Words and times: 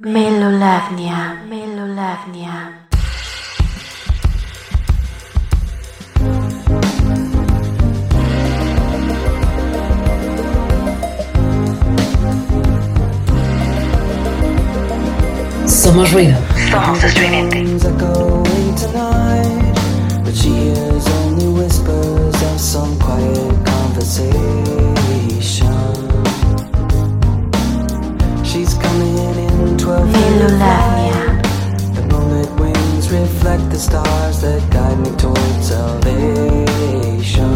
Melolagnia, 0.00 1.44
Melolagnia. 1.48 2.88
Somos 15.64 16.10
ruido. 16.10 16.36
Somos 16.68 17.04
estridente. 17.04 17.62
Going 17.96 18.74
tonight, 18.74 19.74
but 20.24 20.34
she 20.34 20.48
hears 20.48 21.06
only 21.22 21.46
whispers 21.46 22.42
of 22.42 22.58
some 22.58 22.98
quiet 22.98 23.64
conversation. 23.64 24.73
The 33.74 33.80
stars 33.80 34.40
that 34.40 34.62
guide 34.70 34.98
me 35.00 35.10
towards 35.16 35.66
salvation. 35.66 37.54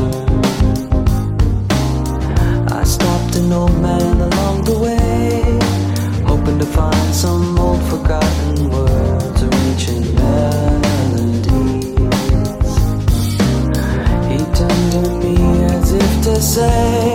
I 2.81 2.83
stopped 2.83 3.37
an 3.37 3.53
old 3.53 3.81
man 3.81 4.21
along 4.29 4.65
the 4.65 4.77
way, 4.85 5.59
hoping 6.27 6.59
to 6.59 6.67
find 6.67 7.15
some 7.15 7.57
old 7.57 7.81
forgotten 7.85 8.69
words 8.69 9.43
or 9.45 9.55
ancient 9.69 10.12
melodies. 10.15 11.55
He 14.31 14.39
turned 14.59 14.91
to 14.95 15.03
me 15.23 15.37
as 15.67 15.93
if 15.93 16.23
to 16.25 16.35
say, 16.43 17.08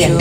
Radio 0.00 0.16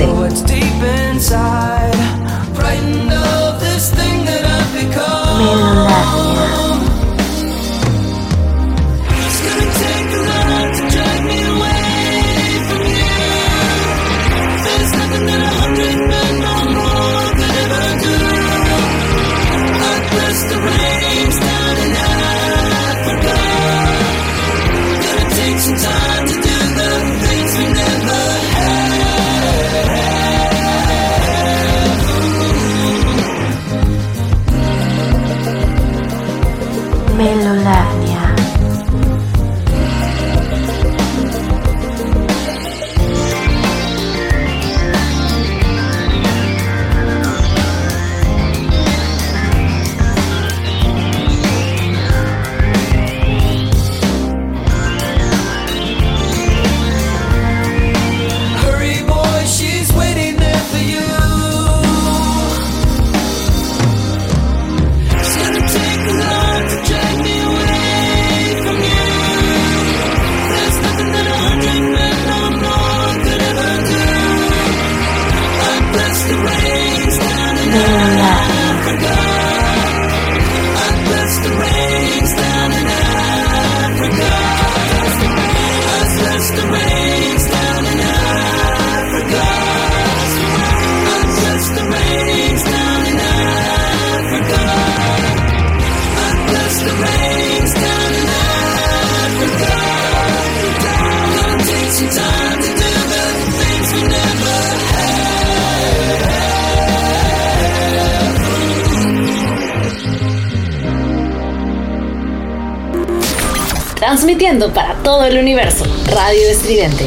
Transmitiendo 115.30 115.30
para 115.30 115.30
todo 115.30 115.32
el 115.32 115.38
universo. 115.38 115.86
Radio 116.16 116.50
Estridente. 116.50 117.06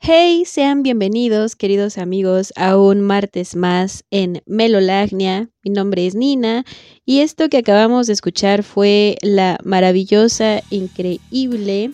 Hey, 0.00 0.44
sean 0.44 0.82
bienvenidos, 0.82 1.56
queridos 1.56 1.98
amigos, 1.98 2.52
a 2.56 2.76
un 2.76 3.00
martes 3.00 3.54
más 3.56 4.04
en 4.10 4.42
Melolagnia. 4.46 5.48
Mi 5.62 5.70
nombre 5.70 6.06
es 6.06 6.14
Nina 6.14 6.64
y 7.04 7.20
esto 7.20 7.48
que 7.48 7.58
acabamos 7.58 8.06
de 8.06 8.14
escuchar 8.14 8.62
fue 8.62 9.16
la 9.22 9.58
maravillosa, 9.64 10.62
increíble 10.70 11.92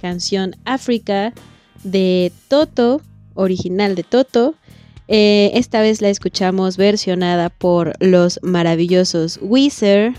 canción 0.00 0.56
África 0.64 1.32
de 1.82 2.32
Toto, 2.48 3.00
original 3.34 3.94
de 3.94 4.04
Toto. 4.04 4.54
Eh, 5.08 5.50
esta 5.54 5.80
vez 5.80 6.00
la 6.00 6.08
escuchamos 6.08 6.76
versionada 6.76 7.50
por 7.50 7.94
los 8.00 8.38
maravillosos 8.42 9.38
Weezer, 9.42 10.14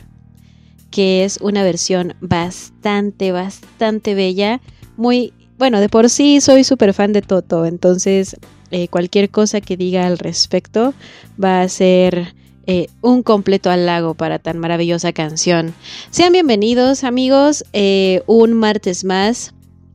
que 0.92 1.24
es 1.24 1.40
una 1.42 1.64
versión 1.64 2.14
bastante, 2.22 3.32
bastante 3.32 4.14
bella, 4.14 4.62
muy 4.98 5.34
bueno, 5.58 5.80
de 5.80 5.90
por 5.90 6.10
sí 6.10 6.42
soy 6.42 6.64
súper 6.64 6.94
fan 6.94 7.14
de 7.14 7.22
Toto, 7.22 7.66
entonces 7.66 8.36
eh, 8.72 8.88
cualquier 8.88 9.30
cosa 9.30 9.62
que 9.62 9.78
diga 9.78 10.08
al 10.08 10.18
respecto 10.18 10.94
va 11.42 11.62
a 11.62 11.70
ser 11.70 12.34
eh, 12.68 12.88
un 13.02 13.24
completo 13.24 13.70
halago 13.70 14.14
para 14.14 14.40
tan 14.40 14.58
maravillosa 14.60 15.14
canción. 15.14 15.74
Sean 16.10 16.32
bienvenidos 16.32 17.04
amigos, 17.04 17.66
eh, 17.74 18.22
un 18.28 18.54
martes 18.54 19.04
más 19.04 19.54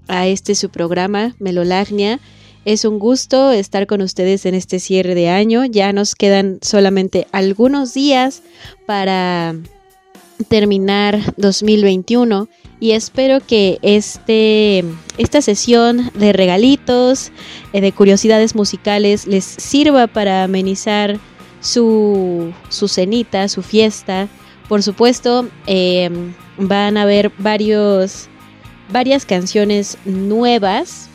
a 0.08 0.26
este 0.26 0.54
su 0.54 0.68
programa, 0.70 1.34
Melolagnia. 1.38 2.20
Es 2.64 2.84
un 2.84 2.98
gusto 2.98 3.52
estar 3.52 3.86
con 3.86 4.02
ustedes 4.02 4.44
en 4.46 4.54
este 4.54 4.80
cierre 4.80 5.14
de 5.14 5.28
año. 5.28 5.64
Ya 5.64 5.92
nos 5.92 6.14
quedan 6.14 6.58
solamente 6.62 7.28
algunos 7.32 7.94
días 7.94 8.42
para 8.86 9.54
terminar 10.48 11.34
2021 11.36 12.48
y 12.78 12.92
espero 12.92 13.40
que 13.40 13.78
este, 13.82 14.84
esta 15.18 15.40
sesión 15.40 16.10
de 16.14 16.32
regalitos, 16.32 17.32
eh, 17.72 17.80
de 17.80 17.92
curiosidades 17.92 18.54
musicales 18.54 19.26
les 19.26 19.44
sirva 19.44 20.06
para 20.06 20.44
amenizar 20.44 21.18
su, 21.60 22.52
su 22.68 22.88
cenita, 22.88 23.48
su 23.48 23.62
fiesta. 23.62 24.28
Por 24.68 24.82
supuesto, 24.82 25.48
eh, 25.66 26.10
van 26.58 26.96
a 26.96 27.02
haber 27.02 27.30
varios, 27.38 28.28
varias 28.90 29.24
canciones 29.24 29.96
nuevas, 30.04 31.08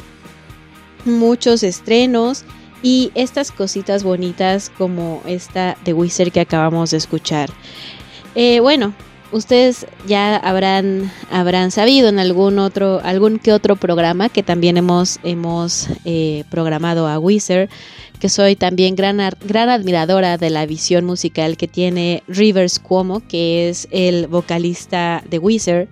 muchos 1.05 1.63
estrenos 1.63 2.45
y 2.83 3.11
estas 3.13 3.51
cositas 3.51 4.03
bonitas 4.03 4.71
como 4.77 5.21
esta 5.25 5.77
de 5.85 5.93
Wizard 5.93 6.31
que 6.31 6.39
acabamos 6.39 6.91
de 6.91 6.97
escuchar. 6.97 7.51
Eh, 8.35 8.59
bueno, 8.61 8.93
ustedes 9.31 9.85
ya 10.07 10.35
habrán, 10.35 11.11
habrán 11.31 11.71
sabido 11.71 12.09
en 12.09 12.19
algún 12.19 12.59
otro, 12.59 13.01
algún 13.03 13.39
que 13.39 13.53
otro 13.53 13.75
programa 13.75 14.29
que 14.29 14.43
también 14.43 14.77
hemos, 14.77 15.19
hemos 15.23 15.87
eh, 16.05 16.43
programado 16.49 17.07
a 17.07 17.19
Wizard, 17.19 17.69
que 18.19 18.29
soy 18.29 18.55
también 18.55 18.95
gran, 18.95 19.17
gran 19.45 19.69
admiradora 19.69 20.37
de 20.37 20.49
la 20.49 20.65
visión 20.65 21.05
musical 21.05 21.57
que 21.57 21.67
tiene 21.67 22.23
Rivers 22.27 22.79
Cuomo, 22.79 23.21
que 23.27 23.69
es 23.69 23.87
el 23.91 24.27
vocalista 24.27 25.23
de 25.29 25.39
Wizard, 25.39 25.87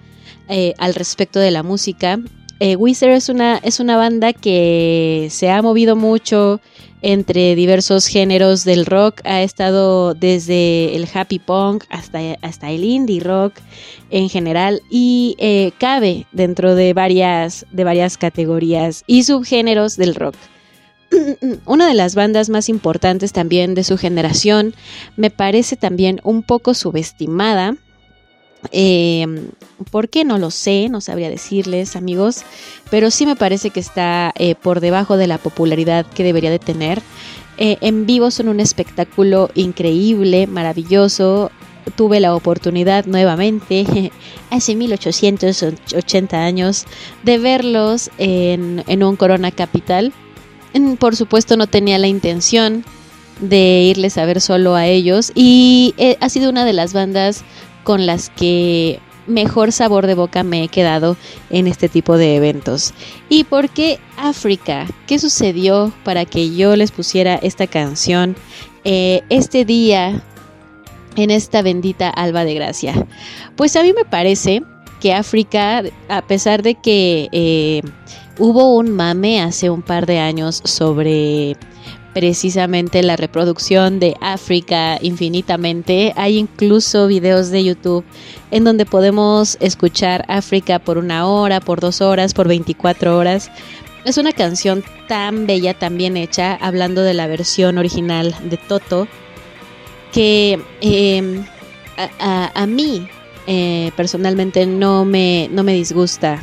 eh, 0.47 0.73
al 0.77 0.93
respecto 0.95 1.39
de 1.39 1.51
la 1.51 1.63
música. 1.63 2.19
Eh, 2.59 2.75
Wizard 2.75 3.11
es 3.11 3.29
una, 3.29 3.57
es 3.63 3.79
una 3.79 3.95
banda 3.95 4.33
que 4.33 5.27
se 5.31 5.49
ha 5.49 5.61
movido 5.61 5.95
mucho 5.95 6.59
entre 7.01 7.55
diversos 7.55 8.07
géneros 8.07 8.65
del 8.65 8.85
rock. 8.85 9.21
Ha 9.23 9.41
estado 9.41 10.13
desde 10.13 10.95
el 10.95 11.07
happy 11.11 11.39
punk 11.39 11.85
hasta, 11.89 12.19
hasta 12.41 12.69
el 12.69 12.83
indie 12.83 13.21
rock 13.21 13.53
en 14.09 14.27
general 14.27 14.81
y 14.89 15.35
eh, 15.39 15.71
cabe 15.77 16.25
dentro 16.33 16.75
de 16.75 16.93
varias, 16.93 17.65
de 17.71 17.85
varias 17.85 18.17
categorías 18.17 19.03
y 19.07 19.23
subgéneros 19.23 19.95
del 19.95 20.15
rock. 20.15 20.35
Una 21.65 21.87
de 21.87 21.93
las 21.93 22.15
bandas 22.15 22.49
más 22.49 22.67
importantes 22.67 23.31
también 23.31 23.73
de 23.73 23.85
su 23.85 23.97
generación 23.97 24.75
me 25.15 25.29
parece 25.29 25.77
también 25.77 26.19
un 26.23 26.43
poco 26.43 26.73
subestimada. 26.73 27.77
Eh, 28.71 29.25
¿Por 29.91 30.09
qué? 30.09 30.25
No 30.25 30.37
lo 30.37 30.51
sé, 30.51 30.89
no 30.89 31.01
sabría 31.01 31.29
decirles 31.29 31.95
amigos, 31.95 32.43
pero 32.91 33.11
sí 33.11 33.25
me 33.25 33.35
parece 33.35 33.69
que 33.69 33.79
está 33.79 34.33
eh, 34.37 34.55
por 34.55 34.81
debajo 34.81 35.17
de 35.17 35.27
la 35.27 35.37
popularidad 35.37 36.05
que 36.05 36.23
debería 36.23 36.51
de 36.51 36.59
tener. 36.59 37.01
Eh, 37.57 37.77
en 37.81 38.05
vivo 38.05 38.31
son 38.31 38.49
un 38.49 38.59
espectáculo 38.59 39.49
increíble, 39.55 40.47
maravilloso. 40.47 41.51
Tuve 41.95 42.19
la 42.19 42.35
oportunidad 42.35 43.05
nuevamente, 43.05 44.11
hace 44.49 44.75
1880 44.75 46.37
años, 46.37 46.85
de 47.23 47.37
verlos 47.37 48.11
en, 48.17 48.83
en 48.87 49.03
un 49.03 49.15
Corona 49.15 49.51
Capital. 49.51 50.13
Mm, 50.73 50.95
Por 50.95 51.15
supuesto 51.15 51.57
no 51.57 51.67
tenía 51.67 51.97
la 51.97 52.07
intención 52.07 52.83
de 53.39 53.83
irles 53.83 54.17
a 54.17 54.25
ver 54.25 54.41
solo 54.41 54.75
a 54.75 54.85
ellos 54.85 55.31
y 55.33 55.95
ha 56.19 56.27
sido 56.27 56.49
una 56.49 56.65
de 56.65 56.73
las 56.73 56.91
bandas 56.91 57.45
con 57.89 58.05
las 58.05 58.29
que 58.29 58.99
mejor 59.25 59.71
sabor 59.71 60.05
de 60.05 60.13
boca 60.13 60.43
me 60.43 60.63
he 60.63 60.67
quedado 60.67 61.17
en 61.49 61.65
este 61.65 61.89
tipo 61.89 62.19
de 62.19 62.35
eventos. 62.35 62.93
¿Y 63.29 63.45
por 63.45 63.67
qué 63.67 63.97
África? 64.15 64.85
¿Qué 65.07 65.17
sucedió 65.17 65.91
para 66.03 66.25
que 66.25 66.55
yo 66.55 66.75
les 66.75 66.91
pusiera 66.91 67.37
esta 67.37 67.65
canción 67.65 68.35
eh, 68.83 69.23
este 69.29 69.65
día 69.65 70.21
en 71.15 71.31
esta 71.31 71.63
bendita 71.63 72.11
alba 72.11 72.45
de 72.45 72.53
gracia? 72.53 73.07
Pues 73.55 73.75
a 73.75 73.81
mí 73.81 73.91
me 73.91 74.05
parece 74.05 74.61
que 75.01 75.11
África, 75.11 75.81
a 76.09 76.21
pesar 76.21 76.61
de 76.61 76.75
que 76.75 77.27
eh, 77.31 77.81
hubo 78.37 78.75
un 78.75 78.91
mame 78.91 79.41
hace 79.41 79.71
un 79.71 79.81
par 79.81 80.05
de 80.05 80.19
años 80.19 80.61
sobre 80.63 81.57
precisamente 82.19 83.01
la 83.01 83.15
reproducción 83.15 84.01
de 84.01 84.17
África 84.19 84.97
infinitamente. 85.01 86.11
Hay 86.17 86.37
incluso 86.37 87.07
videos 87.07 87.49
de 87.49 87.63
YouTube 87.63 88.03
en 88.51 88.65
donde 88.65 88.85
podemos 88.85 89.55
escuchar 89.61 90.25
África 90.27 90.79
por 90.79 90.97
una 90.97 91.25
hora, 91.25 91.61
por 91.61 91.79
dos 91.79 92.01
horas, 92.01 92.33
por 92.33 92.49
24 92.49 93.17
horas. 93.17 93.49
Es 94.03 94.17
una 94.17 94.33
canción 94.33 94.83
tan 95.07 95.47
bella, 95.47 95.73
tan 95.73 95.97
bien 95.97 96.17
hecha, 96.17 96.55
hablando 96.55 97.03
de 97.03 97.13
la 97.13 97.25
versión 97.25 97.77
original 97.77 98.35
de 98.43 98.57
Toto, 98.57 99.07
que 100.11 100.59
eh, 100.81 101.41
a, 102.19 102.65
mí 102.67 103.07
eh, 103.47 103.93
personalmente 103.95 104.65
no 104.65 105.05
me, 105.05 105.47
no 105.53 105.63
me 105.63 105.73
disgusta 105.73 106.41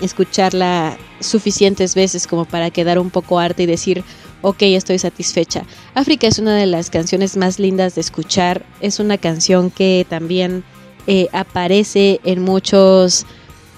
escucharla 0.00 0.98
suficientes 1.20 1.94
veces 1.94 2.26
como 2.26 2.46
para 2.46 2.70
quedar 2.70 2.98
un 2.98 3.10
poco 3.10 3.38
harta 3.38 3.62
y 3.62 3.66
decir, 3.66 4.02
ok, 4.42 4.62
estoy 4.62 4.98
satisfecha. 4.98 5.64
África 5.94 6.26
es 6.26 6.38
una 6.38 6.56
de 6.56 6.66
las 6.66 6.90
canciones 6.90 7.36
más 7.36 7.58
lindas 7.58 7.94
de 7.94 8.00
escuchar. 8.00 8.64
Es 8.80 8.98
una 9.00 9.18
canción 9.18 9.70
que 9.70 10.06
también 10.08 10.64
eh, 11.06 11.28
aparece 11.32 12.20
en 12.24 12.42
muchos, 12.42 13.24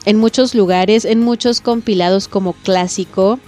en 0.04 0.18
muchos 0.18 0.54
lugares, 0.54 1.04
en 1.04 1.20
muchos 1.20 1.60
compilados 1.60 2.28
como 2.28 2.54
clásico. 2.54 3.38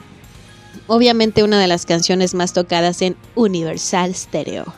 Obviamente 0.86 1.42
una 1.42 1.60
de 1.60 1.66
las 1.66 1.84
canciones 1.84 2.34
más 2.34 2.52
tocadas 2.52 3.02
en 3.02 3.16
Universal 3.34 4.14
Stereo. 4.14 4.72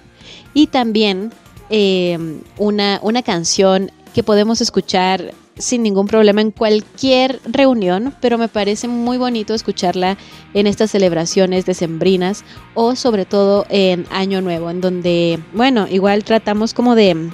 Y 0.54 0.68
también 0.68 1.32
eh, 1.70 2.18
una, 2.56 2.98
una 3.02 3.22
canción 3.22 3.90
que 4.14 4.22
podemos 4.22 4.60
escuchar 4.60 5.34
sin 5.58 5.82
ningún 5.82 6.06
problema 6.06 6.40
en 6.40 6.50
cualquier 6.50 7.40
reunión, 7.44 8.14
pero 8.20 8.38
me 8.38 8.48
parece 8.48 8.88
muy 8.88 9.18
bonito 9.18 9.54
escucharla 9.54 10.16
en 10.54 10.66
estas 10.66 10.90
celebraciones 10.90 11.66
decembrinas 11.66 12.44
o 12.74 12.96
sobre 12.96 13.24
todo 13.24 13.66
en 13.68 14.06
Año 14.10 14.40
Nuevo, 14.40 14.70
en 14.70 14.80
donde, 14.80 15.38
bueno, 15.52 15.86
igual 15.90 16.24
tratamos 16.24 16.74
como 16.74 16.94
de, 16.94 17.30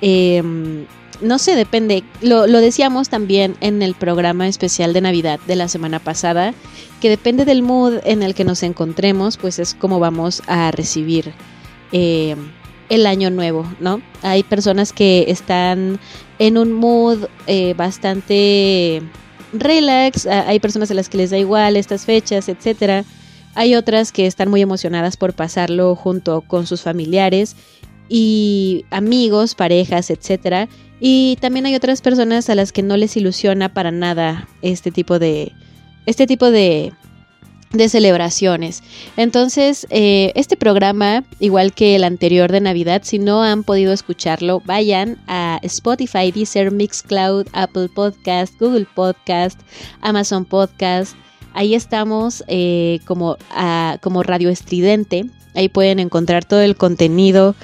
eh, 0.00 0.42
no 1.20 1.38
sé, 1.38 1.56
depende, 1.56 2.04
lo, 2.22 2.46
decíamos 2.46 3.08
también 3.08 3.56
en 3.60 3.82
el 3.82 3.94
programa 3.94 4.48
especial 4.48 4.92
de 4.92 5.00
Navidad 5.00 5.40
de 5.46 5.56
la 5.56 5.68
semana 5.68 5.98
pasada, 5.98 6.54
que 7.00 7.10
depende 7.10 7.44
del 7.44 7.62
mood 7.62 7.94
en 8.04 8.22
el 8.22 8.34
que 8.34 8.44
nos 8.44 8.62
encontremos, 8.62 9.36
pues 9.36 9.58
es 9.58 9.74
como 9.74 9.98
vamos 9.98 10.42
a 10.46 10.70
recibir. 10.70 11.32
eh, 11.92 12.36
el 12.88 13.06
año 13.06 13.30
nuevo, 13.30 13.66
¿no? 13.80 14.00
Hay 14.22 14.42
personas 14.42 14.92
que 14.92 15.24
están 15.28 15.98
en 16.38 16.58
un 16.58 16.72
mood 16.72 17.26
eh, 17.46 17.74
bastante 17.74 19.02
relax, 19.52 20.26
hay 20.26 20.60
personas 20.60 20.90
a 20.90 20.94
las 20.94 21.08
que 21.08 21.18
les 21.18 21.30
da 21.30 21.38
igual 21.38 21.76
estas 21.76 22.04
fechas, 22.04 22.48
etcétera. 22.48 23.04
Hay 23.54 23.74
otras 23.74 24.12
que 24.12 24.26
están 24.26 24.50
muy 24.50 24.60
emocionadas 24.60 25.16
por 25.16 25.32
pasarlo 25.32 25.94
junto 25.94 26.42
con 26.42 26.66
sus 26.66 26.82
familiares 26.82 27.56
y 28.08 28.84
amigos, 28.90 29.54
parejas, 29.54 30.10
etcétera. 30.10 30.68
Y 31.00 31.38
también 31.40 31.66
hay 31.66 31.74
otras 31.74 32.00
personas 32.00 32.48
a 32.50 32.54
las 32.54 32.72
que 32.72 32.82
no 32.82 32.96
les 32.96 33.16
ilusiona 33.16 33.72
para 33.72 33.90
nada 33.90 34.48
este 34.62 34.90
tipo 34.90 35.18
de 35.18 35.52
este 36.06 36.26
tipo 36.26 36.50
de 36.50 36.92
de 37.72 37.88
celebraciones. 37.88 38.82
Entonces, 39.16 39.86
eh, 39.90 40.32
este 40.34 40.56
programa, 40.56 41.24
igual 41.40 41.72
que 41.72 41.96
el 41.96 42.04
anterior 42.04 42.50
de 42.52 42.60
Navidad, 42.60 43.02
si 43.04 43.18
no 43.18 43.42
han 43.42 43.64
podido 43.64 43.92
escucharlo, 43.92 44.62
vayan 44.64 45.18
a 45.26 45.58
Spotify, 45.62 46.32
Deezer, 46.32 46.70
Mixcloud, 46.70 47.46
Apple 47.52 47.88
Podcast, 47.94 48.58
Google 48.60 48.86
Podcast, 48.94 49.60
Amazon 50.00 50.44
Podcast. 50.44 51.16
Ahí 51.54 51.74
estamos 51.74 52.44
eh, 52.48 53.00
como, 53.06 53.36
ah, 53.50 53.98
como 54.02 54.22
Radio 54.22 54.50
Estridente. 54.50 55.26
Ahí 55.54 55.68
pueden 55.70 56.00
encontrar 56.00 56.44
todo 56.44 56.60
el 56.60 56.76
contenido 56.76 57.54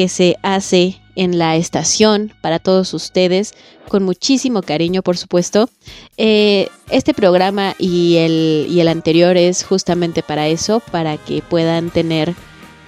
que 0.00 0.08
se 0.08 0.38
hace 0.40 0.98
en 1.14 1.38
la 1.38 1.56
estación 1.56 2.32
para 2.40 2.58
todos 2.58 2.94
ustedes, 2.94 3.52
con 3.86 4.02
muchísimo 4.02 4.62
cariño, 4.62 5.02
por 5.02 5.18
supuesto. 5.18 5.68
Eh, 6.16 6.70
este 6.88 7.12
programa 7.12 7.74
y 7.78 8.16
el, 8.16 8.66
y 8.70 8.80
el 8.80 8.88
anterior 8.88 9.36
es 9.36 9.62
justamente 9.62 10.22
para 10.22 10.48
eso, 10.48 10.80
para 10.90 11.18
que 11.18 11.42
puedan 11.42 11.90
tener 11.90 12.34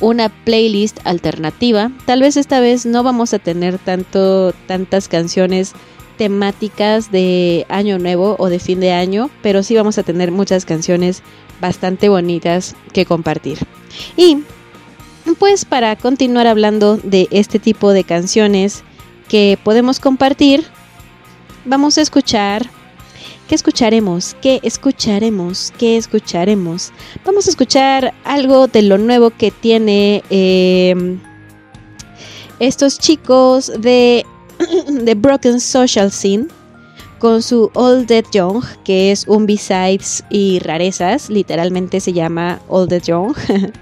una 0.00 0.30
playlist 0.30 1.00
alternativa. 1.04 1.92
Tal 2.06 2.22
vez 2.22 2.38
esta 2.38 2.60
vez 2.60 2.86
no 2.86 3.02
vamos 3.02 3.34
a 3.34 3.38
tener 3.38 3.76
tanto, 3.76 4.54
tantas 4.66 5.06
canciones 5.06 5.74
temáticas 6.16 7.12
de 7.12 7.66
año 7.68 7.98
nuevo 7.98 8.36
o 8.38 8.48
de 8.48 8.58
fin 8.58 8.80
de 8.80 8.92
año, 8.92 9.28
pero 9.42 9.62
sí 9.62 9.76
vamos 9.76 9.98
a 9.98 10.02
tener 10.02 10.30
muchas 10.30 10.64
canciones 10.64 11.22
bastante 11.60 12.08
bonitas 12.08 12.74
que 12.94 13.04
compartir. 13.04 13.58
Y 14.16 14.38
pues 15.38 15.64
para 15.64 15.96
continuar 15.96 16.46
hablando 16.46 16.96
de 16.96 17.28
este 17.30 17.58
tipo 17.58 17.92
de 17.92 18.04
canciones 18.04 18.82
que 19.28 19.58
podemos 19.62 20.00
compartir, 20.00 20.64
vamos 21.64 21.98
a 21.98 22.02
escuchar 22.02 22.68
¿Qué 23.52 23.56
escucharemos? 23.56 24.34
¿Qué 24.40 24.60
escucharemos? 24.62 25.74
¿Qué 25.76 25.98
escucharemos? 25.98 26.90
Vamos 27.22 27.46
a 27.46 27.50
escuchar 27.50 28.14
algo 28.24 28.66
de 28.66 28.80
lo 28.80 28.96
nuevo 28.96 29.28
que 29.28 29.50
tiene 29.50 30.22
eh, 30.30 31.18
estos 32.60 32.98
chicos 32.98 33.70
de, 33.78 34.24
de 34.88 35.14
Broken 35.14 35.60
Social 35.60 36.10
Scene 36.10 36.46
con 37.18 37.42
su 37.42 37.70
All 37.74 38.06
Dead 38.06 38.24
Young, 38.32 38.64
que 38.84 39.12
es 39.12 39.28
un 39.28 39.44
B-sides 39.44 40.24
y 40.30 40.58
rarezas, 40.60 41.28
literalmente 41.28 42.00
se 42.00 42.14
llama 42.14 42.58
All 42.68 42.88
Dead 42.88 43.02
Young. 43.02 43.34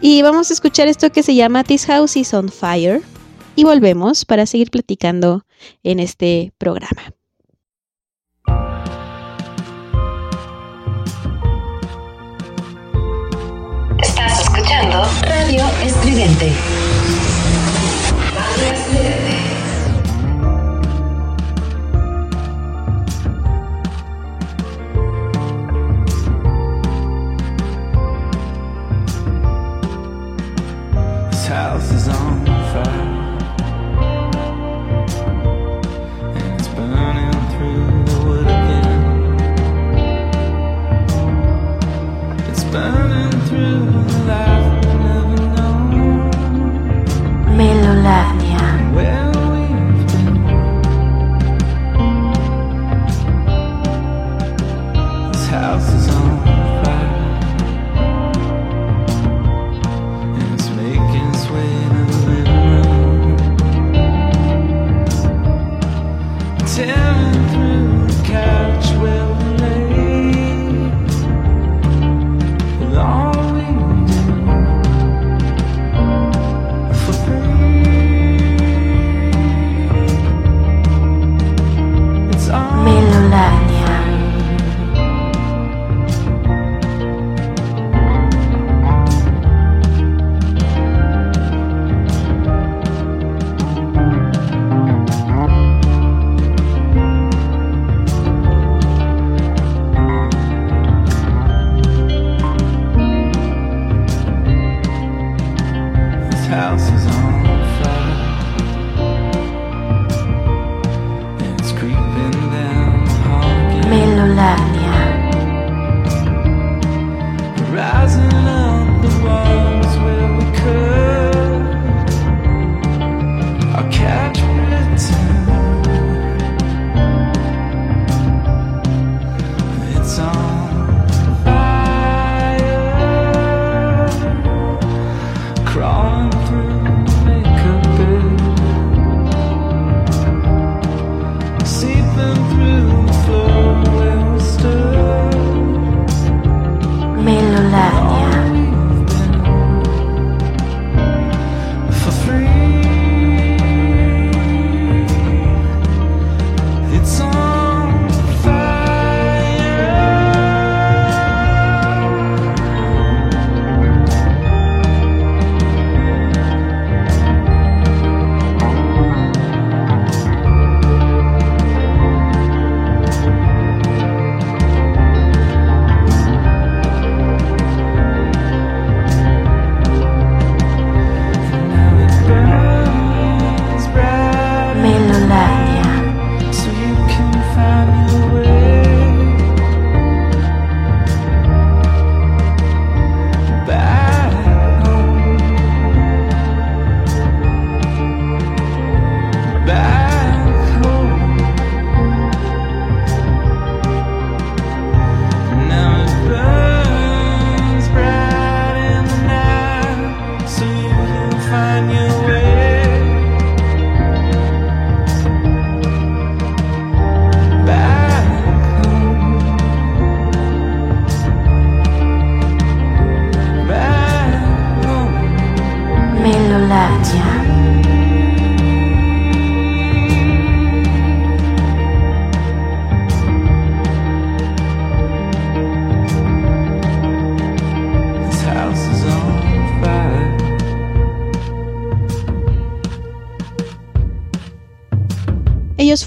y 0.00 0.22
vamos 0.22 0.50
a 0.50 0.54
escuchar 0.54 0.88
esto 0.88 1.10
que 1.10 1.22
se 1.22 1.34
llama 1.34 1.64
This 1.64 1.86
House 1.86 2.16
is 2.16 2.32
on 2.34 2.48
Fire. 2.48 3.02
Y 3.56 3.64
volvemos 3.64 4.24
para 4.24 4.46
seguir 4.46 4.70
platicando 4.70 5.44
en 5.82 5.98
este 5.98 6.52
programa. 6.58 7.02
Estás 14.00 14.40
escuchando 14.42 15.02
Radio 15.22 15.64
Estridente. 15.84 16.52
House 31.58 31.90
is 31.90 32.06
on 32.06 32.17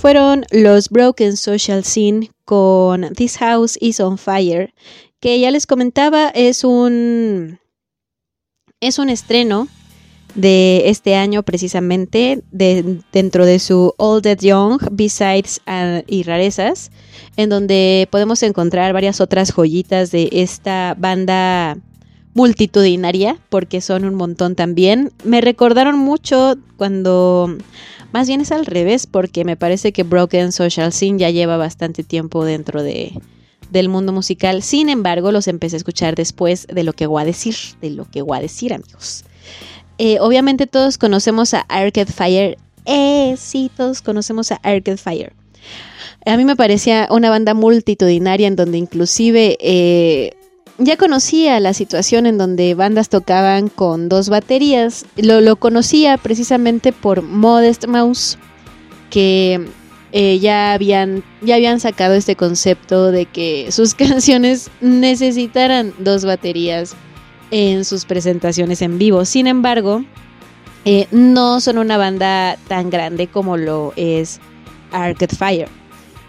fueron 0.02 0.46
los 0.50 0.90
Broken 0.90 1.38
Social 1.38 1.84
Scene 1.86 2.32
con 2.44 3.14
This 3.14 3.38
House 3.38 3.78
is 3.80 4.00
on 4.00 4.18
Fire, 4.18 4.74
que 5.20 5.40
ya 5.40 5.52
les 5.52 5.68
comentaba 5.68 6.30
es 6.30 6.64
un 6.64 7.60
es 8.80 8.98
un 8.98 9.10
estreno 9.10 9.68
de 10.34 10.90
este 10.90 11.14
año 11.14 11.44
precisamente 11.44 12.42
de, 12.52 13.00
dentro 13.12 13.46
de 13.46 13.60
su 13.60 13.94
All 13.98 14.24
That 14.24 14.40
Young, 14.40 14.82
B-Sides 14.92 15.62
ah, 15.68 16.02
y 16.08 16.24
rarezas, 16.24 16.90
en 17.38 17.50
donde 17.50 18.08
podemos 18.10 18.42
encontrar 18.42 18.94
varias 18.94 19.22
otras 19.22 19.52
joyitas 19.52 20.10
de 20.10 20.30
esta 20.32 20.96
banda 20.98 21.78
multitudinaria, 22.34 23.38
porque 23.50 23.82
son 23.82 24.06
un 24.06 24.16
montón 24.16 24.56
también. 24.56 25.12
Me 25.24 25.42
recordaron 25.42 26.00
mucho 26.00 26.56
cuando, 26.76 27.56
más 28.12 28.28
bien 28.28 28.42
es 28.42 28.52
al 28.52 28.66
revés, 28.66 29.08
porque 29.08 29.46
me 29.46 29.58
parece 29.58 29.92
que 29.92 30.04
Broken 30.04 30.52
Social 30.52 30.92
Scene 30.94 31.20
ya 31.20 31.30
lleva 31.30 31.58
bastante 31.58 32.04
tiempo 32.04 32.44
dentro 32.44 32.84
de, 32.84 33.14
del 33.70 33.90
mundo 33.90 34.12
musical. 34.12 34.62
Sin 34.62 34.90
embargo, 34.90 35.32
los 35.32 35.48
empecé 35.48 35.76
a 35.76 35.78
escuchar 35.78 36.16
después 36.16 36.68
de 36.68 36.84
lo 36.84 36.94
que 36.94 37.08
voy 37.08 37.22
a 37.22 37.26
decir, 37.26 37.56
de 37.82 37.90
lo 37.90 38.06
que 38.06 38.22
voy 38.22 38.38
a 38.38 38.42
decir, 38.42 38.74
amigos. 38.74 39.24
Eh, 39.98 40.20
obviamente 40.20 40.68
todos 40.68 40.98
conocemos 40.98 41.54
a 41.54 41.62
Arcade 41.62 42.12
Fire. 42.12 42.58
Eh, 42.86 43.36
sí, 43.38 43.72
todos 43.76 44.02
conocemos 44.02 44.52
a 44.52 44.56
Arcade 44.56 44.98
Fire. 44.98 45.34
A 46.26 46.38
mí 46.38 46.46
me 46.46 46.56
parecía 46.56 47.08
una 47.10 47.30
banda 47.30 47.54
multitudinaria 47.54 48.48
en 48.48 48.56
donde 48.56 48.78
inclusive 48.78 49.58
eh, 49.60 50.34
ya 50.84 50.98
conocía 50.98 51.60
la 51.60 51.74
situación 51.74 52.26
en 52.26 52.38
donde 52.38 52.74
bandas 52.76 53.10
tocaban 53.10 53.70
con 53.70 54.10
dos 54.10 54.30
baterías. 54.30 55.06
Lo, 55.16 55.42
lo 55.42 55.56
conocía 55.56 56.18
precisamente 56.18 56.92
por 56.92 57.22
Modest 57.22 57.88
Mouse, 57.88 58.38
que 59.10 59.66
eh, 60.12 60.40
ya, 60.40 60.74
habían, 60.74 61.24
ya 61.42 61.56
habían 61.56 61.80
sacado 61.80 62.16
este 62.16 62.36
concepto 62.36 63.12
de 63.12 63.26
que 63.26 63.72
sus 63.72 63.94
canciones 63.96 64.70
necesitaran 64.82 65.94
dos 66.00 66.26
baterías 66.26 66.96
en 67.52 67.86
sus 67.86 68.06
presentaciones 68.06 68.82
en 68.82 68.98
vivo. 68.98 69.26
Sin 69.26 69.48
embargo, 69.48 70.04
eh, 70.86 71.08
no 71.12 71.62
son 71.62 71.78
una 71.78 71.98
banda 71.98 72.58
tan 72.68 72.90
grande 72.90 73.28
como 73.28 73.56
lo 73.56 73.94
es 73.96 74.40
Arcade 74.92 75.36
Fire. 75.36 75.81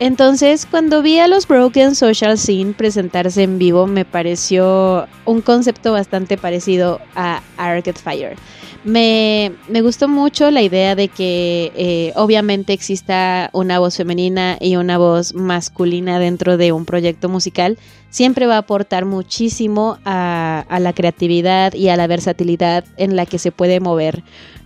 Entonces, 0.04 0.66
cuando 0.66 1.00
vi 1.00 1.20
a 1.20 1.28
los 1.28 1.46
Broken 1.46 1.94
Social 1.94 2.36
Scene 2.36 2.72
presentarse 2.72 3.44
en 3.44 3.60
vivo, 3.60 3.86
me 3.86 4.04
pareció 4.04 5.06
un 5.26 5.42
concepto 5.42 5.92
bastante 5.92 6.36
parecido 6.36 7.00
a 7.14 7.40
Arcade 7.56 8.00
Fire. 8.00 8.36
Me, 8.82 9.52
me 9.68 9.80
gustó 9.80 10.08
mucho 10.08 10.50
la 10.50 10.60
idea 10.60 10.96
de 10.96 11.06
que 11.06 11.70
eh, 11.76 12.12
obviamente 12.16 12.72
exista 12.72 13.48
una 13.52 13.78
voz 13.78 13.96
femenina 13.96 14.56
y 14.60 14.74
una 14.74 14.98
voz 14.98 15.34
masculina 15.34 16.18
dentro 16.18 16.56
de 16.56 16.72
un 16.72 16.84
proyecto 16.84 17.28
musical. 17.28 17.78
Siempre 18.10 18.46
va 18.46 18.56
a 18.56 18.58
aportar 18.58 19.04
muchísimo 19.04 19.98
a, 20.04 20.64
a 20.68 20.80
la 20.80 20.92
creatividad 20.94 21.74
y 21.74 21.90
a 21.90 21.96
la 21.96 22.08
versatilidad 22.08 22.84
en 22.96 23.14
la 23.14 23.24
que 23.24 23.38
se 23.38 23.52
puede 23.52 23.78
mover 23.78 24.24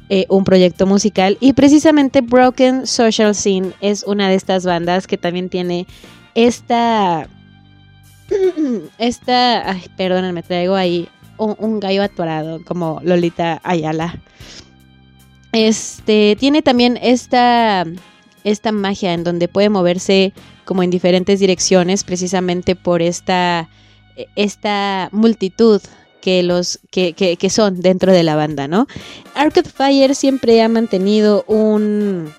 eh, 0.08 0.26
un 0.28 0.44
proyecto 0.44 0.86
musical. 0.86 1.36
Y 1.40 1.52
precisamente 1.54 2.20
Broken 2.20 2.86
Social 2.86 3.34
Scene 3.34 3.72
es 3.80 4.04
una 4.04 4.28
de 4.28 4.36
estas 4.36 4.64
bandas 4.64 5.06
que 5.06 5.18
también 5.18 5.48
tiene 5.48 5.86
esta. 6.34 7.28
Esta. 8.98 9.70
Ay, 9.70 9.84
perdónenme, 9.96 10.42
traigo 10.42 10.74
ahí 10.74 11.08
un, 11.38 11.54
un 11.58 11.78
gallo 11.78 12.02
atorado, 12.02 12.64
como 12.64 13.00
Lolita 13.04 13.60
Ayala. 13.62 14.20
Este. 15.52 16.36
Tiene 16.38 16.62
también 16.62 16.98
esta. 17.02 17.84
Esta 18.44 18.70
magia 18.70 19.12
en 19.12 19.24
donde 19.24 19.48
puede 19.48 19.70
moverse 19.70 20.32
como 20.64 20.84
en 20.84 20.90
diferentes 20.90 21.40
direcciones, 21.40 22.04
precisamente 22.04 22.76
por 22.76 23.02
esta. 23.02 23.68
Esta 24.34 25.08
multitud 25.12 25.80
que 26.26 26.42
los 26.42 26.80
que, 26.90 27.12
que, 27.12 27.50
son 27.50 27.80
dentro 27.80 28.12
de 28.12 28.24
la 28.24 28.34
banda, 28.34 28.66
¿no? 28.66 28.88
Arcade 29.36 29.70
Fire 29.70 30.12
siempre 30.16 30.60
ha 30.60 30.68
mantenido 30.68 31.44
un 31.46 32.32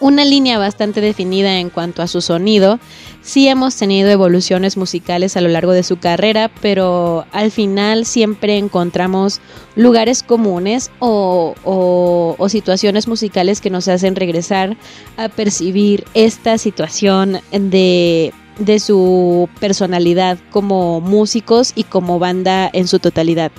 una 0.00 0.24
línea 0.24 0.58
bastante 0.58 1.00
definida 1.00 1.60
en 1.60 1.70
cuanto 1.70 2.02
a 2.02 2.08
su 2.08 2.20
sonido. 2.20 2.80
Sí 3.20 3.46
hemos 3.46 3.76
tenido 3.76 4.10
evoluciones 4.10 4.76
musicales 4.76 5.36
a 5.36 5.40
lo 5.40 5.48
largo 5.48 5.70
de 5.70 5.84
su 5.84 5.98
carrera, 5.98 6.50
pero 6.60 7.24
al 7.30 7.52
final 7.52 8.04
siempre 8.04 8.58
encontramos 8.58 9.40
lugares 9.76 10.24
comunes 10.24 10.90
o, 10.98 11.54
o 11.62 12.48
situaciones 12.48 13.06
musicales 13.06 13.60
que 13.60 13.70
nos 13.70 13.86
hacen 13.86 14.16
regresar 14.16 14.76
a 15.16 15.28
percibir 15.28 16.04
esta 16.14 16.58
situación 16.58 17.38
de 17.52 18.32
de 18.58 18.80
su 18.80 19.48
personalidad 19.60 20.38
como 20.50 21.00
músicos 21.00 21.72
y 21.74 21.84
como 21.84 22.18
banda 22.18 22.68
en 22.72 22.86
su 22.88 22.98
totalidad. 22.98 23.52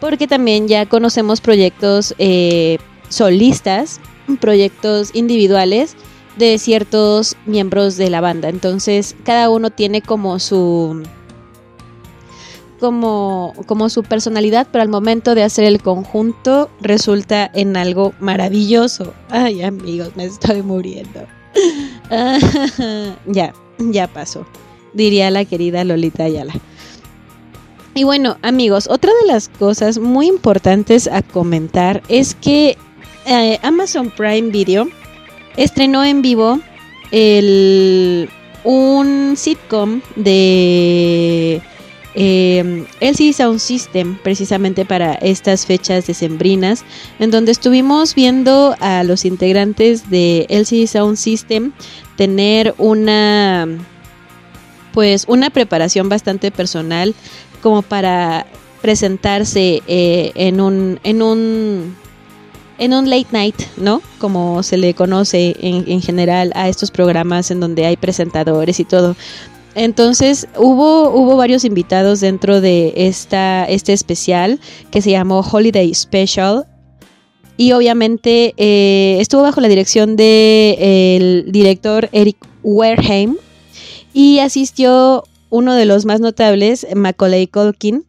Porque 0.00 0.26
también 0.26 0.68
ya 0.68 0.86
conocemos 0.86 1.40
proyectos 1.40 2.14
eh, 2.18 2.78
solistas, 3.08 4.00
proyectos 4.40 5.10
individuales 5.14 5.96
de 6.36 6.58
ciertos 6.58 7.36
miembros 7.46 7.96
de 7.96 8.10
la 8.10 8.20
banda. 8.20 8.48
Entonces 8.48 9.16
cada 9.24 9.50
uno 9.50 9.70
tiene 9.70 10.02
como 10.02 10.38
su 10.38 11.02
como, 12.80 13.52
como 13.66 13.90
su 13.90 14.02
personalidad, 14.02 14.66
pero 14.72 14.82
al 14.82 14.88
momento 14.88 15.34
de 15.34 15.42
hacer 15.42 15.64
el 15.64 15.82
conjunto 15.82 16.70
resulta 16.80 17.50
en 17.52 17.76
algo 17.76 18.14
maravilloso. 18.20 19.12
Ay 19.28 19.62
amigos, 19.62 20.12
me 20.16 20.24
estoy 20.24 20.62
muriendo. 20.62 21.20
ya, 23.26 23.52
ya 23.80 24.06
pasó, 24.06 24.46
diría 24.92 25.30
la 25.30 25.44
querida 25.44 25.84
Lolita 25.84 26.24
Ayala. 26.24 26.54
Y 27.94 28.04
bueno, 28.04 28.38
amigos, 28.42 28.88
otra 28.88 29.10
de 29.22 29.26
las 29.26 29.48
cosas 29.48 29.98
muy 29.98 30.28
importantes 30.28 31.08
a 31.08 31.22
comentar 31.22 32.02
es 32.08 32.34
que 32.34 32.76
eh, 33.26 33.58
Amazon 33.62 34.10
Prime 34.10 34.50
Video 34.50 34.88
estrenó 35.56 36.04
en 36.04 36.22
vivo 36.22 36.60
el, 37.10 38.30
un 38.64 39.34
sitcom 39.36 40.00
de 40.14 41.60
eh, 42.14 42.86
LCD 43.00 43.32
Sound 43.32 43.58
System 43.58 44.16
precisamente 44.22 44.84
para 44.84 45.14
estas 45.14 45.66
fechas 45.66 46.06
decembrinas 46.06 46.84
en 47.18 47.30
donde 47.30 47.52
estuvimos 47.52 48.14
viendo 48.14 48.74
a 48.80 49.04
los 49.04 49.24
integrantes 49.24 50.10
de 50.10 50.46
LCD 50.48 50.86
Sound 50.86 51.16
System 51.16 51.72
tener 52.20 52.74
una 52.76 53.66
pues 54.92 55.24
una 55.26 55.48
preparación 55.48 56.10
bastante 56.10 56.50
personal 56.50 57.14
como 57.62 57.80
para 57.80 58.44
presentarse 58.82 59.82
eh, 59.86 60.30
en 60.34 60.60
un 60.60 61.00
en 61.02 61.22
un 61.22 61.96
en 62.76 62.92
un 62.92 63.08
late 63.08 63.28
night, 63.32 63.56
¿no? 63.78 64.02
Como 64.18 64.62
se 64.62 64.76
le 64.76 64.92
conoce 64.92 65.56
en, 65.60 65.90
en 65.90 66.02
general 66.02 66.52
a 66.54 66.68
estos 66.68 66.90
programas 66.90 67.50
en 67.50 67.58
donde 67.58 67.86
hay 67.86 67.96
presentadores 67.96 68.80
y 68.80 68.84
todo. 68.84 69.16
Entonces 69.74 70.46
hubo, 70.58 71.08
hubo 71.08 71.36
varios 71.36 71.64
invitados 71.64 72.20
dentro 72.20 72.60
de 72.60 72.92
esta, 72.96 73.64
este 73.64 73.94
especial 73.94 74.60
que 74.90 75.00
se 75.00 75.12
llamó 75.12 75.40
Holiday 75.40 75.94
Special. 75.94 76.66
Y 77.60 77.72
obviamente 77.72 78.54
eh, 78.56 79.18
estuvo 79.20 79.42
bajo 79.42 79.60
la 79.60 79.68
dirección 79.68 80.16
del 80.16 80.16
de, 80.16 81.44
director 81.46 82.08
Eric 82.10 82.38
Werheim. 82.62 83.36
Y 84.14 84.38
asistió 84.38 85.24
uno 85.50 85.74
de 85.74 85.84
los 85.84 86.06
más 86.06 86.20
notables, 86.20 86.86
Macaulay 86.96 87.46
Culkin. 87.48 88.06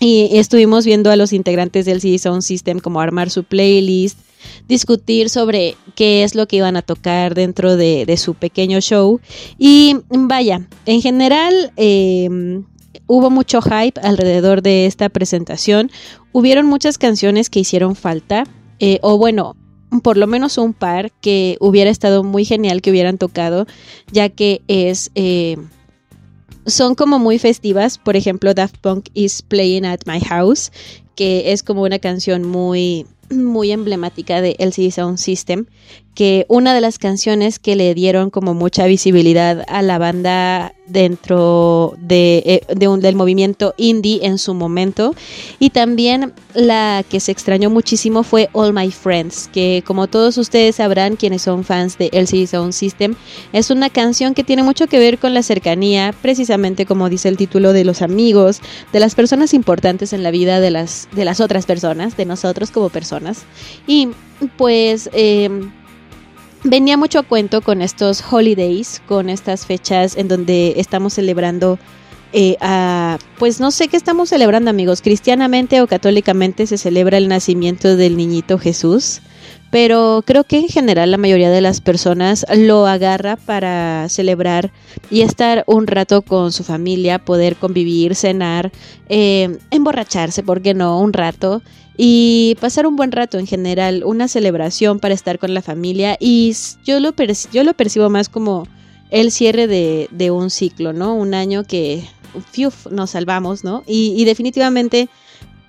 Y 0.00 0.30
estuvimos 0.32 0.86
viendo 0.86 1.10
a 1.10 1.16
los 1.16 1.34
integrantes 1.34 1.84
del 1.84 2.00
CD 2.00 2.18
Sound 2.18 2.40
System 2.40 2.78
como 2.78 3.02
armar 3.02 3.28
su 3.28 3.44
playlist, 3.44 4.18
discutir 4.66 5.28
sobre 5.28 5.76
qué 5.94 6.24
es 6.24 6.34
lo 6.34 6.48
que 6.48 6.56
iban 6.56 6.78
a 6.78 6.82
tocar 6.82 7.34
dentro 7.34 7.76
de, 7.76 8.06
de 8.06 8.16
su 8.16 8.32
pequeño 8.32 8.80
show. 8.80 9.20
Y 9.58 9.94
vaya, 10.08 10.66
en 10.86 11.02
general 11.02 11.70
eh, 11.76 12.62
hubo 13.08 13.30
mucho 13.30 13.60
hype 13.60 14.00
alrededor 14.00 14.62
de 14.62 14.86
esta 14.86 15.08
presentación. 15.08 15.90
Hubieron 16.30 16.66
muchas 16.66 16.98
canciones 16.98 17.50
que 17.50 17.58
hicieron 17.58 17.96
falta, 17.96 18.44
eh, 18.78 19.00
o 19.02 19.18
bueno, 19.18 19.56
por 20.02 20.16
lo 20.16 20.28
menos 20.28 20.58
un 20.58 20.74
par 20.74 21.10
que 21.20 21.56
hubiera 21.58 21.90
estado 21.90 22.22
muy 22.22 22.44
genial 22.44 22.80
que 22.80 22.90
hubieran 22.90 23.18
tocado, 23.18 23.66
ya 24.12 24.28
que 24.28 24.62
es... 24.68 25.10
Eh, 25.16 25.56
son 26.66 26.94
como 26.94 27.18
muy 27.18 27.38
festivas, 27.38 27.96
por 27.96 28.14
ejemplo 28.14 28.52
Daft 28.52 28.76
Punk 28.78 29.08
is 29.14 29.40
Playing 29.40 29.86
at 29.86 30.00
My 30.06 30.20
House, 30.20 30.70
que 31.16 31.52
es 31.52 31.62
como 31.62 31.82
una 31.82 31.98
canción 31.98 32.44
muy 32.44 33.06
muy 33.30 33.72
emblemática 33.72 34.40
de 34.40 34.56
LCD 34.58 34.90
Sound 34.90 35.18
System, 35.18 35.66
que 36.18 36.46
una 36.48 36.74
de 36.74 36.80
las 36.80 36.98
canciones 36.98 37.60
que 37.60 37.76
le 37.76 37.94
dieron 37.94 38.30
como 38.30 38.52
mucha 38.52 38.86
visibilidad 38.86 39.64
a 39.68 39.82
la 39.82 39.98
banda 39.98 40.74
dentro 40.88 41.94
de, 41.96 42.42
eh, 42.44 42.74
de 42.74 42.88
un, 42.88 42.98
del 42.98 43.14
movimiento 43.14 43.72
indie 43.76 44.26
en 44.26 44.38
su 44.38 44.52
momento 44.52 45.14
y 45.60 45.70
también 45.70 46.32
la 46.54 47.04
que 47.08 47.20
se 47.20 47.30
extrañó 47.30 47.70
muchísimo 47.70 48.24
fue 48.24 48.48
All 48.52 48.72
My 48.72 48.90
Friends 48.90 49.48
que 49.52 49.84
como 49.86 50.08
todos 50.08 50.38
ustedes 50.38 50.76
sabrán 50.76 51.14
quienes 51.14 51.42
son 51.42 51.62
fans 51.62 51.98
de 51.98 52.10
LCD 52.12 52.48
Sound 52.48 52.72
System 52.72 53.14
es 53.52 53.70
una 53.70 53.88
canción 53.88 54.34
que 54.34 54.42
tiene 54.42 54.64
mucho 54.64 54.88
que 54.88 54.98
ver 54.98 55.18
con 55.18 55.34
la 55.34 55.44
cercanía 55.44 56.12
precisamente 56.20 56.84
como 56.84 57.08
dice 57.08 57.28
el 57.28 57.36
título 57.36 57.72
de 57.72 57.84
los 57.84 58.02
amigos 58.02 58.60
de 58.92 58.98
las 58.98 59.14
personas 59.14 59.54
importantes 59.54 60.12
en 60.12 60.24
la 60.24 60.32
vida 60.32 60.58
de 60.58 60.72
las, 60.72 61.08
de 61.12 61.24
las 61.24 61.40
otras 61.40 61.64
personas 61.64 62.16
de 62.16 62.24
nosotros 62.24 62.72
como 62.72 62.88
personas. 62.88 63.44
Y 63.86 64.08
pues 64.56 65.10
eh, 65.12 65.48
venía 66.64 66.96
mucho 66.96 67.18
a 67.20 67.22
cuento 67.22 67.60
con 67.60 67.82
estos 67.82 68.22
holidays, 68.30 69.02
con 69.06 69.28
estas 69.28 69.66
fechas 69.66 70.16
en 70.16 70.28
donde 70.28 70.74
estamos 70.76 71.14
celebrando, 71.14 71.78
eh, 72.32 72.56
a, 72.60 73.18
pues 73.38 73.60
no 73.60 73.70
sé 73.70 73.88
qué 73.88 73.96
estamos 73.96 74.28
celebrando 74.28 74.70
amigos, 74.70 75.02
cristianamente 75.02 75.80
o 75.80 75.86
católicamente 75.86 76.66
se 76.66 76.78
celebra 76.78 77.18
el 77.18 77.28
nacimiento 77.28 77.96
del 77.96 78.16
niñito 78.16 78.58
Jesús, 78.58 79.20
pero 79.70 80.22
creo 80.26 80.44
que 80.44 80.58
en 80.58 80.68
general 80.68 81.10
la 81.10 81.18
mayoría 81.18 81.50
de 81.50 81.60
las 81.60 81.80
personas 81.80 82.46
lo 82.54 82.86
agarra 82.86 83.36
para 83.36 84.08
celebrar 84.08 84.72
y 85.10 85.20
estar 85.20 85.64
un 85.66 85.86
rato 85.86 86.22
con 86.22 86.52
su 86.52 86.64
familia, 86.64 87.18
poder 87.18 87.56
convivir, 87.56 88.14
cenar, 88.14 88.72
eh, 89.08 89.58
emborracharse, 89.70 90.42
¿por 90.42 90.62
qué 90.62 90.74
no? 90.74 91.00
Un 91.00 91.12
rato 91.12 91.62
y 92.00 92.56
pasar 92.60 92.86
un 92.86 92.94
buen 92.94 93.10
rato 93.10 93.40
en 93.40 93.46
general, 93.46 94.04
una 94.06 94.28
celebración 94.28 95.00
para 95.00 95.14
estar 95.14 95.40
con 95.40 95.52
la 95.52 95.62
familia 95.62 96.16
y 96.20 96.54
yo 96.84 97.00
lo, 97.00 97.12
yo 97.52 97.64
lo 97.64 97.74
percibo 97.74 98.08
más 98.08 98.28
como 98.28 98.68
el 99.10 99.32
cierre 99.32 99.66
de, 99.66 100.08
de 100.12 100.30
un 100.30 100.48
ciclo, 100.50 100.92
¿no? 100.92 101.14
Un 101.14 101.34
año 101.34 101.64
que 101.64 102.04
nos 102.92 103.10
salvamos, 103.10 103.64
¿no? 103.64 103.82
Y, 103.84 104.14
y, 104.16 104.24
definitivamente 104.24 105.08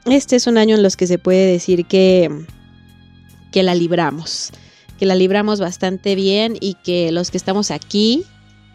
este 0.06 0.36
es 0.36 0.46
un 0.46 0.60
año 0.60 0.76
en 0.76 0.84
los 0.84 0.98
que 0.98 1.08
se 1.08 1.18
puede 1.18 1.52
decir 1.52 1.86
que, 1.86 2.30
que 3.52 3.64
la 3.64 3.74
libramos, 3.74 4.52
que 5.00 5.08
la 5.08 5.16
libramos 5.16 5.60
bastante 5.60 6.14
bien 6.14 6.58
y 6.60 6.76
que 6.76 7.12
los 7.12 7.32
que 7.32 7.38
estamos 7.38 7.72
aquí 7.72 8.24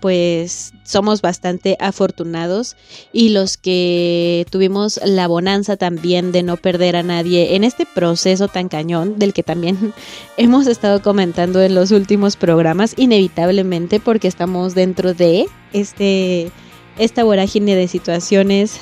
pues 0.04 0.74
somos 0.82 1.22
bastante 1.22 1.78
afortunados 1.80 2.76
y 3.10 3.30
los 3.30 3.56
que 3.56 4.46
tuvimos 4.50 5.00
la 5.02 5.26
bonanza 5.28 5.78
también 5.78 6.30
de 6.30 6.42
no 6.42 6.58
perder 6.58 6.96
a 6.96 7.02
nadie 7.02 7.56
en 7.56 7.64
este 7.64 7.86
proceso 7.86 8.48
tan 8.48 8.68
cañón 8.68 9.18
del 9.18 9.32
que 9.32 9.42
también 9.42 9.94
hemos 10.36 10.66
estado 10.66 11.00
comentando 11.00 11.62
en 11.62 11.74
los 11.74 11.90
últimos 11.90 12.36
programas 12.36 12.92
inevitablemente 12.98 13.98
porque 13.98 14.28
estamos 14.28 14.74
dentro 14.74 15.14
de 15.14 15.46
este 15.72 16.52
esta 16.98 17.24
vorágine 17.24 17.74
de 17.74 17.88
situaciones. 17.88 18.80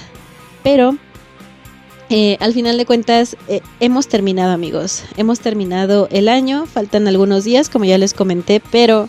Pero 0.65 0.97
eh, 2.11 2.37
al 2.41 2.53
final 2.53 2.79
de 2.79 2.85
cuentas 2.85 3.37
eh, 3.47 3.61
hemos 3.79 4.09
terminado 4.09 4.51
amigos. 4.51 5.05
Hemos 5.17 5.39
terminado 5.39 6.09
el 6.11 6.29
año 6.29 6.67
faltan 6.67 7.07
algunos 7.07 7.45
días 7.45 7.69
como 7.69 7.85
ya 7.85 7.97
les 7.97 8.13
comenté 8.13 8.61
pero 8.73 9.09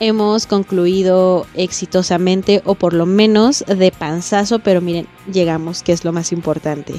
hemos 0.00 0.46
concluido 0.46 1.46
exitosamente 1.54 2.62
o 2.64 2.74
por 2.74 2.94
lo 2.94 3.06
menos 3.06 3.64
de 3.66 3.92
panzazo, 3.92 4.58
pero 4.58 4.80
miren, 4.80 5.06
llegamos, 5.32 5.82
que 5.82 5.92
es 5.92 6.04
lo 6.04 6.12
más 6.12 6.32
importante. 6.32 6.94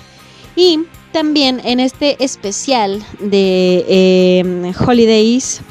Y 0.55 0.79
también 1.11 1.61
en 1.65 1.79
este 1.79 2.23
especial 2.23 3.03
de 3.19 3.85
eh, 3.87 4.73
Holidays 4.85 5.61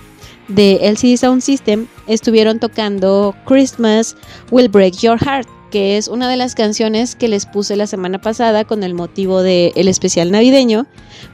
de 0.49 0.81
LCD 0.83 1.17
Sound 1.17 1.43
System 1.43 1.87
estuvieron 2.07 2.59
tocando 2.59 3.35
Christmas 3.47 4.17
Will 4.51 4.69
Break 4.69 4.95
Your 4.99 5.19
Heart, 5.19 5.49
que 5.71 5.97
es 5.97 6.09
una 6.09 6.29
de 6.29 6.37
las 6.37 6.55
canciones 6.55 7.15
que 7.15 7.29
les 7.29 7.47
puse 7.47 7.77
la 7.77 7.87
semana 7.87 8.21
pasada 8.21 8.65
con 8.65 8.83
el 8.83 8.95
motivo 8.95 9.43
del 9.43 9.73
el 9.77 9.89
especial 9.89 10.33
navideño, 10.33 10.87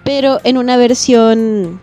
pero 0.05 0.41
en 0.45 0.59
una 0.59 0.77
versión 0.77 1.81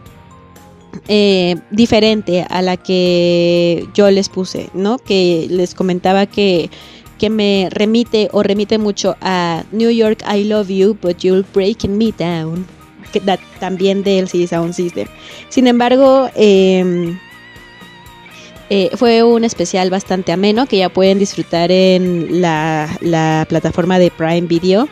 eh, 1.08 1.56
diferente 1.71 2.45
a 2.49 2.62
la 2.62 2.77
que 2.77 3.88
yo 3.93 4.10
les 4.12 4.29
puse, 4.29 4.69
¿no? 4.73 4.97
Que 4.97 5.47
les 5.49 5.75
comentaba 5.75 6.25
que, 6.25 6.69
que 7.17 7.29
me 7.29 7.67
remite 7.71 8.29
o 8.32 8.43
remite 8.43 8.77
mucho 8.77 9.15
a 9.21 9.63
New 9.71 9.89
York 9.89 10.23
I 10.32 10.43
Love 10.43 10.69
You, 10.69 10.97
but 11.01 11.19
you're 11.19 11.45
breaking 11.53 11.97
me 11.97 12.12
down. 12.12 12.65
Que 13.12 13.21
también 13.60 14.03
del 14.03 14.27
CD 14.27 14.47
Sound 14.47 14.73
System. 14.73 15.08
Sin 15.49 15.67
embargo, 15.67 16.29
eh, 16.36 17.15
eh, 18.69 18.89
fue 18.95 19.21
un 19.21 19.43
especial 19.43 19.91
bastante 19.91 20.32
ameno 20.32 20.65
que 20.65 20.77
ya 20.77 20.89
pueden 20.89 21.19
disfrutar 21.19 21.71
en 21.71 22.41
la 22.41 23.45
plataforma 23.47 23.99
de 23.99 24.10
Prime 24.10 24.47
Video 24.47 24.88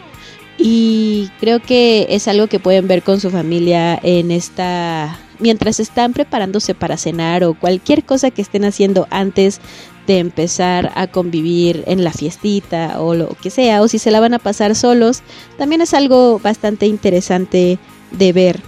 y 0.63 1.29
creo 1.39 1.59
que 1.59 2.05
es 2.09 2.27
algo 2.27 2.47
que 2.47 2.59
pueden 2.59 2.87
ver 2.87 3.01
con 3.01 3.19
su 3.19 3.31
familia 3.31 3.99
en 4.03 4.29
esta 4.29 5.19
mientras 5.41 5.79
están 5.79 6.13
preparándose 6.13 6.73
para 6.73 6.97
cenar 6.97 7.43
o 7.43 7.53
cualquier 7.53 8.03
cosa 8.03 8.31
que 8.31 8.41
estén 8.41 8.63
haciendo 8.63 9.07
antes 9.09 9.59
de 10.07 10.19
empezar 10.19 10.91
a 10.95 11.07
convivir 11.07 11.83
en 11.87 12.03
la 12.03 12.11
fiestita 12.11 13.01
o 13.01 13.13
lo 13.13 13.29
que 13.41 13.49
sea, 13.49 13.81
o 13.81 13.87
si 13.87 13.99
se 13.99 14.11
la 14.11 14.19
van 14.19 14.33
a 14.33 14.39
pasar 14.39 14.75
solos, 14.75 15.21
también 15.57 15.81
es 15.81 15.93
algo 15.93 16.39
bastante 16.39 16.87
interesante 16.87 17.77
de 18.11 18.33
ver. 18.33 18.59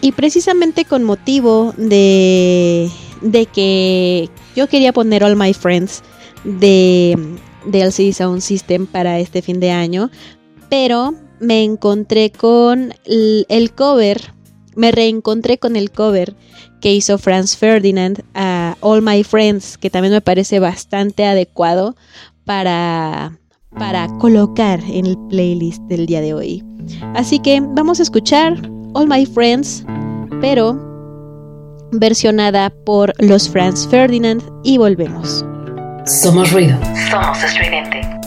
Y 0.00 0.12
precisamente 0.12 0.84
con 0.84 1.02
motivo 1.02 1.74
de, 1.76 2.90
de 3.20 3.46
que 3.46 4.28
yo 4.54 4.68
quería 4.68 4.92
poner 4.92 5.24
All 5.24 5.36
My 5.36 5.54
Friends 5.54 6.02
de, 6.44 7.16
de 7.64 7.80
LCD 7.80 8.12
Sound 8.12 8.40
System 8.40 8.86
para 8.86 9.18
este 9.18 9.40
fin 9.42 9.60
de 9.60 9.70
año, 9.70 10.10
pero 10.68 11.14
me 11.40 11.62
encontré 11.62 12.30
con 12.30 12.94
el 13.04 13.72
cover, 13.74 14.32
me 14.76 14.92
reencontré 14.92 15.58
con 15.58 15.76
el 15.76 15.90
cover 15.90 16.34
que 16.80 16.92
hizo 16.92 17.18
Franz 17.18 17.56
Ferdinand 17.56 18.22
a 18.34 18.76
All 18.80 19.02
My 19.02 19.24
Friends, 19.24 19.78
que 19.78 19.90
también 19.90 20.12
me 20.12 20.20
parece 20.20 20.58
bastante 20.60 21.24
adecuado 21.24 21.96
para, 22.44 23.38
para 23.78 24.08
colocar 24.18 24.80
en 24.86 25.06
el 25.06 25.16
playlist 25.28 25.82
del 25.84 26.06
día 26.06 26.20
de 26.20 26.34
hoy. 26.34 26.64
Así 27.14 27.38
que 27.38 27.60
vamos 27.60 28.00
a 28.00 28.02
escuchar 28.02 28.70
All 28.92 29.08
My 29.08 29.26
Friends, 29.26 29.84
pero 30.40 30.78
versionada 31.92 32.70
por 32.84 33.12
los 33.18 33.48
Franz 33.48 33.86
Ferdinand 33.88 34.42
y 34.62 34.78
volvemos. 34.78 35.44
Somos 36.04 36.52
ruido. 36.52 36.78
Somos 37.10 37.42
estridente. 37.42 38.23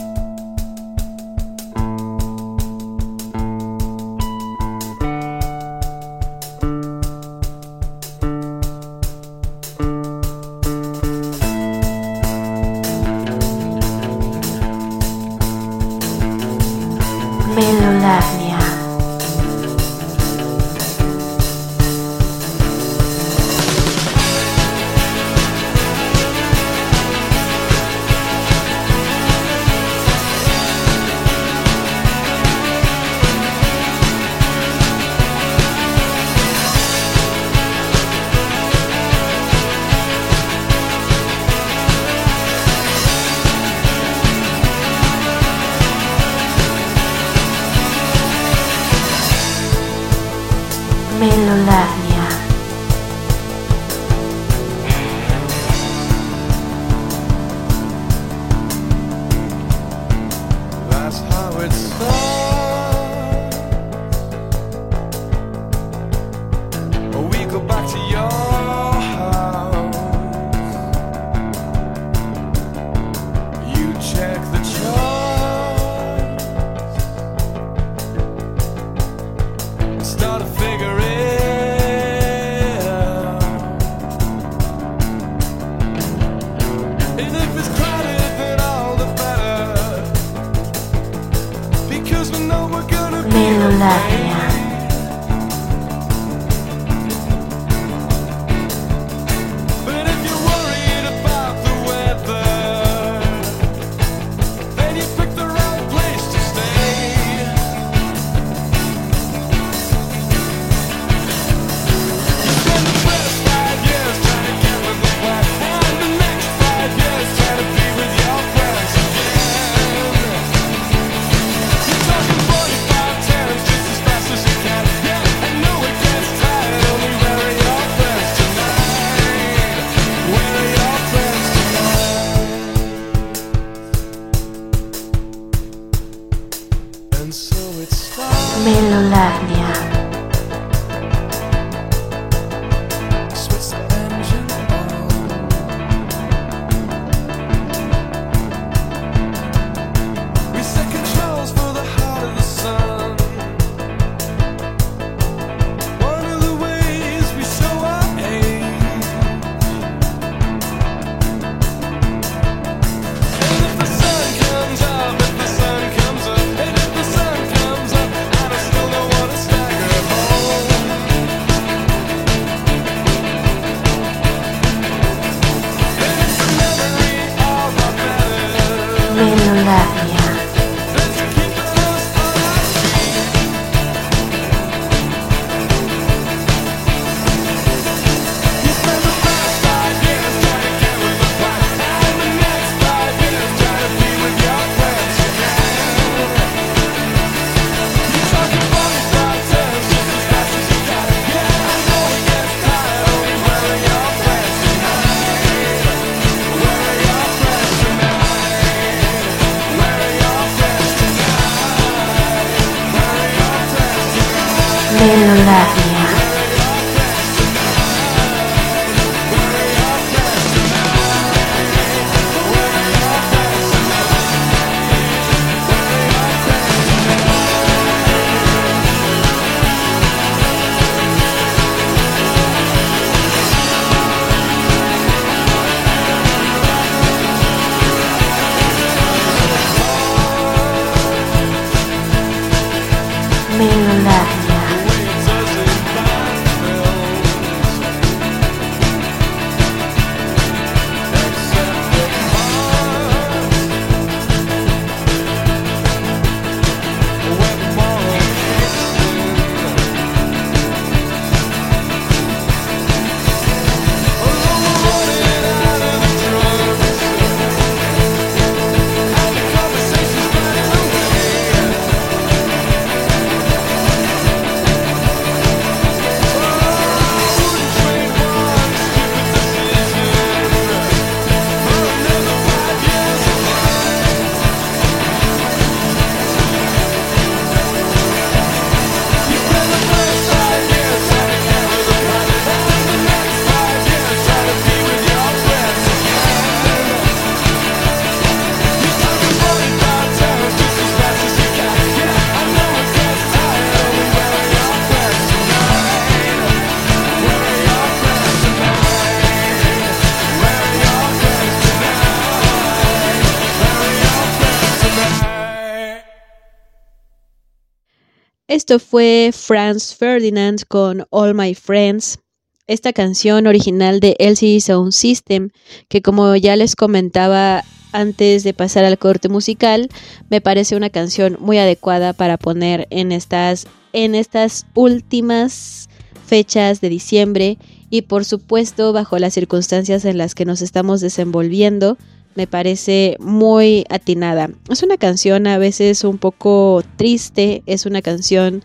Esto 318.48 318.78
fue 318.78 319.30
Franz 319.34 319.94
Ferdinand 319.94 320.64
con 320.66 321.04
All 321.10 321.34
My 321.34 321.54
Friends. 321.54 322.18
Esta 322.66 322.94
canción 322.94 323.46
original 323.46 324.00
de 324.00 324.16
LCD 324.18 324.60
Sound 324.60 324.92
System, 324.92 325.50
que 325.90 326.00
como 326.00 326.34
ya 326.34 326.56
les 326.56 326.74
comentaba 326.74 327.62
antes 327.92 328.44
de 328.44 328.54
pasar 328.54 328.86
al 328.86 328.96
corte 328.96 329.28
musical, 329.28 329.90
me 330.30 330.40
parece 330.40 330.76
una 330.76 330.88
canción 330.88 331.36
muy 331.40 331.58
adecuada 331.58 332.14
para 332.14 332.38
poner 332.38 332.86
en 332.88 333.12
estas, 333.12 333.66
en 333.92 334.14
estas 334.14 334.64
últimas 334.72 335.90
fechas 336.26 336.80
de 336.80 336.88
diciembre 336.88 337.58
y 337.90 338.02
por 338.02 338.24
supuesto 338.24 338.94
bajo 338.94 339.18
las 339.18 339.34
circunstancias 339.34 340.06
en 340.06 340.16
las 340.16 340.34
que 340.34 340.46
nos 340.46 340.62
estamos 340.62 341.02
desenvolviendo, 341.02 341.98
me 342.34 342.46
parece 342.46 343.16
muy 343.18 343.84
atinada. 343.90 344.50
Es 344.70 344.82
una 344.82 344.96
canción 344.96 345.46
a 345.46 345.58
veces 345.58 346.04
un 346.04 346.18
poco 346.18 346.82
triste, 346.96 347.62
es 347.66 347.86
una 347.86 348.02
canción 348.02 348.62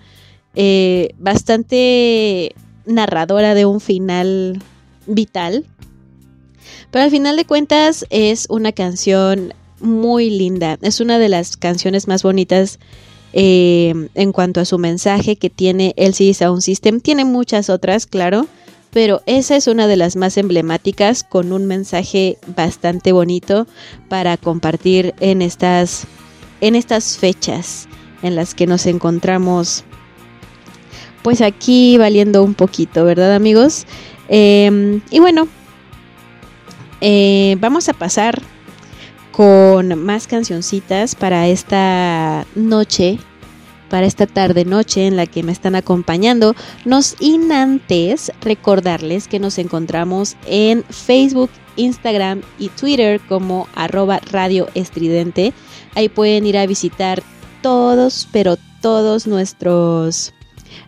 eh, 0.55 1.15
bastante 1.17 2.53
narradora 2.85 3.55
de 3.55 3.65
un 3.65 3.79
final 3.79 4.61
vital, 5.07 5.65
pero 6.91 7.05
al 7.05 7.11
final 7.11 7.35
de 7.35 7.45
cuentas 7.45 8.05
es 8.09 8.45
una 8.49 8.71
canción 8.71 9.53
muy 9.79 10.29
linda, 10.29 10.77
es 10.81 10.99
una 10.99 11.17
de 11.17 11.29
las 11.29 11.57
canciones 11.57 12.07
más 12.07 12.23
bonitas 12.23 12.79
eh, 13.33 13.93
en 14.13 14.31
cuanto 14.31 14.61
a 14.61 14.65
su 14.65 14.77
mensaje 14.77 15.35
que 15.35 15.49
tiene 15.49 15.95
LCD 15.97 16.33
Sound 16.33 16.61
System. 16.61 17.01
Tiene 17.01 17.25
muchas 17.25 17.69
otras, 17.71 18.05
claro, 18.05 18.47
pero 18.93 19.23
esa 19.25 19.55
es 19.55 19.67
una 19.67 19.87
de 19.87 19.97
las 19.97 20.15
más 20.15 20.37
emblemáticas 20.37 21.23
con 21.23 21.51
un 21.51 21.65
mensaje 21.65 22.37
bastante 22.55 23.11
bonito 23.11 23.67
para 24.07 24.37
compartir 24.37 25.15
en 25.19 25.41
estas, 25.41 26.05
en 26.61 26.75
estas 26.75 27.17
fechas 27.17 27.87
en 28.21 28.35
las 28.35 28.53
que 28.53 28.67
nos 28.67 28.85
encontramos 28.85 29.83
pues 31.23 31.41
aquí 31.41 31.97
valiendo 31.97 32.43
un 32.43 32.53
poquito, 32.53 33.05
¿verdad 33.05 33.33
amigos? 33.33 33.85
Eh, 34.27 34.99
y 35.09 35.19
bueno, 35.19 35.47
eh, 37.01 37.55
vamos 37.59 37.89
a 37.89 37.93
pasar 37.93 38.41
con 39.31 39.97
más 40.03 40.27
cancioncitas 40.27 41.15
para 41.15 41.47
esta 41.47 42.45
noche 42.55 43.19
para 43.93 44.07
esta 44.07 44.25
tarde 44.25 44.65
noche 44.65 45.05
en 45.05 45.17
la 45.17 45.27
que 45.27 45.43
me 45.43 45.51
están 45.51 45.75
acompañando. 45.75 46.55
Nos 46.83 47.15
inantes 47.19 48.31
recordarles 48.41 49.27
que 49.27 49.37
nos 49.37 49.59
encontramos 49.59 50.35
en 50.47 50.83
Facebook, 50.85 51.51
Instagram 51.75 52.41
y 52.57 52.69
Twitter 52.69 53.21
como 53.29 53.67
arroba 53.75 54.19
radio 54.31 54.67
estridente. 54.73 55.53
Ahí 55.93 56.09
pueden 56.09 56.47
ir 56.47 56.57
a 56.57 56.65
visitar 56.65 57.21
todos, 57.61 58.27
pero 58.31 58.57
todos 58.81 59.27
nuestros 59.27 60.33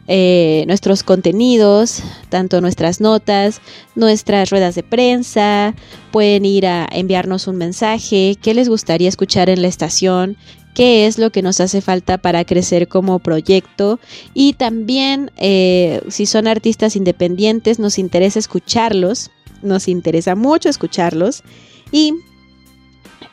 eh, 0.07 0.63
nuestros 0.65 1.03
contenidos, 1.03 2.01
tanto 2.29 2.59
nuestras 2.59 3.01
notas, 3.01 3.61
nuestras 3.93 4.49
ruedas 4.49 4.73
de 4.73 4.81
prensa, 4.81 5.75
pueden 6.11 6.43
ir 6.43 6.65
a 6.65 6.87
enviarnos 6.91 7.45
un 7.45 7.57
mensaje, 7.57 8.35
qué 8.41 8.55
les 8.55 8.67
gustaría 8.67 9.09
escuchar 9.09 9.49
en 9.51 9.61
la 9.61 9.67
estación, 9.67 10.37
qué 10.75 11.07
es 11.07 11.17
lo 11.17 11.31
que 11.31 11.41
nos 11.41 11.59
hace 11.61 11.81
falta 11.81 12.19
para 12.19 12.45
crecer 12.45 12.87
como 12.87 13.17
proyecto 13.17 13.99
y 14.35 14.53
también 14.53 15.31
eh, 15.37 16.01
si 16.09 16.27
son 16.27 16.47
artistas 16.47 16.95
independientes 16.95 17.79
nos 17.79 17.97
interesa 17.97 18.37
escucharlos, 18.37 19.31
nos 19.63 19.87
interesa 19.87 20.35
mucho 20.35 20.69
escucharlos 20.69 21.43
y 21.91 22.13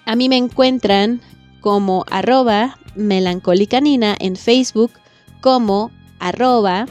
a 0.07 0.17
mí 0.17 0.29
me 0.29 0.37
encuentran 0.37 1.21
como 1.61 2.05
arroba 2.11 2.79
melancólicanina 2.95 4.17
en 4.19 4.37
Facebook, 4.37 4.93
como 5.41 5.91
arroba 6.21 6.87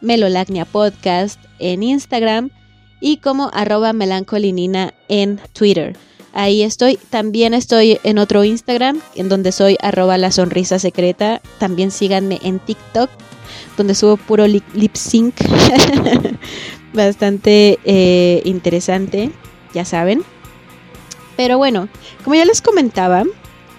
Melolagnia 0.00 0.64
Podcast 0.64 1.40
en 1.58 1.82
Instagram 1.82 2.50
y 3.00 3.18
como 3.18 3.50
arroba 3.52 3.92
melancolinina 3.92 4.94
en 5.08 5.40
Twitter. 5.52 5.96
Ahí 6.36 6.62
estoy. 6.62 6.98
También 7.08 7.54
estoy 7.54 7.98
en 8.04 8.18
otro 8.18 8.44
Instagram, 8.44 9.00
en 9.14 9.30
donde 9.30 9.52
soy 9.52 9.78
arroba 9.80 10.18
la 10.18 10.30
sonrisa 10.30 10.78
secreta. 10.78 11.40
También 11.58 11.90
síganme 11.90 12.38
en 12.42 12.58
TikTok, 12.58 13.08
donde 13.78 13.94
subo 13.94 14.18
puro 14.18 14.46
lip, 14.46 14.94
sync. 14.94 15.34
Bastante 16.92 17.78
eh, 17.86 18.42
interesante, 18.44 19.30
ya 19.72 19.86
saben. 19.86 20.24
Pero 21.38 21.56
bueno, 21.56 21.88
como 22.22 22.34
ya 22.36 22.44
les 22.44 22.60
comentaba, 22.60 23.24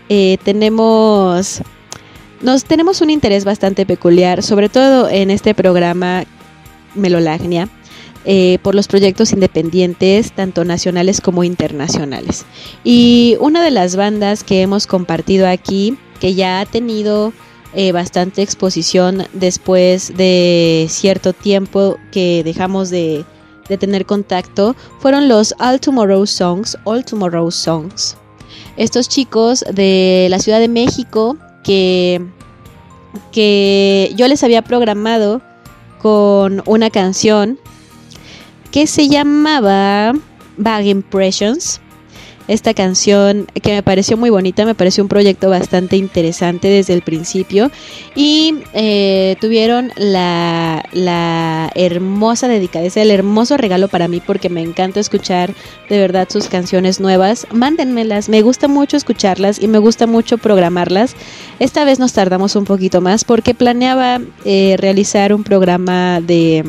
eh, 0.10 0.40
tenemos, 0.44 1.62
nos 2.42 2.66
tenemos 2.66 3.02
un 3.02 3.12
interés 3.12 3.46
bastante 3.46 3.86
peculiar, 3.86 4.42
sobre 4.42 4.68
todo 4.68 5.10
en 5.10 5.30
este 5.30 5.54
programa 5.54 6.24
Melolagnia, 6.96 7.70
eh, 8.30 8.60
por 8.62 8.76
los 8.76 8.90
proyectos 8.90 9.32
independientes, 9.32 10.34
tanto 10.34 10.66
nacionales 10.66 11.22
como 11.22 11.46
internacionales. 11.46 12.46
Y 12.84 13.38
una 13.40 13.64
de 13.64 13.72
las 13.72 13.96
bandas 13.96 14.44
que 14.44 14.62
hemos 14.62 14.86
compartido 14.86 15.48
aquí, 15.48 15.98
que 16.20 16.36
ya 16.36 16.60
ha 16.60 16.66
tenido 16.66 17.32
eh, 17.74 17.94
bastante 17.94 18.42
exposición 18.42 19.24
después 19.32 20.18
de 20.18 20.88
cierto 20.90 21.32
tiempo 21.32 21.96
que 22.12 22.44
dejamos 22.44 22.90
de, 22.90 23.24
tener 23.80 24.06
contacto, 24.06 24.76
fueron 25.00 25.30
los 25.30 25.56
All 25.58 25.80
Tomorrow 25.80 26.28
Songs, 26.28 26.78
All 26.84 27.06
Tomorrow 27.06 27.50
Songs. 27.50 28.18
Estos 28.76 29.08
chicos 29.08 29.64
de 29.74 30.28
la 30.30 30.40
Ciudad 30.40 30.60
de 30.60 30.68
México 30.68 31.38
que, 31.64 32.22
que 33.32 34.12
yo 34.18 34.28
les 34.28 34.44
había 34.44 34.64
programado 34.64 35.42
con 36.02 36.62
una 36.66 36.90
canción 36.90 37.58
que 38.78 38.86
se 38.86 39.08
llamaba 39.08 40.14
Bag 40.56 40.86
Impressions. 40.86 41.82
Esta 42.48 42.76
canción 42.76 43.48
que 43.64 43.72
me 43.72 43.82
pareció 43.82 44.18
muy 44.18 44.30
bonita, 44.30 44.66
me 44.66 44.76
pareció 44.76 45.04
un 45.04 45.10
proyecto 45.10 45.50
bastante 45.50 45.98
interesante 45.98 46.68
desde 46.68 46.94
el 46.94 47.02
principio 47.02 47.72
y 48.14 48.60
eh, 48.74 49.36
tuvieron 49.42 49.92
la, 49.96 50.86
la 50.92 51.72
hermosa 51.74 52.48
dedicadeza, 52.48 53.02
el 53.02 53.10
hermoso 53.10 53.58
regalo 53.58 53.88
para 53.88 54.08
mí 54.08 54.22
porque 54.24 54.48
me 54.48 54.62
encanta 54.62 55.00
escuchar 55.00 55.56
de 55.90 55.98
verdad 55.98 56.28
sus 56.30 56.48
canciones 56.48 57.00
nuevas. 57.00 57.48
Mándenmelas, 57.52 58.30
me 58.30 58.44
gusta 58.44 58.68
mucho 58.68 58.96
escucharlas 58.96 59.60
y 59.60 59.68
me 59.68 59.80
gusta 59.80 60.06
mucho 60.06 60.38
programarlas. 60.38 61.16
Esta 61.58 61.84
vez 61.84 61.98
nos 61.98 62.14
tardamos 62.14 62.56
un 62.56 62.66
poquito 62.66 63.02
más 63.02 63.24
porque 63.24 63.56
planeaba 63.56 64.22
eh, 64.46 64.76
realizar 64.78 65.34
un 65.34 65.44
programa 65.44 66.22
de 66.22 66.64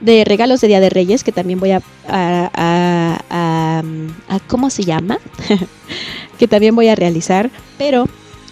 de 0.00 0.24
regalos 0.24 0.60
de 0.60 0.68
Día 0.68 0.80
de 0.80 0.90
Reyes, 0.90 1.24
que 1.24 1.32
también 1.32 1.60
voy 1.60 1.72
a... 1.72 1.82
a, 2.08 2.50
a, 2.54 3.82
a- 4.28 4.40
¿Cómo 4.48 4.70
se 4.70 4.84
llama? 4.84 5.18
que 6.38 6.48
también 6.48 6.74
voy 6.74 6.88
a 6.88 6.94
realizar, 6.94 7.50
pero 7.78 8.06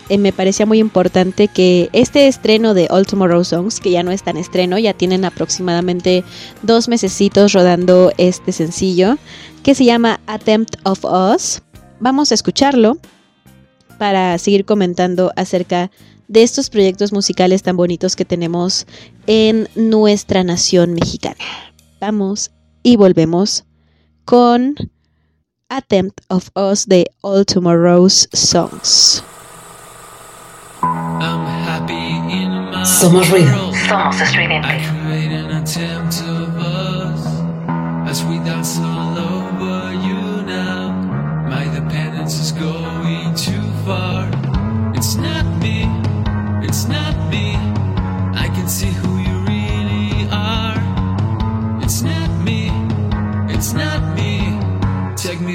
eh, 0.08 0.18
me 0.18 0.32
parecía 0.32 0.66
muy 0.66 0.78
importante 0.78 1.48
que 1.48 1.88
este 1.92 2.26
estreno 2.28 2.74
de 2.74 2.86
All 2.90 3.06
Tomorrow 3.06 3.44
Songs, 3.44 3.80
que 3.80 3.90
ya 3.90 4.02
no 4.02 4.10
es 4.10 4.22
tan 4.22 4.36
estreno, 4.36 4.78
ya 4.78 4.92
tienen 4.94 5.24
aproximadamente 5.24 6.24
dos 6.62 6.88
mesecitos 6.88 7.52
rodando 7.52 8.12
este 8.18 8.52
sencillo, 8.52 9.16
que 9.62 9.74
se 9.74 9.84
llama 9.84 10.20
Attempt 10.26 10.76
of 10.84 11.04
Us. 11.04 11.62
Vamos 12.00 12.30
a 12.30 12.34
escucharlo 12.34 12.98
para 13.98 14.38
seguir 14.38 14.64
comentando 14.64 15.32
acerca 15.36 15.90
de 16.28 16.42
estos 16.42 16.70
proyectos 16.70 17.12
musicales 17.12 17.62
tan 17.62 17.76
bonitos 17.76 18.14
que 18.14 18.24
tenemos 18.24 18.86
en 19.26 19.68
nuestra 19.74 20.44
nación 20.44 20.94
mexicana. 20.94 21.44
Vamos 22.00 22.50
y 22.82 22.96
volvemos 22.96 23.64
con 24.24 24.74
Attempt 25.68 26.20
of 26.28 26.50
Us 26.54 26.86
de 26.86 27.10
All 27.22 27.44
Tomorrow's 27.44 28.28
Songs. 28.32 29.22
I'm 30.82 31.44
happy 31.66 31.94
in 32.32 32.70
my 32.70 32.84
Somos 32.84 33.28
ruido. 33.30 33.72
Somos 38.64 38.97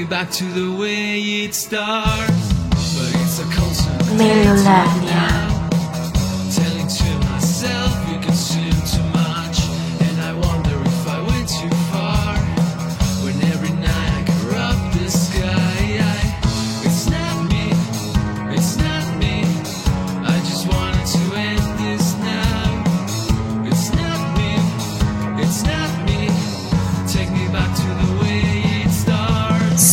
back 0.08 0.30
to 0.30 0.44
the 0.44 0.70
way 0.76 1.20
it 1.44 1.54
starts. 1.54 2.52
But 2.70 3.12
it's 3.20 3.38
a 3.38 3.44
constant 3.44 4.02
Melolagnia. 4.18 5.14
Telling 5.14 5.53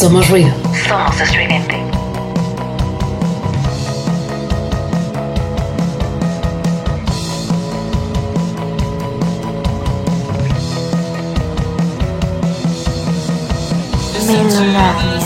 Somos 0.02 0.28
ruido. 0.30 0.52
Somos 0.88 1.22
estridente. 1.22 1.76
Melolagnia. 14.26 15.21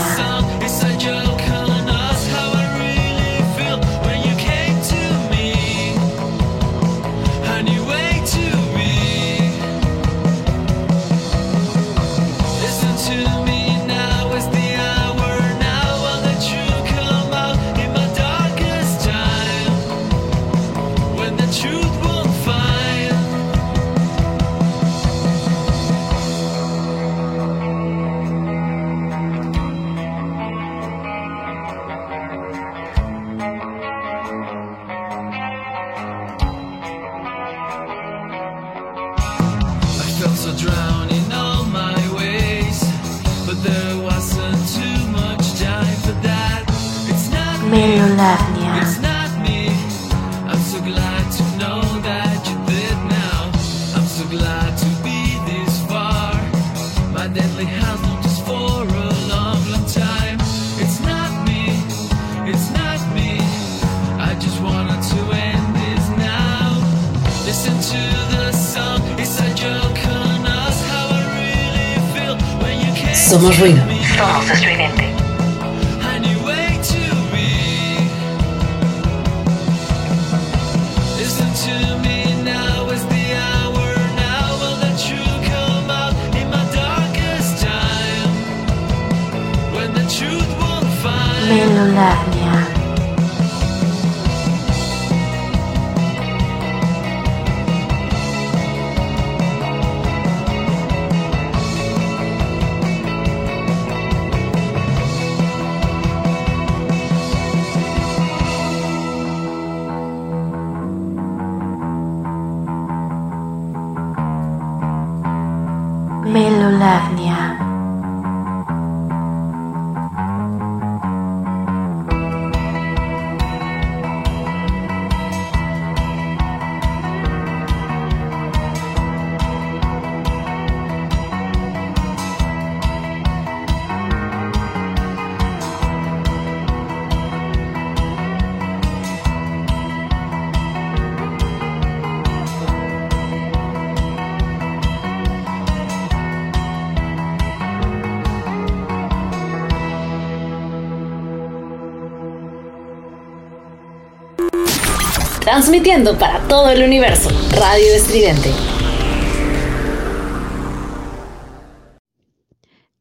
Transmitiendo 155.66 156.16
para 156.16 156.46
todo 156.46 156.70
el 156.70 156.84
universo. 156.84 157.28
Radio 157.58 157.92
Estridente. 157.96 158.50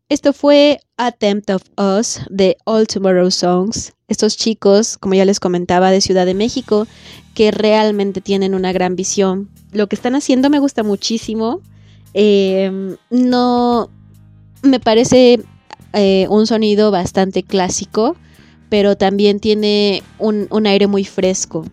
Esto 0.10 0.34
fue 0.34 0.80
Attempt 0.98 1.52
of 1.52 1.62
Us 1.78 2.22
de 2.32 2.58
All 2.66 2.88
Tomorrow 2.88 3.30
Songs. 3.30 3.94
Estos 4.08 4.36
chicos, 4.36 4.98
como 4.98 5.14
ya 5.14 5.26
les 5.26 5.40
comentaba, 5.40 5.92
de 5.92 6.02
Ciudad 6.02 6.26
de 6.26 6.34
México, 6.34 6.88
que 7.36 7.52
realmente 7.52 8.20
tienen 8.20 8.56
una 8.56 8.72
gran 8.72 8.96
visión. 8.96 9.48
Lo 9.72 9.86
que 9.86 9.96
están 9.96 10.16
haciendo 10.16 10.50
me 10.50 10.58
gusta 10.58 10.82
muchísimo. 10.82 11.62
Eh, 12.16 12.98
no 13.12 13.92
me 14.64 14.80
parece 14.80 15.40
eh, 15.94 16.26
un 16.32 16.48
sonido 16.48 16.90
bastante 16.90 17.44
clásico, 17.44 18.16
pero 18.70 18.98
también 18.98 19.40
tiene 19.40 20.02
un, 20.18 20.48
un 20.50 20.66
aire 20.66 20.88
muy 20.88 21.06
fresco. 21.06 21.64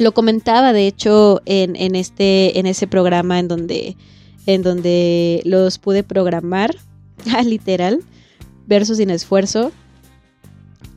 Lo 0.00 0.12
comentaba, 0.12 0.72
de 0.72 0.86
hecho, 0.86 1.42
en, 1.44 1.76
en, 1.76 1.94
este, 1.94 2.58
en 2.58 2.64
ese 2.64 2.86
programa 2.86 3.38
en 3.38 3.48
donde, 3.48 3.98
en 4.46 4.62
donde 4.62 5.42
los 5.44 5.76
pude 5.76 6.02
programar, 6.02 6.74
literal, 7.44 8.00
verso 8.66 8.94
sin 8.94 9.10
esfuerzo. 9.10 9.72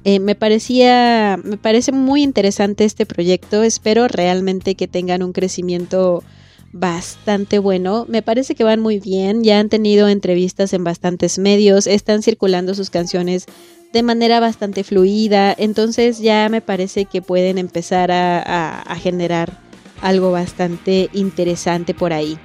Eh, 0.05 0.21
me 0.21 0.35
parecía, 0.35 1.37
me 1.43 1.57
parece 1.57 1.91
muy 1.91 2.23
interesante 2.23 2.85
este 2.85 3.05
proyecto. 3.05 3.61
Espero 3.63 4.07
realmente 4.07 4.75
que 4.75 4.87
tengan 4.87 5.21
un 5.21 5.33
crecimiento 5.33 6.23
bastante 6.71 7.59
bueno. 7.59 8.05
Me 8.07 8.21
parece 8.21 8.55
que 8.55 8.63
van 8.63 8.79
muy 8.79 9.01
bien. 9.01 9.43
Ya 9.43 9.59
han 9.59 9.67
tenido 9.67 10.07
entrevistas 10.07 10.71
en 10.71 10.85
bastantes 10.85 11.39
medios. 11.39 11.87
Están 11.87 12.23
circulando 12.23 12.73
sus 12.73 12.89
canciones 12.89 13.47
de 13.93 14.03
manera 14.03 14.39
bastante 14.39 14.83
fluida. 14.83 15.55
Entonces 15.57 16.19
ya 16.19 16.49
me 16.49 16.59
parece 16.59 17.05
que 17.05 17.21
pueden 17.21 17.57
empezar 17.57 18.11
a, 18.11 18.81
a, 18.81 18.95
generar 18.95 19.61
algo 20.01 20.31
bastante 20.31 21.09
interesante 21.13 21.93
por 21.93 22.11
ahí. 22.11 22.37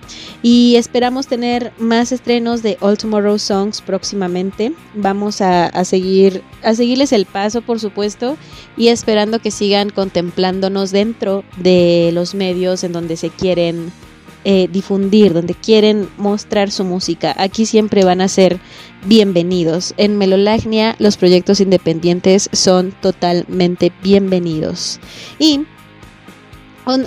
Y 0.42 0.76
esperamos 0.76 1.26
tener 1.26 1.72
más 1.78 2.12
estrenos 2.12 2.62
de 2.62 2.76
All 2.80 2.98
Tomorrow 2.98 3.38
Songs 3.38 3.80
próximamente. 3.80 4.72
Vamos 4.94 5.40
a, 5.40 5.66
a, 5.66 5.84
seguir 5.84 6.42
a 6.62 6.74
seguirles 6.74 7.12
el 7.12 7.24
paso, 7.24 7.62
por 7.62 7.80
supuesto, 7.80 8.36
y 8.76 8.88
esperando 8.88 9.40
que 9.40 9.50
sigan 9.50 9.90
contemplándonos 9.90 10.92
dentro 10.92 11.42
de 11.56 12.10
los 12.12 12.34
medios 12.34 12.84
en 12.84 12.92
donde 12.92 13.16
se 13.16 13.30
quieren 13.30 13.90
eh, 14.50 14.66
difundir, 14.72 15.34
donde 15.34 15.52
quieren 15.52 16.08
mostrar 16.16 16.70
su 16.70 16.82
música. 16.82 17.34
Aquí 17.36 17.66
siempre 17.66 18.02
van 18.02 18.22
a 18.22 18.28
ser 18.28 18.58
bienvenidos. 19.04 19.92
En 19.98 20.16
Melolagnia 20.16 20.96
los 20.98 21.18
proyectos 21.18 21.60
independientes 21.60 22.48
son 22.54 22.92
totalmente 23.02 23.92
bienvenidos. 24.02 25.00
Y 25.38 25.66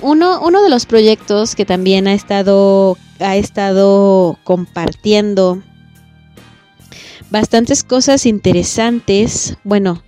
uno, 0.04 0.40
uno 0.40 0.62
de 0.62 0.70
los 0.70 0.86
proyectos 0.86 1.56
que 1.56 1.66
también 1.66 2.08
ha 2.08 2.14
estado, 2.14 2.96
ha 3.20 3.36
estado 3.36 4.38
compartiendo 4.44 5.64
bastantes 7.32 7.84
cosas 7.84 8.28
interesantes. 8.28 9.58
Bueno, 9.64 10.04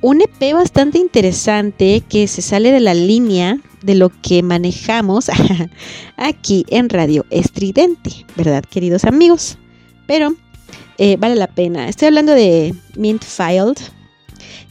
un 0.00 0.20
EP 0.20 0.52
bastante 0.52 0.98
interesante 0.98 2.02
que 2.08 2.26
se 2.26 2.42
sale 2.42 2.72
de 2.72 2.80
la 2.80 2.94
línea 2.94 3.60
de 3.82 3.94
lo 3.94 4.10
que 4.22 4.42
manejamos 4.42 5.30
aquí 6.16 6.64
en 6.68 6.88
Radio 6.88 7.26
Estridente, 7.30 8.26
¿verdad, 8.36 8.64
queridos 8.64 9.04
amigos? 9.04 9.58
Pero 10.06 10.34
eh, 10.98 11.16
vale 11.16 11.34
la 11.36 11.48
pena. 11.48 11.88
Estoy 11.88 12.08
hablando 12.08 12.32
de 12.32 12.74
Mint 12.96 13.24
Filed, 13.24 13.78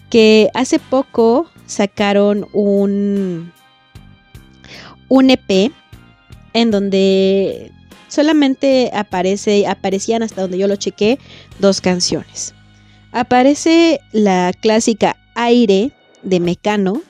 que 0.09 0.49
hace 0.53 0.80
poco 0.80 1.49
sacaron 1.66 2.47
un 2.53 3.51
un 5.12 5.30
EP 5.30 5.74
en 6.53 6.72
donde 6.72 7.72
solamente 8.07 8.91
aparece, 8.93 9.68
aparecían 9.68 10.24
hasta 10.24 10.41
donde 10.41 10.57
yo 10.57 10.68
lo 10.68 10.78
chequé, 10.78 11.20
dos 11.59 11.82
canciones. 11.82 12.53
Aparece 13.12 13.99
la 14.14 14.53
clásica 14.53 15.18
Aire 15.36 15.91
de 16.24 16.39
Mecano 16.39 17.01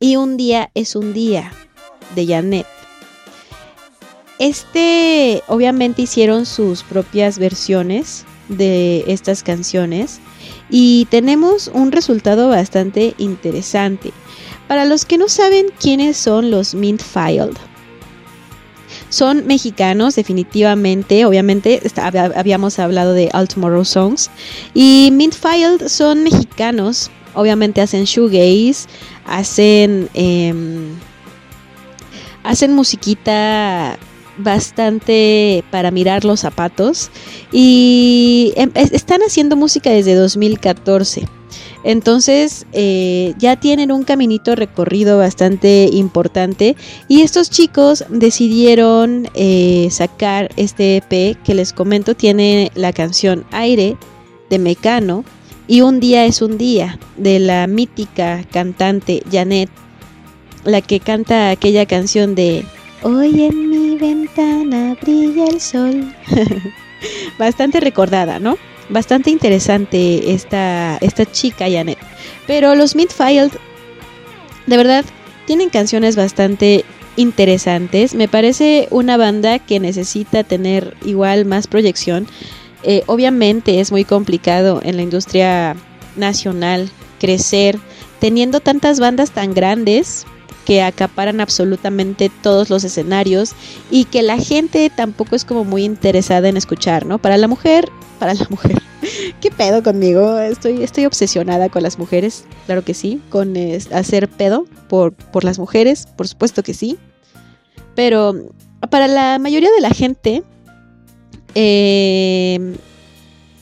y 0.00 0.14
Un 0.16 0.36
día 0.36 0.70
es 0.74 0.94
un 0.94 1.12
día 1.12 1.52
de 2.14 2.26
Janet. 2.26 2.66
Este, 4.38 5.42
obviamente 5.48 6.02
hicieron 6.02 6.46
sus 6.46 6.84
propias 6.84 7.40
versiones 7.40 8.24
de 8.48 9.04
estas 9.08 9.42
canciones 9.42 10.20
y 10.70 11.06
tenemos 11.10 11.68
un 11.74 11.90
resultado 11.90 12.48
bastante 12.48 13.14
interesante. 13.18 14.12
Para 14.68 14.84
los 14.84 15.04
que 15.04 15.18
no 15.18 15.28
saben 15.28 15.66
quiénes 15.80 16.16
son 16.16 16.52
los 16.52 16.76
Mint 16.76 17.02
Filed, 17.02 17.56
son 19.08 19.48
mexicanos 19.48 20.14
definitivamente, 20.14 21.24
obviamente 21.24 21.82
habíamos 22.36 22.78
hablado 22.78 23.14
de 23.14 23.30
All 23.32 23.48
Tomorrow 23.48 23.84
Songs 23.84 24.30
y 24.74 25.08
Mint 25.12 25.34
Filed 25.34 25.88
son 25.88 26.22
mexicanos, 26.22 27.10
obviamente 27.38 27.80
hacen 27.80 28.04
shoegaze, 28.04 28.88
hacen 29.24 30.08
eh, 30.14 30.52
hacen 32.42 32.72
musiquita 32.74 33.98
bastante 34.38 35.64
para 35.70 35.90
mirar 35.90 36.24
los 36.24 36.40
zapatos 36.40 37.10
y 37.52 38.52
em, 38.56 38.70
están 38.74 39.20
haciendo 39.22 39.56
música 39.56 39.90
desde 39.90 40.14
2014. 40.14 41.26
Entonces 41.84 42.66
eh, 42.72 43.34
ya 43.38 43.56
tienen 43.56 43.92
un 43.92 44.02
caminito 44.02 44.56
recorrido 44.56 45.18
bastante 45.18 45.88
importante 45.92 46.76
y 47.06 47.22
estos 47.22 47.50
chicos 47.50 48.04
decidieron 48.08 49.28
eh, 49.34 49.88
sacar 49.90 50.50
este 50.56 50.96
EP 50.96 51.36
que 51.42 51.54
les 51.54 51.72
comento 51.72 52.14
tiene 52.14 52.72
la 52.74 52.92
canción 52.92 53.44
Aire 53.52 53.96
de 54.50 54.58
Mecano 54.58 55.24
y 55.68 55.82
Un 55.82 56.00
día 56.00 56.24
es 56.24 56.42
un 56.42 56.58
día 56.58 56.98
de 57.16 57.38
la 57.38 57.66
mítica 57.66 58.44
cantante 58.50 59.22
Janet, 59.30 59.70
la 60.64 60.80
que 60.80 60.98
canta 60.98 61.50
aquella 61.50 61.86
canción 61.86 62.34
de 62.34 62.64
Hoy 63.02 63.44
en 63.44 63.70
mi 63.70 63.96
ventana 63.96 64.96
brilla 65.00 65.46
el 65.46 65.60
sol. 65.60 66.12
bastante 67.38 67.78
recordada, 67.78 68.40
¿no? 68.40 68.56
bastante 68.88 69.30
interesante 69.30 70.32
esta, 70.32 70.98
esta 71.00 71.26
chica 71.26 71.70
Janet. 71.70 71.98
Pero 72.46 72.74
los 72.74 72.94
Midfield, 72.94 73.52
de 74.66 74.76
verdad, 74.76 75.04
tienen 75.46 75.70
canciones 75.70 76.16
bastante 76.16 76.84
interesantes. 77.16 78.14
Me 78.14 78.28
parece 78.28 78.88
una 78.90 79.16
banda 79.16 79.58
que 79.58 79.80
necesita 79.80 80.44
tener 80.44 80.96
igual 81.04 81.44
más 81.44 81.66
proyección. 81.66 82.26
Eh, 82.82 83.02
obviamente 83.06 83.80
es 83.80 83.90
muy 83.90 84.04
complicado 84.04 84.80
en 84.82 84.96
la 84.96 85.02
industria 85.02 85.76
nacional 86.16 86.90
crecer 87.18 87.78
teniendo 88.20 88.60
tantas 88.60 89.00
bandas 89.00 89.30
tan 89.32 89.54
grandes 89.54 90.26
que 90.64 90.82
acaparan 90.82 91.40
absolutamente 91.40 92.30
todos 92.42 92.70
los 92.70 92.84
escenarios 92.84 93.52
y 93.90 94.04
que 94.04 94.22
la 94.22 94.38
gente 94.38 94.90
tampoco 94.94 95.34
es 95.34 95.44
como 95.44 95.64
muy 95.64 95.84
interesada 95.84 96.48
en 96.48 96.56
escuchar, 96.56 97.06
¿no? 97.06 97.18
Para 97.18 97.36
la 97.36 97.48
mujer 97.48 97.90
para 98.18 98.34
la 98.34 98.46
mujer. 98.50 98.82
¿Qué 99.40 99.50
pedo 99.50 99.82
conmigo? 99.82 100.38
Estoy, 100.38 100.82
estoy 100.82 101.06
obsesionada 101.06 101.68
con 101.68 101.82
las 101.82 101.98
mujeres, 101.98 102.44
claro 102.66 102.84
que 102.84 102.94
sí, 102.94 103.22
con 103.30 103.54
hacer 103.92 104.28
pedo 104.28 104.66
por, 104.88 105.12
por 105.12 105.44
las 105.44 105.58
mujeres, 105.58 106.06
por 106.16 106.28
supuesto 106.28 106.62
que 106.62 106.74
sí. 106.74 106.98
Pero 107.94 108.34
para 108.90 109.08
la 109.08 109.38
mayoría 109.38 109.70
de 109.70 109.80
la 109.80 109.90
gente 109.90 110.42
eh, 111.54 112.76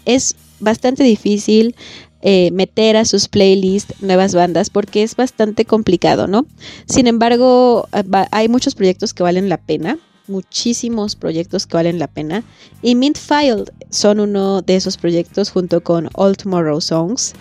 es 0.04 0.36
bastante 0.60 1.02
difícil 1.02 1.74
eh, 2.22 2.50
meter 2.52 2.96
a 2.96 3.04
sus 3.04 3.28
playlists 3.28 3.94
nuevas 4.02 4.34
bandas 4.34 4.70
porque 4.70 5.02
es 5.02 5.16
bastante 5.16 5.64
complicado, 5.64 6.26
¿no? 6.26 6.46
Sin 6.86 7.06
embargo, 7.06 7.88
hay 8.30 8.48
muchos 8.48 8.74
proyectos 8.74 9.14
que 9.14 9.22
valen 9.22 9.48
la 9.48 9.58
pena 9.58 9.98
muchísimos 10.28 11.16
proyectos 11.16 11.66
que 11.66 11.76
valen 11.76 11.98
la 11.98 12.08
pena. 12.08 12.44
Y 12.82 12.94
Mint 12.94 13.18
Filed 13.18 13.70
son 13.90 14.20
uno 14.20 14.62
de 14.62 14.76
esos 14.76 14.96
proyectos 14.96 15.50
junto 15.50 15.82
con 15.82 16.08
All 16.14 16.36
Tomorrow 16.36 16.80
Songs, 16.80 17.34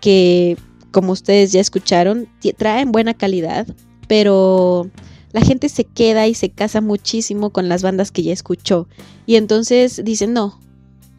que 0.00 0.56
como 0.90 1.12
ustedes 1.12 1.52
ya 1.52 1.60
escucharon, 1.60 2.28
traen 2.56 2.92
buena 2.92 3.14
calidad, 3.14 3.66
pero 4.08 4.90
la 5.36 5.42
gente 5.42 5.68
se 5.68 5.84
queda 5.84 6.26
y 6.26 6.32
se 6.32 6.48
casa 6.48 6.80
muchísimo 6.80 7.50
con 7.50 7.68
las 7.68 7.82
bandas 7.82 8.10
que 8.10 8.22
ya 8.22 8.32
escuchó. 8.32 8.88
Y 9.26 9.36
entonces 9.36 10.00
dicen, 10.02 10.32
no, 10.32 10.58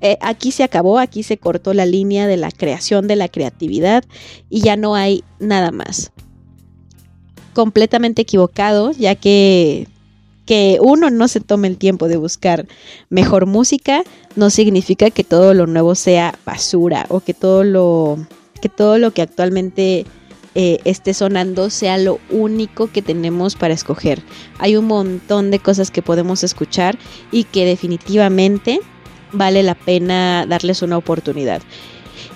eh, 0.01 0.17
aquí 0.21 0.51
se 0.51 0.63
acabó, 0.63 0.97
aquí 0.97 1.21
se 1.21 1.37
cortó 1.37 1.71
la 1.75 1.85
línea 1.85 2.25
de 2.25 2.35
la 2.35 2.49
creación, 2.49 3.05
de 3.05 3.15
la 3.15 3.29
creatividad 3.29 4.03
y 4.49 4.61
ya 4.61 4.75
no 4.75 4.95
hay 4.95 5.23
nada 5.37 5.69
más. 5.69 6.11
Completamente 7.53 8.23
equivocado, 8.23 8.89
ya 8.89 9.13
que 9.13 9.87
que 10.47 10.79
uno 10.81 11.11
no 11.11 11.27
se 11.27 11.39
tome 11.39 11.67
el 11.67 11.77
tiempo 11.77 12.07
de 12.07 12.17
buscar 12.17 12.67
mejor 13.09 13.45
música 13.45 14.01
no 14.35 14.49
significa 14.49 15.11
que 15.11 15.25
todo 15.25 15.53
lo 15.53 15.67
nuevo 15.67 15.93
sea 15.93 16.39
basura 16.43 17.05
o 17.09 17.19
que 17.19 17.35
todo 17.35 17.63
lo 17.63 18.17
que 18.61 18.69
todo 18.69 18.97
lo 18.97 19.11
que 19.11 19.21
actualmente 19.21 20.05
eh, 20.59 20.79
esté 20.85 21.13
sonando 21.13 21.69
sea 21.69 21.99
lo 21.99 22.19
único 22.31 22.87
que 22.87 23.03
tenemos 23.03 23.55
para 23.55 23.75
escoger. 23.75 24.23
Hay 24.57 24.75
un 24.75 24.85
montón 24.85 25.51
de 25.51 25.59
cosas 25.59 25.91
que 25.91 26.01
podemos 26.01 26.43
escuchar 26.43 26.97
y 27.31 27.43
que 27.43 27.63
definitivamente 27.63 28.79
vale 29.31 29.61
la 29.61 29.75
pena 29.75 30.47
darles 30.49 30.81
una 30.81 30.97
oportunidad. 30.97 31.61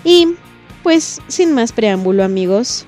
Y 0.04 0.36
pues 0.84 1.20
sin 1.30 1.54
más 1.54 1.72
preámbulo 1.72 2.24
amigos, 2.24 2.86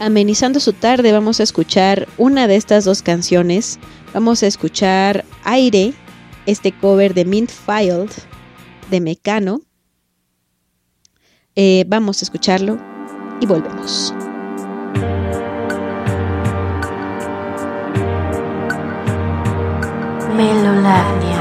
amenizando 0.00 0.58
su 0.58 0.72
tarde 0.72 1.12
vamos 1.12 1.38
a 1.38 1.44
escuchar 1.44 2.08
una 2.18 2.48
de 2.48 2.56
estas 2.56 2.84
dos 2.84 3.02
canciones. 3.02 3.78
Vamos 4.14 4.42
a 4.42 4.48
escuchar 4.48 5.24
Aire, 5.44 5.94
este 6.46 6.72
cover 6.72 7.14
de 7.14 7.24
Mint 7.24 7.52
Filed 7.52 8.10
de 8.90 9.00
Mecano. 9.00 9.60
Eh, 11.54 11.84
vamos 11.86 12.20
a 12.20 12.24
escucharlo 12.24 12.93
y 13.40 13.46
volvemos. 13.46 14.14
Melolavnia. 20.36 21.33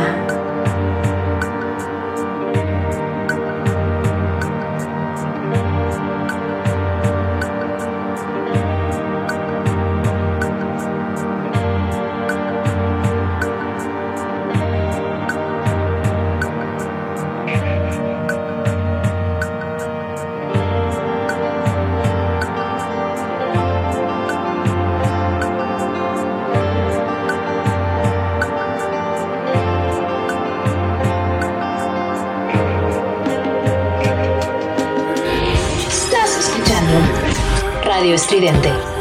Radio 38.04 38.16
Estridente. 38.16 38.93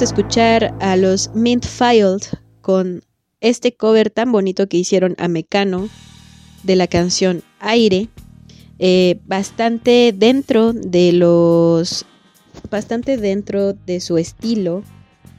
Escuchar 0.00 0.74
a 0.80 0.96
los 0.96 1.30
Mint 1.34 1.66
Filed 1.66 2.22
con 2.60 3.04
este 3.40 3.74
cover 3.74 4.10
tan 4.10 4.32
bonito 4.32 4.66
que 4.66 4.78
hicieron 4.78 5.14
a 5.18 5.28
Mecano 5.28 5.88
de 6.62 6.76
la 6.76 6.86
canción 6.86 7.42
Aire, 7.60 8.08
eh, 8.78 9.20
bastante 9.26 10.14
dentro 10.16 10.72
de 10.72 11.12
los, 11.12 12.06
bastante 12.70 13.18
dentro 13.18 13.74
de 13.74 14.00
su 14.00 14.16
estilo, 14.16 14.82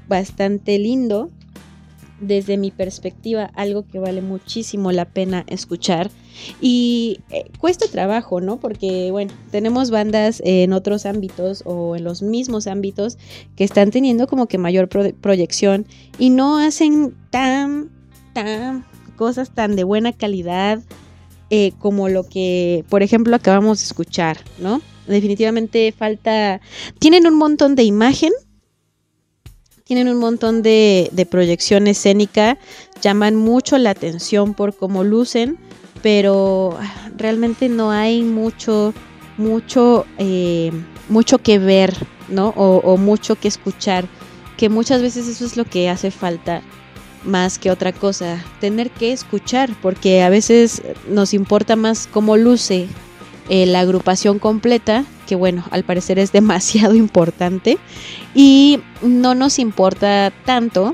bastante 0.07 0.77
lindo. 0.77 1.29
Desde 2.21 2.57
mi 2.57 2.69
perspectiva, 2.69 3.49
algo 3.55 3.87
que 3.87 3.99
vale 3.99 4.21
muchísimo 4.21 4.91
la 4.91 5.05
pena 5.05 5.45
escuchar. 5.47 6.11
Y 6.61 7.19
eh, 7.29 7.45
cuesta 7.59 7.87
trabajo, 7.87 8.41
¿no? 8.41 8.57
Porque, 8.57 9.11
bueno, 9.11 9.33
tenemos 9.51 9.91
bandas 9.91 10.41
en 10.45 10.73
otros 10.73 11.05
ámbitos 11.05 11.63
o 11.65 11.95
en 11.95 12.03
los 12.03 12.21
mismos 12.21 12.67
ámbitos 12.67 13.17
que 13.55 13.63
están 13.63 13.91
teniendo 13.91 14.27
como 14.27 14.47
que 14.47 14.57
mayor 14.57 14.89
pro- 14.89 15.13
proyección 15.13 15.85
y 16.17 16.29
no 16.29 16.57
hacen 16.57 17.15
tan, 17.29 17.89
tan 18.33 18.85
cosas 19.15 19.51
tan 19.51 19.75
de 19.75 19.83
buena 19.83 20.11
calidad 20.13 20.81
eh, 21.49 21.71
como 21.79 22.09
lo 22.09 22.27
que, 22.27 22.83
por 22.89 23.03
ejemplo, 23.03 23.35
acabamos 23.35 23.79
de 23.79 23.85
escuchar, 23.85 24.37
¿no? 24.57 24.81
Definitivamente 25.07 25.93
falta... 25.95 26.61
Tienen 26.97 27.27
un 27.27 27.35
montón 27.35 27.75
de 27.75 27.83
imagen, 27.83 28.31
tienen 29.83 30.07
un 30.07 30.17
montón 30.17 30.63
de 30.63 31.27
proyección 31.29 31.87
escénica, 31.87 32.57
llaman 33.01 33.35
mucho 33.35 33.77
la 33.77 33.91
atención 33.91 34.53
por 34.53 34.75
cómo 34.75 35.03
lucen, 35.03 35.59
pero 36.03 36.77
ah, 36.79 37.09
realmente 37.17 37.69
no 37.69 37.89
hay 37.89 38.21
mucho, 38.21 38.93
mucho, 39.37 40.05
eh, 40.19 40.71
mucho 41.09 41.39
que 41.39 41.57
ver, 41.57 41.95
¿no? 42.27 42.49
O, 42.49 42.77
o 42.83 42.97
mucho 42.97 43.35
que 43.35 43.47
escuchar, 43.47 44.05
que 44.57 44.69
muchas 44.69 45.01
veces 45.01 45.27
eso 45.27 45.45
es 45.45 45.57
lo 45.57 45.65
que 45.65 45.89
hace 45.89 46.11
falta 46.11 46.61
más 47.25 47.57
que 47.57 47.71
otra 47.71 47.93
cosa, 47.93 48.43
tener 48.59 48.91
que 48.91 49.11
escuchar, 49.11 49.71
porque 49.81 50.21
a 50.21 50.29
veces 50.29 50.83
nos 51.09 51.33
importa 51.33 51.75
más 51.75 52.07
cómo 52.11 52.37
luce 52.37 52.87
eh, 53.49 53.65
la 53.65 53.79
agrupación 53.79 54.39
completa, 54.39 55.05
que 55.27 55.35
bueno, 55.35 55.63
al 55.71 55.83
parecer 55.83 56.19
es 56.19 56.31
demasiado 56.33 56.95
importante, 56.95 57.77
y 58.35 58.79
no 59.01 59.35
nos 59.35 59.59
importa 59.59 60.31
tanto 60.45 60.93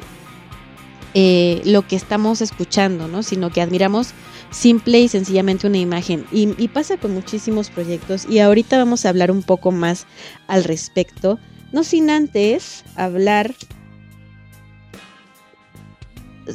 eh, 1.13 1.61
lo 1.65 1.87
que 1.87 1.95
estamos 1.95 2.41
escuchando, 2.41 3.07
¿no? 3.07 3.23
Sino 3.23 3.49
que 3.49 3.61
admiramos 3.61 4.13
simple 4.51 4.99
y 4.99 5.07
sencillamente 5.07 5.67
una 5.67 5.77
imagen. 5.77 6.25
Y, 6.31 6.67
pasa 6.69 6.97
con 6.97 7.13
muchísimos 7.13 7.69
proyectos, 7.69 8.25
y 8.29 8.39
ahorita 8.39 8.77
vamos 8.77 9.05
a 9.05 9.09
hablar 9.09 9.31
un 9.31 9.43
poco 9.43 9.71
más 9.71 10.05
al 10.47 10.63
respecto, 10.63 11.39
no 11.71 11.83
sin 11.83 12.09
antes 12.09 12.83
hablar 12.95 13.53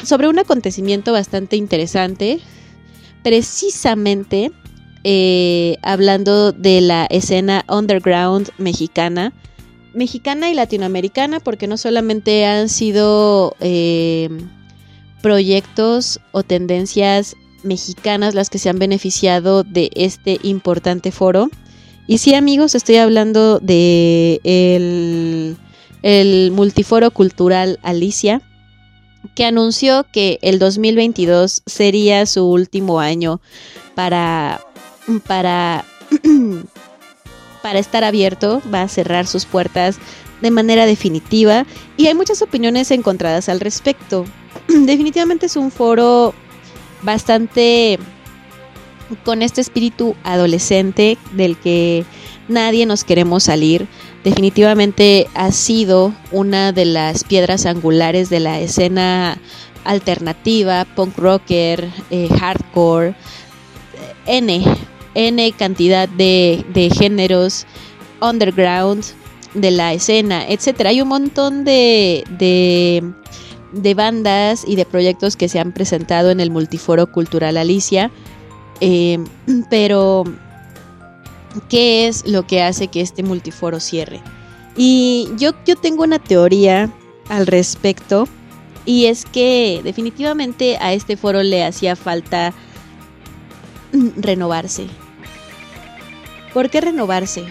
sobre 0.03 0.29
un 0.29 0.39
acontecimiento 0.39 1.13
bastante 1.13 1.57
interesante, 1.57 2.41
precisamente 3.23 4.51
eh, 5.05 5.77
hablando 5.83 6.51
de 6.53 6.81
la 6.81 7.07
escena 7.07 7.65
underground 7.69 8.51
mexicana, 8.59 9.33
mexicana 9.95 10.51
y 10.51 10.55
latinoamericana, 10.55 11.39
porque 11.39 11.69
no 11.69 11.77
solamente 11.77 12.45
han 12.45 12.69
sido 12.69 13.55
eh, 13.61 14.29
proyectos 15.23 16.21
o 16.33 16.43
tendencias 16.43 17.37
mexicanas 17.65 18.35
las 18.35 18.51
que 18.51 18.59
se 18.59 18.69
han 18.69 18.79
beneficiado 18.79 19.65
de 19.65 19.91
este 19.95 20.39
importante 20.43 21.12
foro. 21.12 21.49
Y 22.07 22.19
sí, 22.19 22.35
amigos, 22.35 22.75
estoy 22.75 22.97
hablando 22.97 23.59
de 23.61 24.41
el, 24.45 25.57
el 26.03 26.51
multiforo 26.51 27.11
cultural 27.11 27.79
Alicia, 27.83 28.43
que 29.35 29.47
anunció 29.47 30.05
que 30.12 30.39
el 30.43 30.59
2022 30.59 31.62
sería 31.65 32.27
su 32.27 32.45
último 32.47 33.01
año 33.01 33.41
para, 33.95 34.61
para, 35.27 35.85
para 37.62 37.79
estar 37.79 38.05
abierto, 38.05 38.61
va 38.73 38.83
a 38.83 38.89
cerrar 38.89 39.27
sus 39.27 39.47
puertas 39.47 39.97
de 40.43 40.51
manera 40.51 40.85
definitiva 40.85 41.65
y 41.97 42.07
hay 42.07 42.15
muchas 42.15 42.43
opiniones 42.43 42.91
encontradas 42.91 43.49
al 43.49 43.61
respecto. 43.61 44.27
Definitivamente 44.69 45.47
es 45.47 45.57
un 45.57 45.71
foro 45.71 46.35
bastante 47.05 47.99
con 49.25 49.43
este 49.43 49.61
espíritu 49.61 50.17
adolescente 50.25 51.19
del 51.33 51.57
que 51.57 52.05
nadie 52.49 52.87
nos 52.87 53.05
queremos 53.05 53.45
salir 53.45 53.87
definitivamente 54.25 55.29
ha 55.35 55.53
sido 55.53 56.13
una 56.33 56.73
de 56.73 56.87
las 56.87 57.23
piedras 57.25 57.67
angulares 57.67 58.31
de 58.31 58.41
la 58.41 58.59
escena 58.59 59.39
alternativa, 59.85 60.87
punk 60.97 61.17
rocker, 61.19 61.89
eh, 62.11 62.29
hardcore, 62.41 63.15
N, 64.27 64.65
N 65.15 65.53
cantidad 65.53 66.09
de, 66.09 66.65
de, 66.73 66.89
géneros 66.89 67.67
underground 68.23 69.05
de 69.53 69.71
la 69.71 69.93
escena, 69.93 70.49
etcétera. 70.49 70.89
Hay 70.91 71.03
un 71.03 71.09
montón 71.09 71.65
de, 71.65 72.25
de, 72.31 73.05
de, 73.75 73.95
bandas 73.95 74.64
y 74.66 74.77
de 74.77 74.85
proyectos 74.85 75.37
que 75.37 75.49
se 75.49 75.59
han 75.59 75.72
presentado 75.72 76.31
en 76.31 76.41
el 76.41 76.51
multiforo 76.51 77.11
cultural 77.11 77.57
Alicia, 77.57 78.11
eh, 78.81 79.18
pero 79.70 80.25
qué 81.68 82.07
es 82.07 82.27
lo 82.27 82.47
que 82.47 82.62
hace 82.62 82.89
que 82.89 83.01
este 83.01 83.22
multiforo 83.22 83.81
cierre. 83.81 84.20
Y 84.77 85.29
yo, 85.37 85.53
yo 85.66 85.77
tengo 85.77 86.03
una 86.03 86.18
teoría 86.18 86.91
al 87.29 87.47
respecto 87.47 88.29
y 88.85 89.07
es 89.07 89.25
que 89.25 89.81
definitivamente 89.83 90.77
a 90.81 90.93
este 90.93 91.16
foro 91.16 91.43
le 91.43 91.64
hacía 91.64 91.97
falta 91.97 92.53
renovarse. 94.16 94.87
¿Por 96.53 96.70
qué 96.70 96.81
renovarse? 96.81 97.45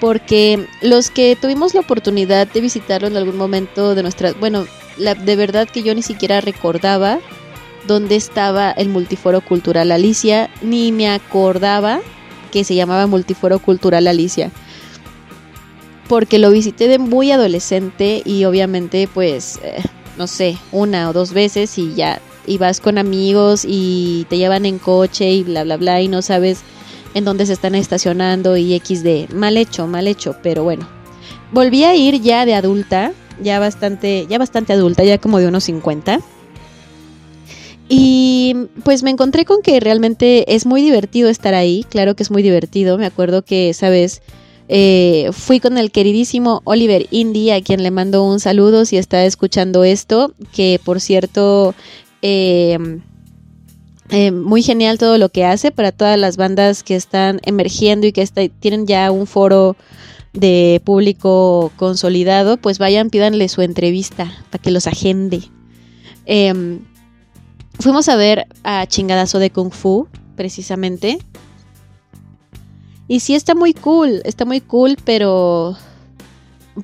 Porque 0.00 0.66
los 0.82 1.10
que 1.10 1.36
tuvimos 1.40 1.74
la 1.74 1.80
oportunidad 1.80 2.46
de 2.46 2.60
visitarlo 2.60 3.08
en 3.08 3.16
algún 3.16 3.36
momento 3.36 3.94
de 3.94 4.02
nuestra... 4.02 4.32
Bueno, 4.34 4.66
de 4.96 5.36
verdad 5.36 5.68
que 5.68 5.82
yo 5.82 5.94
ni 5.94 6.02
siquiera 6.02 6.40
recordaba 6.40 7.18
dónde 7.86 8.16
estaba 8.16 8.70
el 8.70 8.88
multiforo 8.88 9.40
cultural 9.40 9.92
Alicia, 9.92 10.50
ni 10.62 10.92
me 10.92 11.08
acordaba 11.08 12.00
que 12.50 12.64
se 12.64 12.74
llamaba 12.74 13.06
Multiforo 13.06 13.58
Cultural 13.58 14.06
Alicia. 14.06 14.50
Porque 16.08 16.38
lo 16.38 16.50
visité 16.50 16.86
de 16.86 16.98
muy 16.98 17.32
adolescente 17.32 18.22
y 18.24 18.44
obviamente 18.44 19.08
pues, 19.12 19.58
eh, 19.62 19.82
no 20.16 20.26
sé, 20.26 20.56
una 20.70 21.10
o 21.10 21.12
dos 21.12 21.32
veces 21.32 21.76
y 21.78 21.94
ya 21.94 22.20
ibas 22.46 22.80
con 22.80 22.98
amigos 22.98 23.64
y 23.66 24.26
te 24.28 24.36
llevan 24.38 24.66
en 24.66 24.78
coche 24.78 25.30
y 25.30 25.42
bla, 25.42 25.64
bla, 25.64 25.76
bla 25.76 26.00
y 26.00 26.08
no 26.08 26.22
sabes 26.22 26.60
en 27.14 27.24
dónde 27.24 27.46
se 27.46 27.54
están 27.54 27.74
estacionando 27.74 28.56
y 28.56 28.78
XD. 28.78 29.32
Mal 29.32 29.56
hecho, 29.56 29.86
mal 29.86 30.06
hecho, 30.06 30.36
pero 30.42 30.62
bueno. 30.62 30.86
Volví 31.52 31.84
a 31.84 31.94
ir 31.94 32.20
ya 32.20 32.44
de 32.44 32.54
adulta, 32.54 33.12
ya 33.40 33.58
bastante, 33.58 34.26
ya 34.28 34.38
bastante 34.38 34.72
adulta, 34.72 35.04
ya 35.04 35.18
como 35.18 35.38
de 35.38 35.48
unos 35.48 35.64
50. 35.64 36.20
Y 37.88 38.56
pues 38.82 39.02
me 39.02 39.10
encontré 39.10 39.44
con 39.44 39.60
que 39.62 39.78
realmente 39.80 40.54
es 40.54 40.64
muy 40.64 40.82
divertido 40.82 41.28
estar 41.28 41.54
ahí, 41.54 41.84
claro 41.88 42.16
que 42.16 42.22
es 42.22 42.30
muy 42.30 42.42
divertido, 42.42 42.96
me 42.96 43.06
acuerdo 43.06 43.42
que 43.42 43.68
esa 43.68 43.90
vez 43.90 44.22
eh, 44.68 45.28
fui 45.32 45.60
con 45.60 45.76
el 45.76 45.90
queridísimo 45.90 46.62
Oliver 46.64 47.06
Indy, 47.10 47.50
a 47.50 47.62
quien 47.62 47.82
le 47.82 47.90
mando 47.90 48.24
un 48.24 48.40
saludo 48.40 48.86
si 48.86 48.96
está 48.96 49.24
escuchando 49.24 49.84
esto, 49.84 50.32
que 50.54 50.80
por 50.82 51.00
cierto, 51.00 51.74
eh, 52.22 52.78
eh, 54.08 54.30
muy 54.30 54.62
genial 54.62 54.98
todo 54.98 55.18
lo 55.18 55.28
que 55.28 55.44
hace 55.44 55.70
para 55.70 55.92
todas 55.92 56.18
las 56.18 56.36
bandas 56.36 56.82
que 56.82 56.96
están 56.96 57.40
emergiendo 57.44 58.06
y 58.06 58.12
que 58.12 58.26
tienen 58.60 58.86
ya 58.86 59.10
un 59.10 59.26
foro 59.26 59.76
de 60.34 60.82
público 60.84 61.72
consolidado, 61.76 62.56
pues 62.56 62.78
vayan, 62.78 63.08
pídanle 63.08 63.48
su 63.48 63.62
entrevista 63.62 64.32
para 64.50 64.62
que 64.62 64.70
los 64.70 64.86
agende. 64.86 65.42
Eh, 66.26 66.80
fuimos 67.78 68.08
a 68.08 68.16
ver 68.16 68.46
a 68.64 68.86
Chingadazo 68.86 69.38
de 69.38 69.50
Kung 69.50 69.72
Fu, 69.72 70.08
precisamente. 70.36 71.18
Y 73.06 73.20
sí 73.20 73.34
está 73.34 73.54
muy 73.54 73.74
cool, 73.74 74.22
está 74.24 74.44
muy 74.44 74.60
cool, 74.60 74.96
pero 75.04 75.76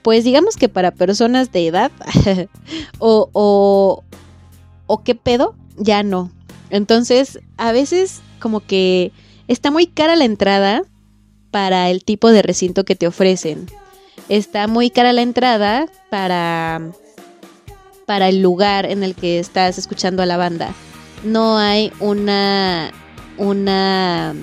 pues 0.02 0.22
digamos 0.22 0.56
que 0.56 0.68
para 0.68 0.92
personas 0.92 1.50
de 1.50 1.66
edad 1.66 1.90
o, 2.98 4.04
o 4.86 5.02
qué 5.02 5.14
pedo, 5.14 5.54
ya 5.76 6.02
no. 6.02 6.30
Entonces, 6.68 7.40
a 7.56 7.72
veces 7.72 8.20
como 8.38 8.60
que 8.60 9.12
está 9.48 9.70
muy 9.70 9.86
cara 9.86 10.14
la 10.14 10.24
entrada 10.24 10.82
para 11.50 11.90
el 11.90 12.04
tipo 12.04 12.30
de 12.30 12.42
recinto 12.42 12.84
que 12.84 12.96
te 12.96 13.06
ofrecen. 13.06 13.66
Está 14.28 14.66
muy 14.66 14.90
cara 14.90 15.12
la 15.12 15.22
entrada 15.22 15.86
para 16.10 16.80
para 18.06 18.28
el 18.28 18.42
lugar 18.42 18.86
en 18.86 19.04
el 19.04 19.14
que 19.14 19.38
estás 19.38 19.78
escuchando 19.78 20.22
a 20.22 20.26
la 20.26 20.36
banda. 20.36 20.74
no 21.22 21.58
hay 21.58 21.92
una 22.00 22.90
una 23.38 24.34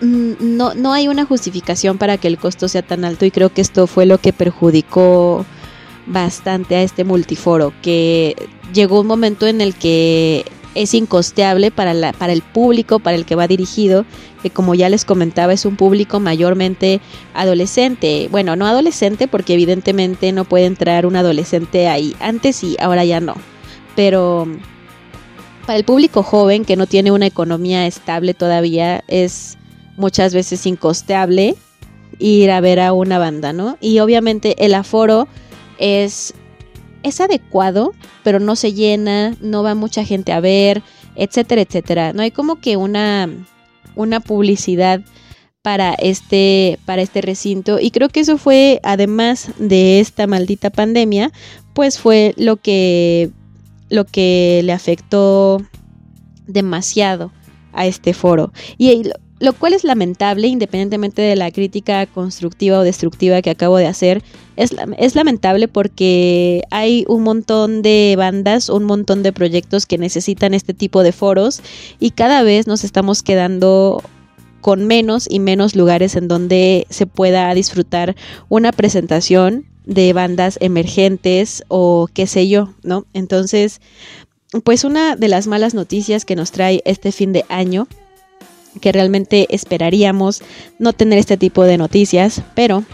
mm, 0.00 0.32
no, 0.40 0.74
no 0.74 0.92
hay 0.92 1.08
una 1.08 1.24
justificación 1.24 1.98
para 1.98 2.16
que 2.16 2.28
el 2.28 2.38
costo 2.38 2.68
sea 2.68 2.82
tan 2.82 3.04
alto 3.04 3.24
y 3.24 3.30
creo 3.30 3.52
que 3.52 3.60
esto 3.60 3.86
fue 3.86 4.06
lo 4.06 4.18
que 4.18 4.32
perjudicó 4.32 5.44
bastante 6.06 6.76
a 6.76 6.82
este 6.82 7.04
multiforo, 7.04 7.72
que 7.82 8.36
llegó 8.72 9.00
un 9.00 9.06
momento 9.06 9.46
en 9.46 9.60
el 9.60 9.74
que 9.74 10.44
es 10.76 10.94
incosteable 10.94 11.70
para, 11.70 11.94
la, 11.94 12.12
para 12.12 12.32
el 12.32 12.42
público, 12.42 12.98
para 12.98 13.16
el 13.16 13.24
que 13.24 13.34
va 13.34 13.48
dirigido, 13.48 14.04
que 14.42 14.50
como 14.50 14.74
ya 14.74 14.88
les 14.88 15.04
comentaba 15.04 15.52
es 15.52 15.64
un 15.64 15.76
público 15.76 16.20
mayormente 16.20 17.00
adolescente. 17.34 18.28
Bueno, 18.30 18.54
no 18.56 18.66
adolescente 18.66 19.26
porque 19.26 19.54
evidentemente 19.54 20.32
no 20.32 20.44
puede 20.44 20.66
entrar 20.66 21.06
un 21.06 21.16
adolescente 21.16 21.88
ahí. 21.88 22.14
Antes 22.20 22.56
sí, 22.56 22.76
ahora 22.78 23.04
ya 23.04 23.20
no. 23.20 23.34
Pero 23.96 24.46
para 25.66 25.78
el 25.78 25.84
público 25.84 26.22
joven 26.22 26.64
que 26.64 26.76
no 26.76 26.86
tiene 26.86 27.10
una 27.10 27.26
economía 27.26 27.86
estable 27.86 28.34
todavía 28.34 29.02
es 29.08 29.58
muchas 29.96 30.32
veces 30.32 30.64
incosteable 30.66 31.56
ir 32.18 32.50
a 32.50 32.60
ver 32.60 32.80
a 32.80 32.92
una 32.92 33.18
banda, 33.18 33.52
¿no? 33.52 33.76
Y 33.80 33.98
obviamente 33.98 34.64
el 34.64 34.74
aforo 34.74 35.26
es, 35.78 36.34
es 37.06 37.20
adecuado, 37.20 37.92
pero 38.22 38.40
no 38.40 38.56
se 38.56 38.72
llena, 38.72 39.36
no 39.40 39.62
va 39.62 39.74
mucha 39.74 40.04
gente 40.04 40.32
a 40.32 40.40
ver, 40.40 40.82
etcétera, 41.14 41.62
etcétera. 41.62 42.12
No 42.12 42.22
hay 42.22 42.30
como 42.30 42.56
que 42.56 42.76
una, 42.76 43.28
una 43.94 44.20
publicidad 44.20 45.00
para 45.62 45.94
este, 45.94 46.78
para 46.84 47.02
este 47.02 47.22
recinto. 47.22 47.80
Y 47.80 47.90
creo 47.90 48.08
que 48.08 48.20
eso 48.20 48.38
fue, 48.38 48.80
además 48.84 49.50
de 49.58 50.00
esta 50.00 50.26
maldita 50.26 50.70
pandemia, 50.70 51.32
pues 51.74 51.98
fue 51.98 52.34
lo 52.36 52.56
que, 52.56 53.30
lo 53.88 54.04
que 54.04 54.60
le 54.64 54.72
afectó 54.72 55.60
demasiado 56.46 57.32
a 57.72 57.86
este 57.86 58.14
foro. 58.14 58.52
Y 58.78 59.10
lo, 59.40 59.52
cual 59.54 59.72
es 59.72 59.84
lamentable, 59.84 60.46
independientemente 60.46 61.22
de 61.22 61.36
la 61.36 61.50
crítica 61.50 62.06
constructiva 62.06 62.78
o 62.78 62.82
destructiva 62.82 63.42
que 63.42 63.50
acabo 63.50 63.76
de 63.76 63.86
hacer. 63.86 64.22
Es, 64.56 64.74
es, 64.98 65.14
lamentable 65.14 65.68
porque 65.68 66.62
hay 66.70 67.04
un 67.08 67.22
montón 67.22 67.82
de 67.82 68.14
bandas, 68.16 68.68
un 68.70 68.84
montón 68.84 69.22
de 69.22 69.32
proyectos 69.32 69.86
que 69.86 69.98
necesitan 69.98 70.54
este 70.54 70.72
tipo 70.72 71.02
de 71.02 71.12
foros 71.12 71.60
y 72.00 72.12
cada 72.12 72.42
vez 72.42 72.66
nos 72.66 72.82
estamos 72.82 73.22
quedando 73.22 74.02
con 74.60 74.86
menos 74.86 75.28
y 75.30 75.38
menos 75.38 75.76
lugares 75.76 76.16
en 76.16 76.26
donde 76.26 76.86
se 76.90 77.06
pueda 77.06 77.52
disfrutar 77.54 78.16
una 78.48 78.72
presentación 78.72 79.64
de 79.84 80.12
bandas 80.12 80.58
emergentes 80.60 81.62
o 81.68 82.08
qué 82.12 82.26
sé 82.26 82.48
yo, 82.48 82.74
¿no? 82.82 83.06
Entonces, 83.12 83.80
pues 84.64 84.84
una 84.84 85.16
de 85.16 85.28
las 85.28 85.46
malas 85.46 85.74
noticias 85.74 86.24
que 86.24 86.36
nos 86.36 86.50
trae 86.50 86.82
este 86.84 87.12
fin 87.12 87.32
de 87.32 87.44
año 87.48 87.86
que 88.80 88.92
realmente 88.92 89.46
esperaríamos 89.54 90.42
no 90.78 90.92
tener 90.92 91.18
este 91.18 91.36
tipo 91.36 91.64
de 91.64 91.78
noticias, 91.78 92.42
pero 92.54 92.84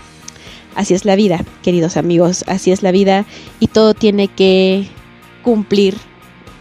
así 0.74 0.94
es 0.94 1.04
la 1.04 1.16
vida, 1.16 1.44
queridos 1.62 1.96
amigos, 1.96 2.44
así 2.46 2.72
es 2.72 2.82
la 2.82 2.92
vida 2.92 3.24
y 3.60 3.68
todo 3.68 3.94
tiene 3.94 4.28
que 4.28 4.86
cumplir 5.42 5.96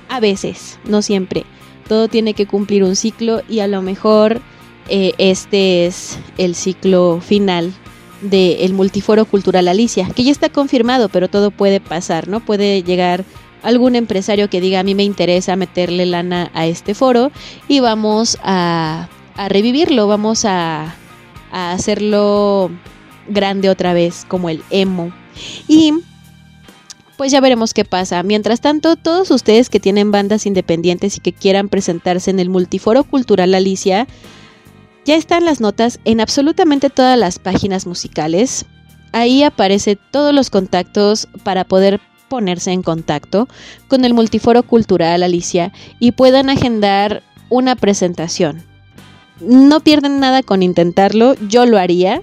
a 0.09 0.20
veces, 0.20 0.80
no 0.86 1.01
siempre. 1.01 1.45
Todo 1.88 2.07
tiene 2.07 2.34
que 2.34 2.45
cumplir 2.45 2.84
un 2.84 2.95
ciclo 2.95 3.41
y 3.49 3.59
a 3.59 3.68
lo 3.68 3.82
mejor 3.82 4.41
eh, 4.89 5.14
este 5.18 5.86
es 5.86 6.20
el 6.38 6.55
ciclo 6.55 7.22
final 7.22 7.74
del 8.22 8.74
multiforo 8.74 9.26
cultural 9.26 9.68
Alicia, 9.68 10.07
que 10.16 10.24
ya 10.24 10.32
está 10.32 10.49
confirmado, 10.49 11.09
pero 11.09 11.28
todo 11.28 11.51
puede 11.51 11.80
pasar, 11.80 12.28
¿no? 12.28 12.39
Puede 12.39 12.84
llegar 12.84 13.26
algún 13.64 13.95
empresario 13.95 14.49
que 14.49 14.62
diga 14.62 14.80
a 14.80 14.84
mí 14.84 14.95
me 14.95 15.03
interesa 15.03 15.55
meterle 15.55 16.05
lana 16.05 16.51
a 16.53 16.66
este 16.66 16.93
foro 16.93 17.32
y 17.68 17.80
vamos 17.80 18.38
a, 18.43 19.07
revivirlo, 19.49 20.07
vamos 20.07 20.45
a, 20.45 20.95
hacerlo 21.51 22.72
grande 23.34 23.70
otra 23.70 23.94
vez 23.94 24.26
como 24.28 24.50
el 24.50 24.64
emo. 24.70 25.12
Y 25.68 25.94
pues 27.18 27.32
ya 27.32 27.40
veremos 27.40 27.74
qué 27.74 27.86
pasa. 27.86 28.24
Mientras 28.24 28.62
tanto, 28.62 28.96
todos 28.96 29.30
ustedes 29.32 29.70
que 29.70 29.80
tienen 29.80 30.12
bandas 30.12 30.46
independientes 30.46 31.18
y 31.18 31.20
que 31.20 31.34
quieran 31.34 31.70
presentarse 31.70 32.32
en 32.32 32.40
el 32.40 32.50
multiforo 32.50 33.04
cultural 33.04 33.54
Alicia, 33.54 34.08
ya 35.06 35.16
están 35.16 35.46
las 35.46 35.62
notas 35.62 36.00
en 36.06 36.22
absolutamente 36.22 36.90
todas 36.90 37.18
las 37.18 37.40
páginas 37.40 37.86
musicales. 37.86 38.66
Ahí 39.12 39.44
aparecen 39.44 40.00
todos 40.12 40.34
los 40.34 40.50
contactos 40.50 41.28
para 41.44 41.64
poder 41.66 42.00
ponerse 42.30 42.72
en 42.72 42.82
contacto 42.82 43.50
con 43.90 44.06
el 44.06 44.14
Multiforo 44.14 44.64
Cultural 44.64 45.22
Alicia 45.22 45.74
y 46.00 46.14
puedan 46.14 46.50
agendar 46.50 47.24
una 47.50 47.76
presentación. 47.76 48.64
No 49.42 49.82
pierden 49.82 50.20
nada 50.20 50.42
con 50.42 50.64
intentarlo, 50.64 51.36
yo 51.50 51.66
lo 51.66 51.78
haría. 51.78 52.22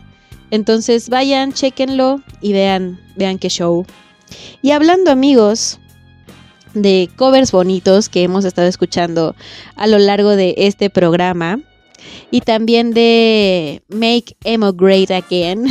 Entonces 0.51 1.09
vayan, 1.09 1.53
chequenlo 1.53 2.23
y 2.41 2.53
vean, 2.53 3.01
vean 3.17 3.39
qué 3.39 3.49
show. 3.49 3.87
Y 4.63 4.73
hablando 4.73 5.11
amigos 5.11 5.79
de 6.75 7.09
covers 7.17 7.53
bonitos 7.53 8.09
que 8.09 8.23
hemos 8.23 8.45
estado 8.45 8.69
escuchando 8.69 9.35
a 9.77 9.87
lo 9.87 9.99
largo 9.99 10.37
de 10.37 10.55
este 10.59 10.91
programa 10.91 11.61
y 12.31 12.43
también 12.43 12.93
de 12.93 13.83
Make 13.89 14.37
Emo 14.45 14.73
Great 14.73 15.11
Again, 15.11 15.67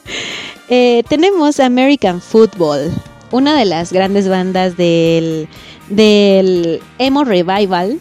eh, 0.68 1.02
tenemos 1.08 1.60
American 1.60 2.20
Football 2.20 2.90
una 3.32 3.56
de 3.56 3.64
las 3.64 3.92
grandes 3.92 4.28
bandas 4.28 4.76
del, 4.76 5.48
del 5.88 6.80
emo 6.98 7.24
revival 7.24 7.98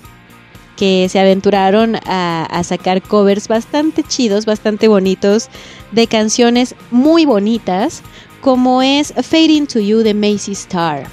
que 0.81 1.09
se 1.09 1.19
aventuraron 1.19 1.95
a, 2.07 2.59
sacar 2.63 3.03
covers 3.03 3.47
bastante 3.47 4.01
chidos, 4.01 4.47
bastante 4.47 4.87
bonitos, 4.87 5.47
de 5.91 6.07
canciones 6.07 6.73
muy 6.89 7.23
bonitas, 7.23 8.01
como 8.41 8.81
es 8.81 9.13
Fading 9.13 9.67
to 9.67 9.79
You 9.79 9.99
de 9.99 10.15
Macy 10.15 10.53
Star. 10.53 11.03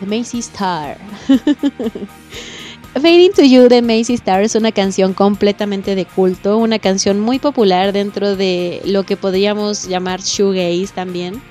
De 0.00 0.06
Macy 0.06 0.38
Star. 0.38 0.96
Fading 2.94 3.32
to 3.32 3.42
You 3.42 3.68
de 3.68 3.82
Macy 3.82 4.14
Star 4.14 4.44
es 4.44 4.54
una 4.54 4.70
canción 4.70 5.12
completamente 5.12 5.96
de 5.96 6.04
culto, 6.04 6.56
una 6.58 6.78
canción 6.78 7.18
muy 7.18 7.40
popular 7.40 7.92
dentro 7.92 8.36
de 8.36 8.80
lo 8.84 9.02
que 9.02 9.16
podríamos 9.16 9.88
llamar 9.88 10.20
shoegaze 10.20 10.92
también. 10.94 11.42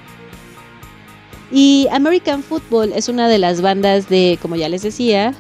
Y 1.52 1.90
American 1.92 2.42
Football 2.42 2.94
es 2.96 3.10
una 3.10 3.28
de 3.28 3.38
las 3.38 3.60
bandas 3.60 4.08
de, 4.08 4.40
como 4.42 4.56
ya 4.56 4.70
les 4.70 4.84
decía, 4.84 5.36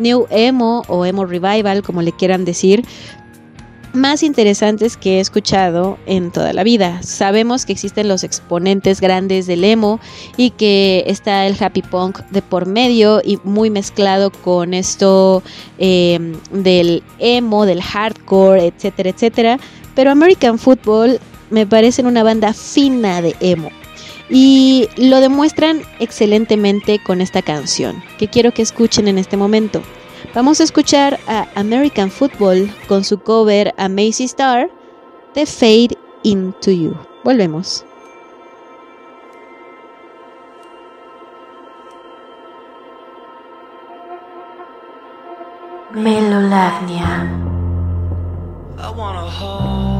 New 0.00 0.26
Emo 0.30 0.82
o 0.88 1.04
Emo 1.04 1.26
Revival, 1.26 1.82
como 1.82 2.02
le 2.02 2.12
quieran 2.12 2.44
decir, 2.44 2.84
más 3.92 4.22
interesantes 4.22 4.96
que 4.96 5.18
he 5.18 5.20
escuchado 5.20 5.98
en 6.06 6.30
toda 6.30 6.52
la 6.52 6.62
vida. 6.62 7.02
Sabemos 7.02 7.66
que 7.66 7.72
existen 7.72 8.08
los 8.08 8.24
exponentes 8.24 9.00
grandes 9.00 9.46
del 9.46 9.64
emo 9.64 10.00
y 10.36 10.50
que 10.50 11.04
está 11.06 11.46
el 11.46 11.56
happy 11.60 11.82
punk 11.82 12.20
de 12.30 12.42
por 12.42 12.66
medio 12.66 13.20
y 13.24 13.38
muy 13.44 13.70
mezclado 13.70 14.30
con 14.30 14.74
esto 14.74 15.42
eh, 15.78 16.34
del 16.52 17.02
emo, 17.18 17.66
del 17.66 17.82
hardcore, 17.82 18.66
etcétera, 18.66 19.10
etcétera. 19.10 19.58
Pero 19.94 20.10
American 20.10 20.58
Football 20.58 21.18
me 21.50 21.66
parece 21.66 22.02
una 22.02 22.22
banda 22.22 22.52
fina 22.52 23.20
de 23.22 23.34
emo. 23.40 23.70
Y 24.30 24.88
lo 24.96 25.20
demuestran 25.20 25.82
excelentemente 25.98 27.02
con 27.02 27.20
esta 27.20 27.42
canción, 27.42 28.02
que 28.18 28.28
quiero 28.28 28.54
que 28.54 28.62
escuchen 28.62 29.08
en 29.08 29.18
este 29.18 29.36
momento. 29.36 29.82
Vamos 30.34 30.60
a 30.60 30.64
escuchar 30.64 31.18
a 31.26 31.48
American 31.56 32.10
Football 32.10 32.72
con 32.86 33.02
su 33.02 33.18
cover 33.18 33.74
a 33.76 33.88
Macy 33.88 34.24
Star 34.24 34.70
de 35.34 35.46
Fade 35.46 35.98
Into 36.22 36.70
You. 36.70 36.96
Volvemos. 37.24 37.84
Melolavnia. 45.92 47.28
I 48.78 48.90
wanna 48.90 49.28
hold 49.28 49.99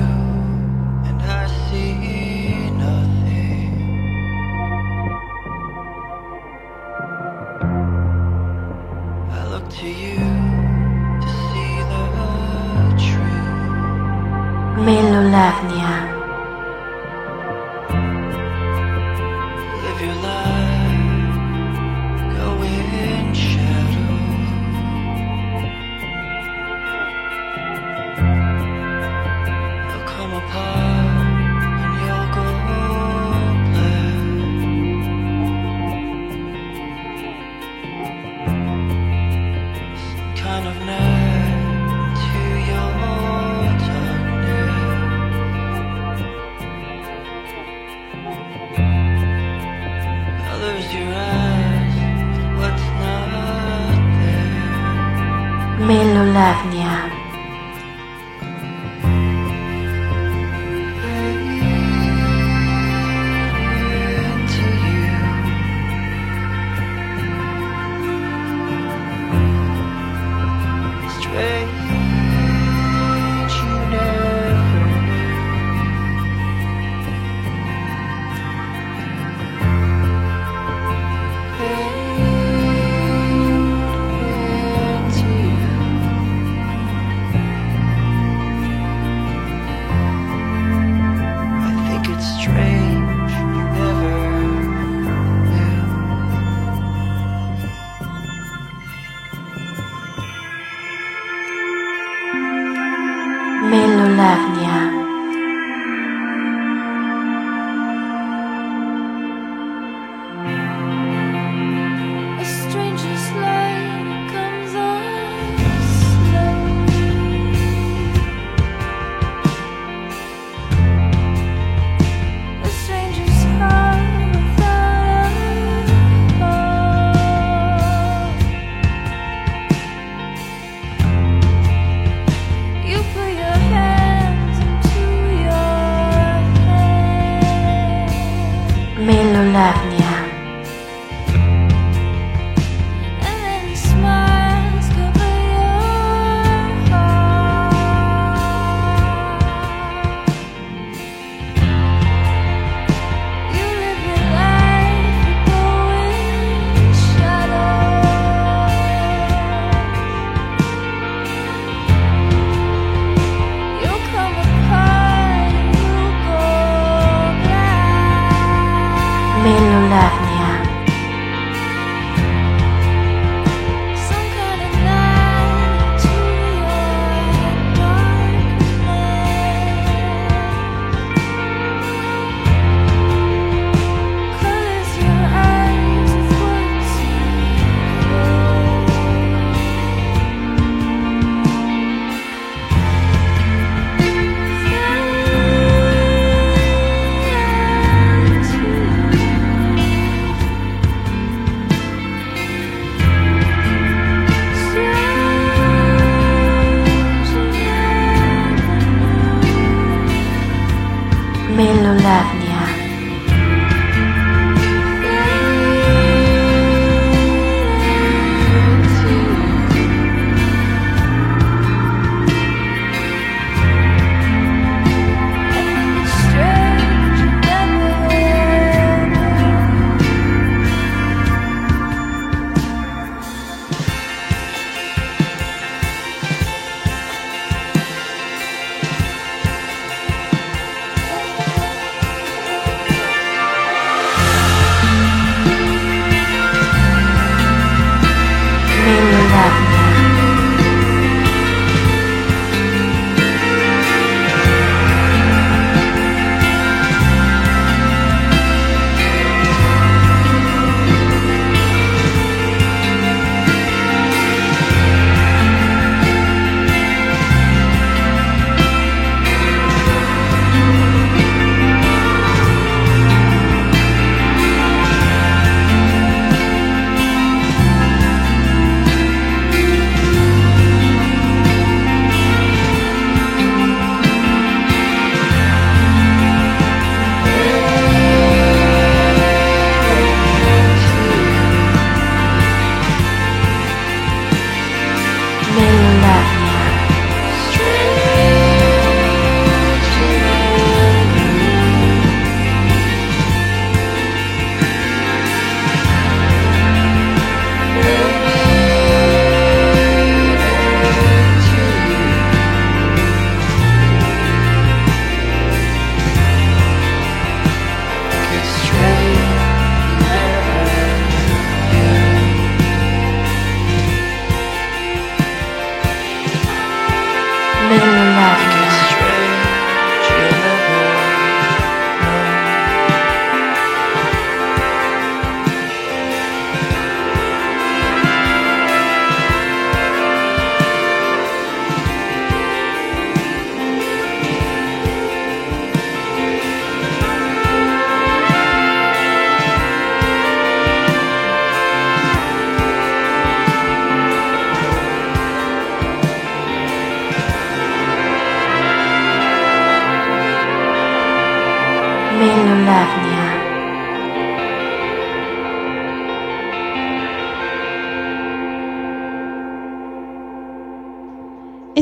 Melovania. 169.43 170.60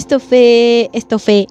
Esto 0.10 0.20
fue, 0.20 0.90
esto 0.92 1.20
fue, 1.20 1.46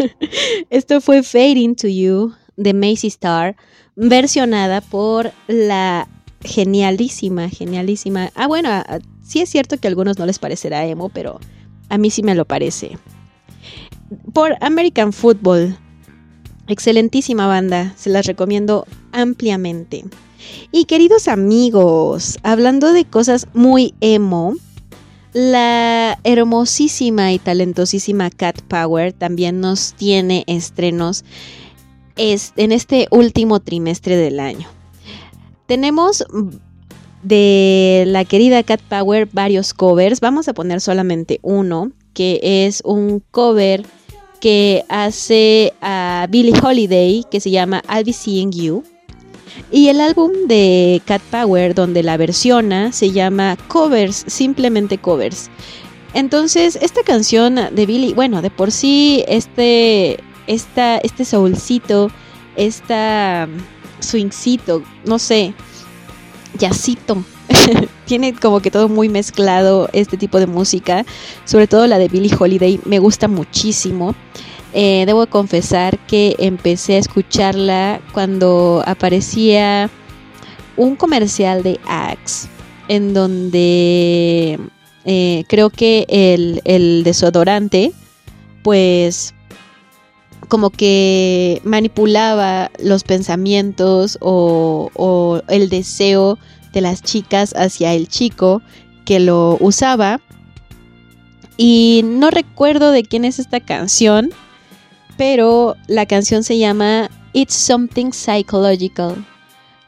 esto 0.70 1.02
fue 1.02 1.22
Fading 1.22 1.76
to 1.76 1.86
You 1.86 2.32
de 2.56 2.72
Macy 2.72 3.08
Star, 3.08 3.56
versionada 3.94 4.80
por 4.80 5.32
la 5.48 6.08
genialísima, 6.42 7.50
genialísima. 7.50 8.30
Ah, 8.34 8.46
bueno, 8.46 8.70
ah, 8.70 9.00
sí 9.22 9.42
es 9.42 9.50
cierto 9.50 9.76
que 9.76 9.86
a 9.86 9.90
algunos 9.90 10.18
no 10.18 10.24
les 10.24 10.38
parecerá 10.38 10.86
emo, 10.86 11.10
pero 11.10 11.40
a 11.90 11.98
mí 11.98 12.08
sí 12.08 12.22
me 12.22 12.34
lo 12.34 12.46
parece. 12.46 12.96
Por 14.32 14.56
American 14.62 15.12
Football. 15.12 15.76
Excelentísima 16.68 17.46
banda, 17.48 17.92
se 17.98 18.08
las 18.08 18.24
recomiendo 18.24 18.86
ampliamente. 19.12 20.06
Y 20.72 20.86
queridos 20.86 21.28
amigos, 21.28 22.38
hablando 22.44 22.94
de 22.94 23.04
cosas 23.04 23.46
muy 23.52 23.92
emo, 24.00 24.54
la 25.32 26.18
hermosísima 26.24 27.32
y 27.32 27.38
talentosísima 27.38 28.30
Cat 28.30 28.60
Power 28.62 29.12
también 29.12 29.60
nos 29.60 29.94
tiene 29.94 30.44
estrenos 30.46 31.24
es- 32.16 32.52
en 32.56 32.72
este 32.72 33.06
último 33.10 33.60
trimestre 33.60 34.16
del 34.16 34.40
año. 34.40 34.68
Tenemos 35.66 36.24
de 37.22 38.04
la 38.06 38.24
querida 38.24 38.62
Cat 38.62 38.80
Power 38.80 39.28
varios 39.32 39.74
covers. 39.74 40.20
Vamos 40.20 40.48
a 40.48 40.54
poner 40.54 40.80
solamente 40.80 41.38
uno, 41.42 41.92
que 42.14 42.40
es 42.42 42.82
un 42.84 43.22
cover 43.30 43.84
que 44.40 44.84
hace 44.88 45.74
a 45.82 46.26
Billie 46.30 46.54
Holiday, 46.62 47.24
que 47.30 47.40
se 47.40 47.50
llama 47.50 47.82
I'll 47.88 48.04
Be 48.04 48.12
Seeing 48.12 48.52
You. 48.52 48.82
Y 49.70 49.88
el 49.88 50.00
álbum 50.00 50.32
de 50.46 51.02
Cat 51.04 51.22
Power, 51.30 51.74
donde 51.74 52.02
la 52.02 52.16
versiona, 52.16 52.92
se 52.92 53.12
llama 53.12 53.56
Covers, 53.68 54.24
simplemente 54.26 54.98
Covers. 54.98 55.50
Entonces, 56.14 56.76
esta 56.80 57.02
canción 57.02 57.56
de 57.70 57.86
Billie, 57.86 58.14
bueno, 58.14 58.42
de 58.42 58.50
por 58.50 58.72
sí, 58.72 59.24
este, 59.28 60.18
esta, 60.46 60.98
este 60.98 61.24
soulcito, 61.24 62.10
esta 62.56 63.48
swingcito, 64.00 64.82
no 65.04 65.18
sé, 65.18 65.54
jazzito. 66.58 67.22
Tiene 68.06 68.34
como 68.34 68.60
que 68.60 68.70
todo 68.70 68.88
muy 68.88 69.08
mezclado 69.08 69.88
este 69.92 70.16
tipo 70.16 70.38
de 70.40 70.46
música, 70.46 71.04
sobre 71.44 71.66
todo 71.66 71.86
la 71.86 71.98
de 71.98 72.08
Billie 72.08 72.34
Holiday, 72.36 72.80
me 72.84 72.98
gusta 72.98 73.28
muchísimo. 73.28 74.14
Eh, 74.72 75.04
debo 75.04 75.26
confesar 75.26 75.98
que 76.06 76.36
empecé 76.38 76.94
a 76.94 76.98
escucharla 76.98 78.00
cuando 78.12 78.82
aparecía 78.86 79.90
un 80.76 80.94
comercial 80.94 81.62
de 81.62 81.80
Axe, 81.86 82.48
en 82.88 83.12
donde 83.12 84.60
eh, 85.04 85.44
creo 85.48 85.70
que 85.70 86.06
el, 86.08 86.62
el 86.64 87.02
desodorante, 87.02 87.92
pues 88.62 89.34
como 90.48 90.70
que 90.70 91.60
manipulaba 91.64 92.70
los 92.78 93.04
pensamientos 93.04 94.18
o, 94.20 94.90
o 94.94 95.42
el 95.48 95.68
deseo 95.68 96.38
de 96.72 96.80
las 96.80 97.02
chicas 97.02 97.54
hacia 97.56 97.92
el 97.94 98.08
chico 98.08 98.62
que 99.04 99.20
lo 99.20 99.56
usaba. 99.60 100.20
Y 101.56 102.02
no 102.04 102.30
recuerdo 102.30 102.90
de 102.90 103.02
quién 103.02 103.24
es 103.24 103.38
esta 103.38 103.60
canción, 103.60 104.30
pero 105.20 105.76
la 105.86 106.06
canción 106.06 106.42
se 106.42 106.56
llama 106.56 107.10
It's 107.34 107.52
Something 107.52 108.10
Psychological, 108.10 109.22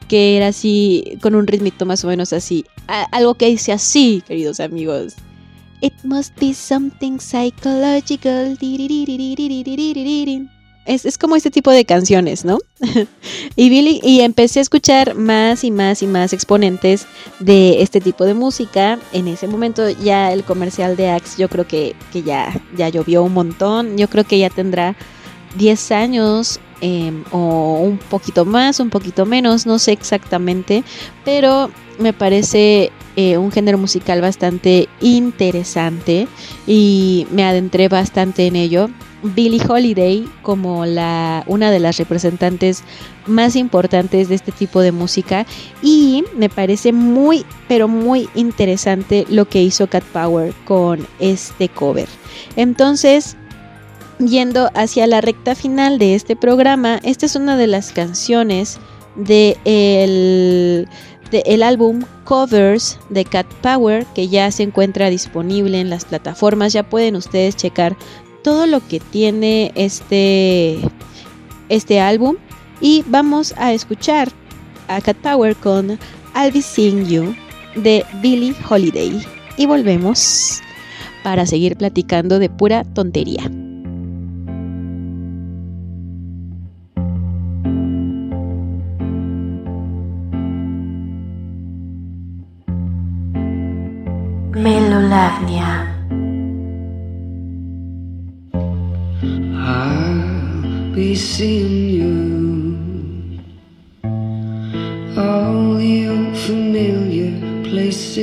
que 0.07 0.37
era 0.37 0.49
así, 0.49 1.17
con 1.23 1.33
un 1.33 1.47
ritmito 1.47 1.87
más 1.87 2.03
o 2.03 2.07
menos 2.07 2.33
así, 2.33 2.65
algo 3.11 3.33
que 3.33 3.47
dice 3.47 3.71
así, 3.71 4.21
queridos 4.27 4.59
amigos. 4.59 5.15
It 5.81 5.95
must 6.03 6.39
be 6.39 6.53
something 6.53 7.17
psychological. 7.17 8.55
Es, 10.85 11.05
es, 11.05 11.17
como 11.17 11.35
este 11.35 11.49
tipo 11.49 11.71
de 11.71 11.83
canciones, 11.83 12.45
¿no? 12.45 12.59
y, 13.55 13.69
Billy, 13.69 14.01
y 14.03 14.21
empecé 14.21 14.59
a 14.59 14.61
escuchar 14.61 15.15
más 15.15 15.63
y 15.63 15.71
más 15.71 16.03
y 16.03 16.07
más 16.07 16.33
exponentes 16.33 17.07
de 17.39 17.81
este 17.81 18.01
tipo 18.01 18.25
de 18.25 18.35
música. 18.35 18.99
En 19.13 19.27
ese 19.27 19.47
momento 19.47 19.89
ya 19.89 20.31
el 20.31 20.43
comercial 20.43 20.95
de 20.95 21.09
Axe 21.09 21.41
yo 21.41 21.49
creo 21.49 21.65
que, 21.65 21.95
que 22.11 22.21
ya, 22.21 22.53
ya 22.77 22.89
llovió 22.89 23.23
un 23.23 23.33
montón. 23.33 23.97
Yo 23.97 24.07
creo 24.09 24.25
que 24.25 24.37
ya 24.37 24.51
tendrá 24.51 24.95
10 25.57 25.91
años 25.91 26.59
eh, 26.81 27.13
o 27.31 27.79
un 27.81 27.97
poquito 27.97 28.45
más, 28.45 28.79
un 28.79 28.89
poquito 28.89 29.25
menos, 29.25 29.65
no 29.65 29.79
sé 29.79 29.93
exactamente. 29.93 30.83
Pero 31.23 31.71
me 31.99 32.13
parece 32.13 32.91
eh, 33.15 33.37
un 33.37 33.51
género 33.51 33.77
musical 33.77 34.21
bastante 34.21 34.89
interesante 34.99 36.27
y 36.65 37.27
me 37.31 37.43
adentré 37.43 37.87
bastante 37.87 38.47
en 38.47 38.55
ello. 38.55 38.89
Billie 39.23 39.61
Holiday 39.65 40.27
como 40.41 40.85
la 40.85 41.45
una 41.47 41.71
de 41.71 41.79
las 41.79 41.97
representantes 41.97 42.83
más 43.25 43.55
importantes 43.55 44.27
de 44.27 44.35
este 44.35 44.51
tipo 44.51 44.81
de 44.81 44.91
música 44.91 45.45
y 45.81 46.25
me 46.35 46.49
parece 46.49 46.91
muy 46.91 47.45
pero 47.69 47.87
muy 47.87 48.27
interesante 48.35 49.25
lo 49.29 49.45
que 49.45 49.63
hizo 49.63 49.87
Cat 49.87 50.03
Power 50.03 50.53
con 50.65 51.07
este 51.19 51.69
cover. 51.69 52.09
Entonces, 52.57 53.37
yendo 54.19 54.69
hacia 54.73 55.07
la 55.07 55.21
recta 55.21 55.55
final 55.55 55.99
de 55.99 56.15
este 56.15 56.35
programa, 56.35 56.99
esta 57.03 57.25
es 57.25 57.35
una 57.35 57.57
de 57.57 57.67
las 57.67 57.91
canciones 57.91 58.79
de 59.15 59.57
el 59.65 60.87
de 61.31 61.43
el 61.45 61.63
álbum 61.63 62.03
Covers 62.25 62.99
de 63.09 63.25
Cat 63.25 63.47
Power 63.61 64.05
que 64.13 64.27
ya 64.27 64.51
se 64.51 64.63
encuentra 64.63 65.09
disponible 65.09 65.79
en 65.79 65.89
las 65.89 66.05
plataformas, 66.05 66.73
ya 66.73 66.83
pueden 66.83 67.15
ustedes 67.15 67.55
checar 67.55 67.97
todo 68.43 68.67
lo 68.67 68.85
que 68.85 68.99
tiene 68.99 69.71
este, 69.75 70.79
este 71.69 71.99
álbum. 71.99 72.35
Y 72.81 73.03
vamos 73.07 73.53
a 73.57 73.73
escuchar 73.73 74.29
a 74.87 75.01
Cat 75.01 75.17
Power 75.17 75.55
con 75.55 75.91
I'll 76.35 76.51
Be 76.51 76.61
Seeing 76.61 77.07
You 77.07 77.33
de 77.75 78.05
Billie 78.21 78.53
Holiday. 78.69 79.25
Y 79.57 79.65
volvemos 79.65 80.61
para 81.23 81.45
seguir 81.45 81.77
platicando 81.77 82.39
de 82.39 82.49
pura 82.49 82.83
tontería. 82.83 83.49
I'll 99.55 100.91
be 100.95 101.13
seeing 101.13 101.89
you. 101.99 102.15
All 105.15 105.75
the 105.75 106.07
old 106.07 106.35
familiar 106.35 107.31
places. 107.69 108.17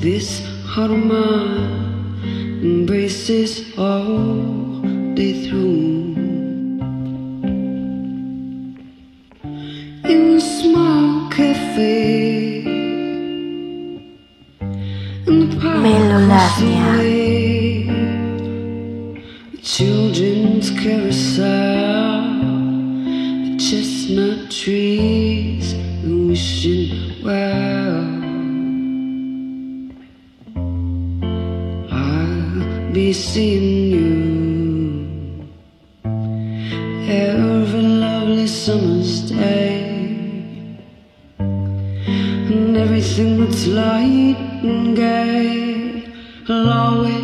This 0.00 0.28
heart 0.66 0.90
of 0.90 0.98
mine 0.98 2.18
embraces 2.60 3.50
all 3.78 4.82
day 5.14 5.32
through. 5.44 5.69
The. 16.58 16.90
Children's 19.62 20.70
carousel, 20.70 22.22
the 23.44 23.56
chestnut 23.58 24.50
trees, 24.50 25.72
and 25.74 26.28
wishing 26.28 27.22
well. 27.22 28.04
I'll 31.92 32.92
be 32.92 33.12
seeing 33.12 33.92
you 33.94 35.48
every 37.08 37.82
lovely 37.82 38.46
summer's 38.46 39.30
day, 39.30 39.84
and 41.38 42.76
everything 42.76 43.40
that's 43.44 43.66
light 43.66 44.36
and 44.62 44.96
gay. 44.96 45.59
But 46.50 46.66
always 46.66 47.19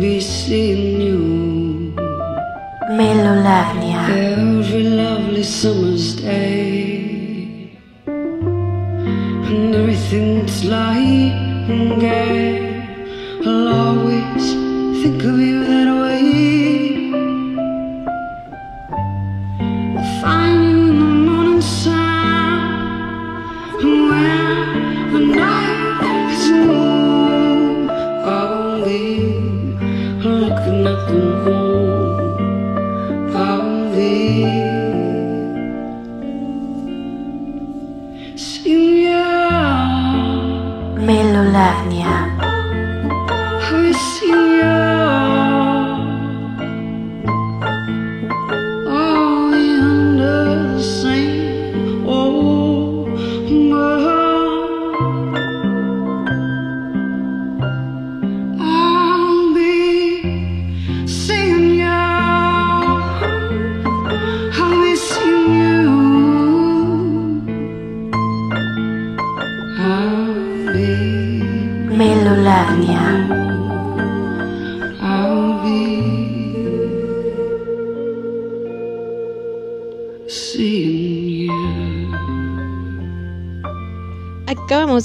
be 0.00 0.20
seeing 0.20 1.00
you 1.00 1.94
Melolavnia. 2.90 4.08
every 4.10 4.84
lovely 4.84 5.42
summer's 5.42 6.16
day. 6.16 7.70
And 8.06 9.74
everything's 9.74 10.64
light 10.64 10.95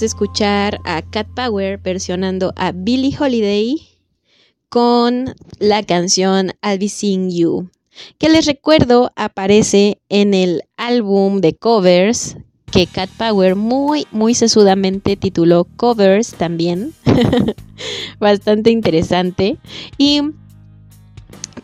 Escuchar 0.01 0.79
a 0.85 1.01
Cat 1.01 1.27
Power 1.35 1.77
versionando 1.77 2.53
a 2.55 2.71
Billie 2.71 3.15
Holiday 3.17 3.75
con 4.69 5.35
la 5.59 5.83
canción 5.83 6.53
I'll 6.63 6.79
Be 6.79 6.89
Seeing 6.89 7.29
You, 7.29 7.69
que 8.17 8.29
les 8.29 8.45
recuerdo 8.45 9.11
aparece 9.15 9.99
en 10.09 10.33
el 10.33 10.63
álbum 10.77 11.41
de 11.41 11.53
covers 11.53 12.37
que 12.71 12.87
Cat 12.87 13.09
Power 13.17 13.55
muy, 13.55 14.07
muy 14.11 14.33
sesudamente 14.33 15.17
tituló 15.17 15.65
Covers 15.75 16.33
también. 16.33 16.93
Bastante 18.19 18.71
interesante. 18.71 19.57
Y 19.97 20.21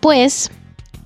pues, 0.01 0.51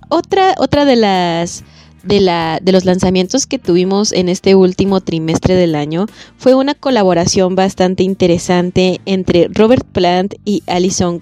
otra, 0.09 0.55
otra 0.57 0.85
de 0.85 0.95
las 0.95 1.63
de, 2.03 2.19
la, 2.19 2.59
de 2.61 2.71
los 2.71 2.85
lanzamientos 2.85 3.45
que 3.45 3.59
tuvimos 3.59 4.11
en 4.11 4.29
este 4.29 4.55
último 4.55 5.01
trimestre 5.01 5.55
del 5.55 5.75
año 5.75 6.07
fue 6.37 6.55
una 6.55 6.73
colaboración 6.73 7.55
bastante 7.55 8.03
interesante 8.03 9.01
entre 9.05 9.47
Robert 9.49 9.85
Plant 9.85 10.35
y 10.45 10.63
Alison, 10.67 11.21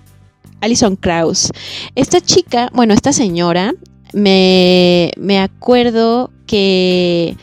Alison 0.62 0.96
Krauss. 0.96 1.52
Esta 1.96 2.22
chica, 2.22 2.70
bueno, 2.74 2.94
esta 2.94 3.14
señora, 3.14 3.74
me, 4.14 5.12
me 5.18 5.40
acuerdo 5.40 6.32
que 6.48 7.38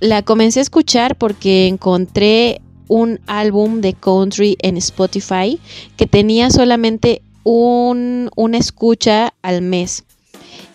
la 0.00 0.22
comencé 0.22 0.60
a 0.60 0.62
escuchar 0.62 1.16
porque 1.16 1.66
encontré 1.66 2.60
un 2.88 3.20
álbum 3.26 3.80
de 3.80 3.92
country 3.94 4.56
en 4.60 4.76
Spotify 4.76 5.60
que 5.96 6.06
tenía 6.06 6.50
solamente 6.50 7.22
un, 7.44 8.30
una 8.34 8.58
escucha 8.58 9.32
al 9.42 9.62
mes. 9.62 10.04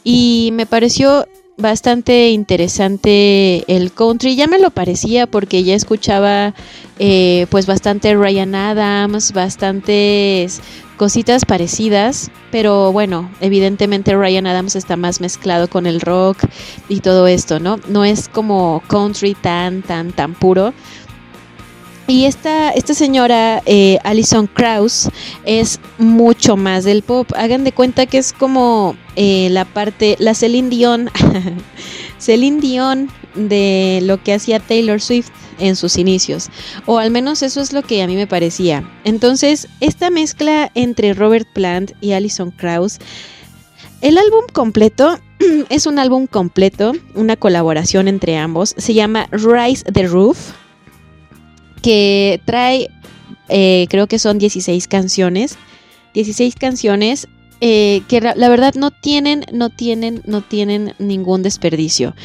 Y 0.04 0.52
me 0.54 0.66
pareció 0.66 1.28
bastante 1.58 2.30
interesante 2.30 3.64
el 3.74 3.92
country. 3.92 4.36
Ya 4.36 4.48
me 4.48 4.60
lo 4.60 4.70
parecía 4.70 5.28
porque 5.28 5.64
ya 5.64 5.76
escuchaba 5.76 6.54
eh, 7.00 7.48
pues 7.50 7.66
bastante 7.66 8.14
Ryan 8.16 8.56
Adams, 8.56 9.34
bastantes 9.34 10.62
cositas 10.98 11.44
parecidas, 11.44 12.32
pero 12.52 12.92
bueno, 12.92 13.30
evidentemente 13.42 14.16
Ryan 14.16 14.48
Adams 14.48 14.76
está 14.76 14.96
más 14.96 15.20
mezclado 15.20 15.68
con 15.68 15.88
el 15.88 16.00
rock 16.00 16.38
y 16.88 17.02
todo 17.02 17.28
esto, 17.28 17.60
¿no? 17.60 17.80
No 17.90 18.06
es 18.06 18.30
como 18.30 18.82
country 18.88 19.34
tan, 19.34 19.82
tan, 19.82 20.14
tan 20.14 20.34
puro. 20.34 20.74
Y 22.08 22.26
esta, 22.26 22.70
esta 22.70 22.94
señora, 22.94 23.64
eh, 23.66 23.98
Alison 24.04 24.46
Krauss, 24.46 25.10
es 25.44 25.80
mucho 25.98 26.56
más 26.56 26.84
del 26.84 27.02
pop. 27.02 27.32
Hagan 27.36 27.64
de 27.64 27.72
cuenta 27.72 28.06
que 28.06 28.20
es 28.20 28.32
como 28.32 28.96
eh, 29.16 29.50
la 29.50 29.66
parte, 29.66 30.16
la 30.20 30.36
Celine 30.36 30.70
Dion, 30.70 31.10
Celine 32.20 32.62
Dion 32.62 33.10
de 33.34 34.02
lo 34.04 34.22
que 34.22 34.34
hacía 34.34 34.60
Taylor 34.60 35.02
Swift 35.02 35.30
en 35.58 35.76
sus 35.76 35.98
inicios. 35.98 36.50
O 36.86 37.00
al 37.00 37.10
menos 37.10 37.42
eso 37.42 37.60
es 37.60 37.74
lo 37.74 37.82
que 37.82 38.04
a 38.04 38.08
mí 38.08 38.16
me 38.16 38.28
parecía. 38.28 38.88
Entonces, 39.04 39.68
esta 39.80 40.12
mezcla 40.12 40.72
entre 40.76 41.16
Robert 41.16 41.48
Plant 41.54 41.94
y 42.02 42.12
Alison 42.12 42.52
Krauss, 42.52 43.00
el 44.02 44.20
álbum 44.20 44.44
completo 44.54 45.18
es 45.70 45.88
un 45.88 45.98
álbum 45.98 46.28
completo, 46.28 46.94
una 47.16 47.36
colaboración 47.36 48.08
entre 48.08 48.38
ambos. 48.38 48.76
Se 48.78 48.94
llama 48.94 49.28
Rise 49.32 49.84
the 49.92 50.06
Roof 50.06 50.54
que 51.86 52.42
trae, 52.46 52.90
eh, 53.48 53.86
creo 53.92 54.08
que 54.08 54.18
son 54.18 54.40
16 54.40 54.88
canciones, 54.88 55.56
16 56.16 56.56
canciones 56.56 57.28
eh, 57.62 58.02
que 58.08 58.22
la, 58.22 58.50
verdad 58.50 58.74
no 58.74 58.90
tienen, 58.90 59.46
no 59.54 59.70
tienen, 59.70 60.24
no 60.26 60.42
tienen 60.42 60.96
ningún 60.98 61.44
desperdicio. 61.44 62.16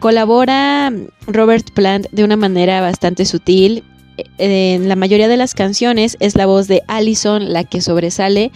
Colabora 0.00 0.92
Robert 1.26 1.70
Plant 1.72 2.08
de 2.12 2.24
una 2.24 2.36
manera 2.36 2.82
bastante 2.82 3.24
sutil. 3.24 3.84
Eh, 4.18 4.74
En 4.74 4.86
la 4.86 4.96
mayoría 4.96 5.28
de 5.28 5.38
las 5.38 5.54
canciones 5.54 6.18
es 6.20 6.36
la 6.36 6.44
voz 6.44 6.68
de 6.68 6.82
Allison 6.86 7.54
la 7.54 7.64
que 7.64 7.80
sobresale, 7.80 8.52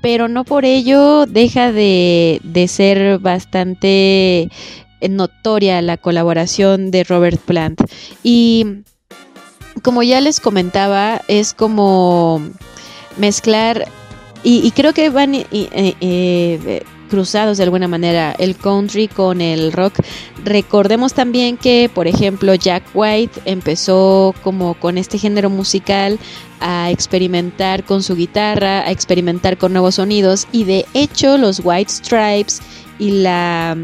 pero 0.00 0.28
no 0.28 0.44
por 0.44 0.64
ello 0.64 1.26
deja 1.26 1.70
de, 1.70 2.40
de 2.44 2.66
ser 2.66 3.18
bastante 3.18 4.48
notoria 5.06 5.82
la 5.82 5.98
colaboración 5.98 6.90
de 6.90 7.04
Robert 7.04 7.42
Plant. 7.42 7.82
Y 8.22 8.84
como 9.82 10.02
ya 10.02 10.20
les 10.20 10.40
comentaba, 10.40 11.22
es 11.28 11.54
como 11.54 12.40
mezclar, 13.16 13.88
y, 14.44 14.70
creo 14.70 14.92
que 14.92 15.10
van 15.10 15.34
eh, 15.34 15.46
eh, 15.52 16.82
cruzados 17.08 17.58
de 17.58 17.64
alguna 17.64 17.88
manera 17.88 18.32
el 18.38 18.56
country 18.56 19.08
con 19.08 19.40
el 19.40 19.72
rock. 19.72 19.94
Recordemos 20.44 21.12
también 21.14 21.56
que, 21.56 21.90
por 21.92 22.06
ejemplo, 22.06 22.54
Jack 22.54 22.84
White 22.94 23.40
empezó 23.44 24.34
como 24.44 24.74
con 24.74 24.96
este 24.96 25.18
género 25.18 25.50
musical 25.50 26.18
a 26.60 26.90
experimentar 26.90 27.84
con 27.84 28.02
su 28.02 28.14
guitarra, 28.14 28.80
a 28.80 28.90
experimentar 28.90 29.58
con 29.58 29.72
nuevos 29.72 29.96
sonidos 29.96 30.46
y 30.52 30.64
de 30.64 30.86
hecho 30.94 31.38
los 31.38 31.60
White 31.64 31.90
Stripes 31.90 32.60
y 32.98 33.10
la, 33.22 33.76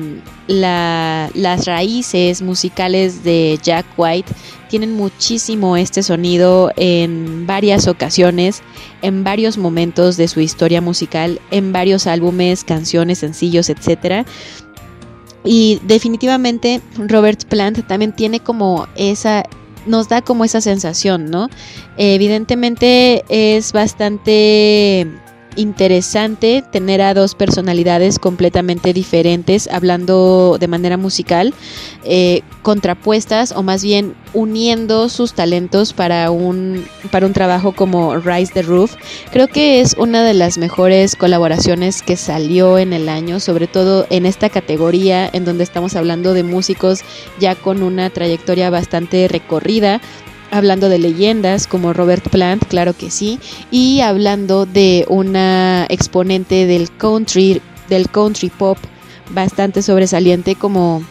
la- 0.46 1.30
las 1.34 1.66
raíces 1.66 2.42
musicales 2.42 3.22
de 3.24 3.58
Jack 3.62 3.86
White 3.96 4.32
tienen 4.68 4.94
muchísimo 4.94 5.76
este 5.76 6.02
sonido 6.02 6.72
en 6.76 7.46
varias 7.46 7.86
ocasiones, 7.86 8.62
en 9.02 9.22
varios 9.22 9.56
momentos 9.56 10.16
de 10.16 10.26
su 10.26 10.40
historia 10.40 10.80
musical, 10.80 11.40
en 11.50 11.72
varios 11.72 12.06
álbumes, 12.06 12.64
canciones, 12.64 13.18
sencillos, 13.18 13.68
etcétera. 13.70 14.24
Y 15.44 15.80
definitivamente 15.86 16.80
Robert 16.96 17.44
Plant 17.44 17.86
también 17.86 18.12
tiene 18.12 18.40
como 18.40 18.88
esa 18.96 19.44
nos 19.86 20.08
da 20.08 20.22
como 20.22 20.46
esa 20.46 20.62
sensación, 20.62 21.30
¿no? 21.30 21.50
Evidentemente 21.98 23.22
es 23.28 23.72
bastante 23.72 25.06
interesante 25.56 26.62
tener 26.70 27.02
a 27.02 27.14
dos 27.14 27.34
personalidades 27.34 28.18
completamente 28.18 28.92
diferentes 28.92 29.68
hablando 29.68 30.56
de 30.58 30.68
manera 30.68 30.96
musical, 30.96 31.54
eh, 32.04 32.42
contrapuestas 32.62 33.52
o 33.52 33.62
más 33.62 33.82
bien 33.82 34.14
uniendo 34.32 35.08
sus 35.08 35.34
talentos 35.34 35.92
para 35.92 36.30
un, 36.30 36.84
para 37.10 37.26
un 37.26 37.32
trabajo 37.32 37.72
como 37.72 38.16
Rise 38.16 38.52
the 38.52 38.62
Roof. 38.62 38.94
Creo 39.30 39.48
que 39.48 39.80
es 39.80 39.94
una 39.98 40.24
de 40.24 40.34
las 40.34 40.58
mejores 40.58 41.16
colaboraciones 41.16 42.02
que 42.02 42.16
salió 42.16 42.78
en 42.78 42.92
el 42.92 43.08
año, 43.08 43.40
sobre 43.40 43.66
todo 43.66 44.06
en 44.10 44.26
esta 44.26 44.48
categoría 44.48 45.28
en 45.32 45.44
donde 45.44 45.64
estamos 45.64 45.96
hablando 45.96 46.34
de 46.34 46.42
músicos 46.42 47.00
ya 47.38 47.54
con 47.54 47.82
una 47.82 48.10
trayectoria 48.10 48.70
bastante 48.70 49.28
recorrida 49.28 50.00
hablando 50.50 50.88
de 50.88 50.98
leyendas 50.98 51.66
como 51.66 51.92
Robert 51.92 52.28
Plant, 52.28 52.64
claro 52.66 52.96
que 52.96 53.10
sí, 53.10 53.38
y 53.70 54.00
hablando 54.00 54.66
de 54.66 55.04
una 55.08 55.86
exponente 55.88 56.66
del 56.66 56.90
country, 56.90 57.60
del 57.88 58.08
country 58.08 58.50
pop 58.50 58.78
bastante 59.30 59.82
sobresaliente 59.82 60.54
como 60.54 61.02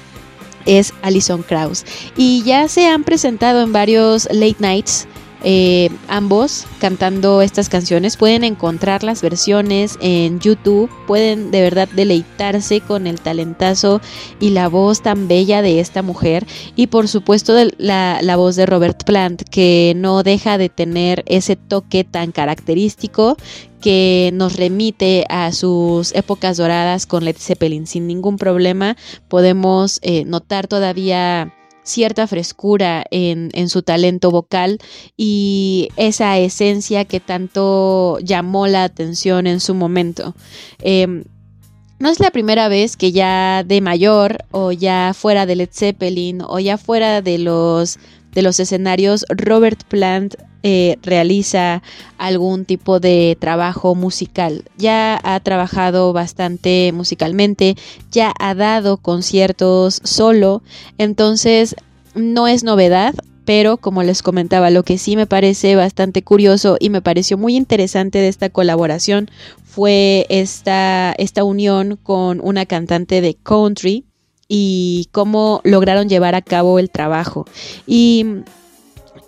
es 0.66 0.94
Alison 1.02 1.44
Krauss. 1.44 1.86
Y 2.16 2.44
ya 2.44 2.68
se 2.68 2.88
han 2.88 3.04
presentado 3.04 3.62
en 3.62 3.74
varios 3.74 4.28
late 4.32 4.58
nights 4.60 5.08
eh, 5.44 5.90
ambos 6.08 6.66
cantando 6.80 7.42
estas 7.42 7.70
canciones. 7.70 8.18
Pueden 8.18 8.44
encontrar 8.44 9.04
las 9.04 9.22
versiones 9.22 9.98
en 10.02 10.40
YouTube. 10.40 10.90
Pueden 11.06 11.52
de 11.52 11.62
verdad 11.62 11.90
deleitarse 11.90 12.82
con 12.82 13.08
el 13.08 13.20
talentazo 13.20 14.02
y 14.40 14.52
la 14.52 14.70
voz 14.70 15.02
tan 15.02 15.28
bella 15.28 15.62
de 15.62 15.80
esta 15.80 16.02
mujer. 16.02 16.46
Y 16.76 16.88
por 16.88 17.08
supuesto 17.08 17.54
la, 17.78 18.20
la 18.22 18.36
voz 18.36 18.56
de 18.56 18.66
Robert 18.66 19.04
Plant, 19.04 19.44
que 19.44 19.94
no 19.96 20.24
deja 20.24 20.58
de 20.58 20.70
tener 20.70 21.24
ese 21.28 21.56
toque 21.56 22.04
tan 22.04 22.32
característico 22.32 23.38
que 23.82 24.32
nos 24.34 24.56
remite 24.56 25.26
a 25.28 25.52
sus 25.52 26.16
épocas 26.16 26.56
doradas 26.56 27.06
con 27.06 27.26
Led 27.26 27.36
Zeppelin. 27.38 27.86
Sin 27.86 28.08
ningún 28.08 28.38
problema 28.38 28.96
podemos 29.28 30.00
eh, 30.04 30.24
notar 30.24 30.68
todavía 30.68 31.54
cierta 31.84 32.28
frescura 32.28 33.04
en, 33.12 33.50
en, 33.54 33.70
su 33.70 33.84
talento 33.84 34.32
vocal 34.32 34.80
y 35.18 35.90
esa 35.98 36.38
esencia 36.38 37.06
que 37.06 37.20
tanto 37.20 38.20
llamó 38.20 38.68
la 38.68 38.84
atención 38.84 39.48
en 39.48 39.60
su 39.60 39.76
momento. 39.76 40.34
Eh, 40.80 41.24
no 42.00 42.10
es 42.10 42.20
la 42.20 42.32
primera 42.32 42.68
vez 42.68 42.98
que 42.98 43.14
ya 43.14 43.64
de 43.64 43.80
mayor 43.80 44.40
o 44.52 44.74
ya 44.74 45.14
fuera 45.14 45.46
de 45.46 45.56
Led 45.56 45.70
Zeppelin 45.72 46.42
o 46.42 46.60
ya 46.60 46.78
fuera 46.78 47.22
de 47.22 47.38
los, 47.38 47.98
de 48.34 48.42
los 48.42 48.60
escenarios, 48.60 49.26
Robert 49.30 49.84
Plant 49.86 50.36
eh, 50.64 50.98
realiza 51.04 51.84
algún 52.18 52.64
tipo 52.64 53.02
de 53.02 53.38
trabajo 53.38 53.96
musical. 53.96 54.64
Ya 54.78 55.20
ha 55.22 55.40
trabajado 55.42 56.14
bastante 56.14 56.92
musicalmente, 56.94 57.76
ya 58.12 58.34
ha 58.40 58.56
dado 58.56 58.96
conciertos 58.96 60.00
solo, 60.04 60.64
entonces 60.98 61.76
no 62.16 62.48
es 62.48 62.64
novedad. 62.64 63.14
Pero 63.46 63.76
como 63.76 64.04
les 64.04 64.24
comentaba, 64.24 64.70
lo 64.70 64.84
que 64.84 64.98
sí 64.98 65.18
me 65.18 65.28
parece 65.28 65.76
bastante 65.76 66.22
curioso 66.22 66.78
y 66.80 66.90
me 66.90 67.02
pareció 67.02 67.38
muy 67.38 67.58
interesante 67.58 68.20
de 68.20 68.30
esta 68.30 68.50
colaboración 68.50 69.30
fue 69.66 70.26
esta, 70.30 71.14
esta 71.18 71.44
unión 71.44 72.00
con 72.02 72.40
una 72.42 72.66
cantante 72.66 73.20
de 73.20 73.34
country 73.34 74.06
y 74.48 75.10
cómo 75.12 75.60
lograron 75.66 76.08
llevar 76.08 76.36
a 76.36 76.42
cabo 76.42 76.80
el 76.80 76.90
trabajo. 76.90 77.46
Y 77.86 78.26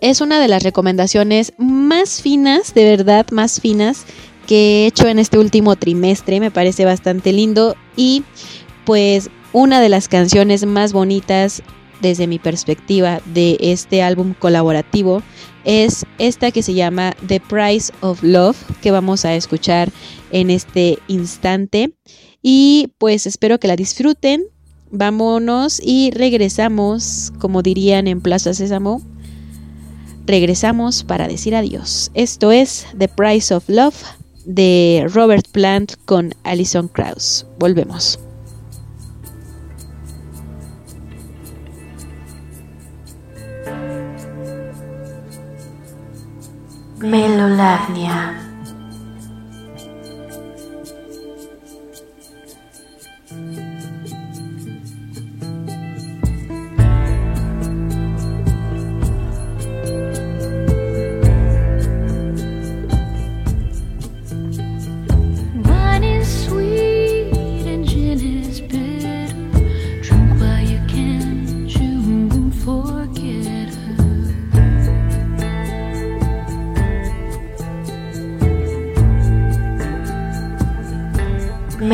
es 0.10 0.22
una 0.22 0.40
de 0.40 0.48
las 0.48 0.62
recomendaciones 0.62 1.54
más 1.58 2.22
finas, 2.22 2.76
de 2.76 2.84
verdad, 2.84 3.26
más 3.32 3.60
finas 3.60 4.06
que 4.46 4.84
he 4.84 4.86
hecho 4.86 5.08
en 5.08 5.18
este 5.18 5.40
último 5.40 5.76
trimestre. 5.78 6.40
Me 6.40 6.52
parece 6.52 6.86
bastante 6.86 7.34
lindo 7.34 7.76
y 7.96 8.24
pues 8.86 9.32
una 9.52 9.82
de 9.82 9.90
las 9.90 10.08
canciones 10.08 10.64
más 10.68 10.94
bonitas 10.94 11.64
desde 12.02 12.28
mi 12.28 12.38
perspectiva 12.38 13.20
de 13.34 13.58
este 13.60 14.04
álbum 14.04 14.36
colaborativo 14.38 15.24
es 15.64 16.06
esta 16.20 16.52
que 16.52 16.62
se 16.62 16.76
llama 16.76 17.16
The 17.26 17.40
Price 17.40 17.92
of 18.02 18.22
Love 18.22 18.58
que 18.84 18.92
vamos 18.92 19.26
a 19.26 19.34
escuchar 19.34 19.92
en 20.30 20.52
este 20.52 21.00
instante 21.08 21.96
y 22.44 22.92
pues 23.00 23.26
espero 23.26 23.60
que 23.60 23.68
la 23.68 23.76
disfruten 23.76 24.44
vámonos 24.92 25.82
y 25.84 26.12
regresamos 26.12 27.34
como 27.40 27.64
dirían 27.64 28.08
en 28.08 28.22
Plaza 28.22 28.54
Sésamo 28.54 29.02
regresamos 30.26 31.04
para 31.04 31.28
decir 31.28 31.56
adiós. 31.56 32.12
Esto 32.14 32.52
es 32.52 32.88
The 32.98 33.08
Price 33.08 33.54
of 33.54 33.68
Love 33.68 33.96
de 34.46 35.08
Robert 35.14 35.48
Plant 35.52 35.94
con 36.06 36.34
Alison 36.44 36.88
Krauss. 36.88 37.46
Volvemos. 37.60 38.20
Melolavnia. 47.00 48.55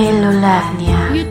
Melolavnia. 0.01 1.30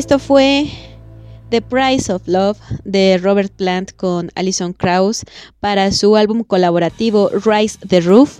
Esto 0.00 0.18
fue 0.18 0.68
The 1.50 1.62
Price 1.62 2.12
of 2.12 2.22
Love 2.26 2.58
de 2.84 3.18
Robert 3.18 3.52
Plant 3.52 3.92
con 3.92 4.30
Alison 4.34 4.72
Krauss 4.72 5.24
para 5.58 5.90
su 5.92 6.16
álbum 6.16 6.44
colaborativo 6.44 7.30
Rise 7.44 7.78
the 7.86 8.00
Roof, 8.00 8.38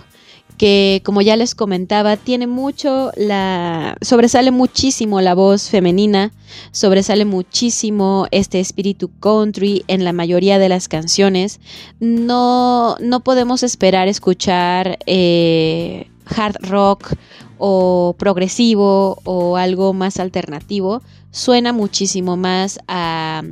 que 0.57 1.01
como 1.03 1.21
ya 1.21 1.35
les 1.35 1.55
comentaba, 1.55 2.17
tiene 2.17 2.45
mucho 2.47 3.11
la 3.17 3.97
sobresale 4.01 4.51
muchísimo 4.51 5.19
la 5.19 5.33
voz 5.33 5.69
femenina, 5.69 6.31
sobresale 6.71 7.25
muchísimo 7.25 8.27
este 8.31 8.59
espíritu 8.59 9.09
country 9.19 9.83
en 9.87 10.03
la 10.03 10.13
mayoría 10.13 10.59
de 10.59 10.69
las 10.69 10.87
canciones. 10.87 11.59
No, 11.99 12.95
no 12.99 13.21
podemos 13.21 13.63
esperar 13.63 14.07
escuchar 14.07 14.99
eh, 15.07 16.10
hard 16.25 16.57
rock 16.69 17.15
o 17.57 18.15
progresivo 18.17 19.19
o 19.23 19.57
algo 19.57 19.93
más 19.93 20.19
alternativo, 20.19 21.01
suena 21.31 21.73
muchísimo 21.73 22.37
más 22.37 22.79
a, 22.87 23.43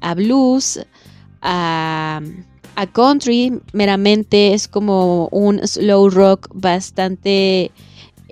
a 0.00 0.14
blues, 0.14 0.80
a, 1.42 2.20
a 2.76 2.86
country, 2.86 3.60
meramente 3.72 4.54
es 4.54 4.68
como 4.68 5.28
un 5.28 5.60
slow 5.66 6.08
rock 6.08 6.48
bastante... 6.54 7.70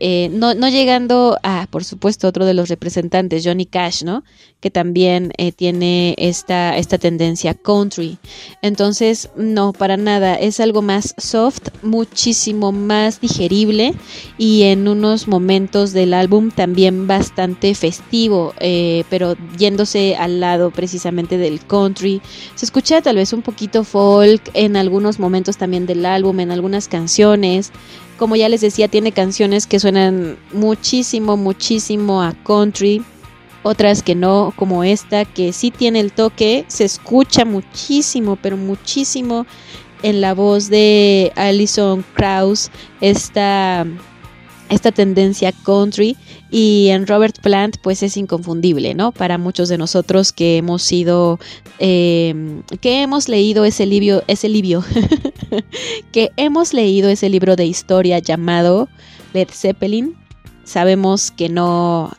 eh, 0.00 0.28
no, 0.32 0.54
no 0.54 0.68
llegando 0.68 1.38
a, 1.42 1.66
por 1.70 1.84
supuesto, 1.84 2.28
otro 2.28 2.44
de 2.46 2.54
los 2.54 2.68
representantes, 2.68 3.44
Johnny 3.44 3.66
Cash, 3.66 4.04
¿no? 4.04 4.24
Que 4.60 4.70
también 4.70 5.32
eh, 5.38 5.52
tiene 5.52 6.14
esta, 6.18 6.76
esta 6.76 6.98
tendencia 6.98 7.54
country. 7.54 8.18
Entonces, 8.62 9.30
no, 9.36 9.72
para 9.72 9.96
nada, 9.96 10.34
es 10.34 10.60
algo 10.60 10.82
más 10.82 11.14
soft, 11.18 11.68
muchísimo 11.82 12.72
más 12.72 13.20
digerible 13.20 13.94
y 14.36 14.64
en 14.64 14.88
unos 14.88 15.28
momentos 15.28 15.92
del 15.92 16.14
álbum 16.14 16.50
también 16.50 17.06
bastante 17.06 17.74
festivo, 17.74 18.54
eh, 18.60 19.04
pero 19.10 19.36
yéndose 19.56 20.16
al 20.16 20.40
lado 20.40 20.70
precisamente 20.70 21.38
del 21.38 21.60
country. 21.60 22.20
Se 22.54 22.64
escucha 22.64 23.02
tal 23.02 23.16
vez 23.16 23.32
un 23.32 23.42
poquito 23.42 23.84
folk 23.84 24.50
en 24.54 24.76
algunos 24.76 25.18
momentos 25.18 25.56
también 25.56 25.86
del 25.86 26.04
álbum, 26.06 26.40
en 26.40 26.50
algunas 26.50 26.88
canciones. 26.88 27.72
Como 28.18 28.36
ya 28.36 28.48
les 28.48 28.60
decía, 28.60 28.88
tiene 28.88 29.12
canciones 29.12 29.66
que 29.66 29.78
suenan 29.78 30.36
muchísimo, 30.52 31.36
muchísimo 31.36 32.20
a 32.22 32.34
country. 32.44 33.02
Otras 33.62 34.02
que 34.02 34.14
no, 34.14 34.52
como 34.56 34.84
esta, 34.84 35.24
que 35.24 35.52
sí 35.52 35.70
tiene 35.70 36.00
el 36.00 36.12
toque, 36.12 36.64
se 36.68 36.84
escucha 36.84 37.44
muchísimo, 37.44 38.36
pero 38.36 38.56
muchísimo 38.56 39.46
en 40.02 40.20
la 40.20 40.34
voz 40.34 40.68
de 40.68 41.32
Alison 41.36 42.04
Krauss, 42.14 42.70
esta, 43.00 43.86
esta 44.68 44.92
tendencia 44.92 45.52
country. 45.64 46.16
Y 46.50 46.88
en 46.88 47.06
Robert 47.06 47.38
Plant, 47.40 47.76
pues 47.82 48.02
es 48.02 48.16
inconfundible, 48.16 48.94
¿no? 48.94 49.12
Para 49.12 49.36
muchos 49.36 49.68
de 49.68 49.76
nosotros 49.76 50.32
que 50.32 50.56
hemos 50.56 50.82
sido, 50.82 51.38
eh, 51.78 52.62
que 52.80 53.02
hemos 53.02 53.28
leído 53.28 53.64
ese 53.64 53.84
libro, 53.84 54.22
ese 54.26 54.48
libro, 54.48 54.82
que 56.12 56.30
hemos 56.36 56.72
leído 56.72 57.10
ese 57.10 57.28
libro 57.28 57.54
de 57.54 57.66
historia 57.66 58.18
llamado 58.18 58.88
Led 59.34 59.48
Zeppelin, 59.50 60.16
sabemos 60.64 61.30
que 61.30 61.50
no, 61.50 62.12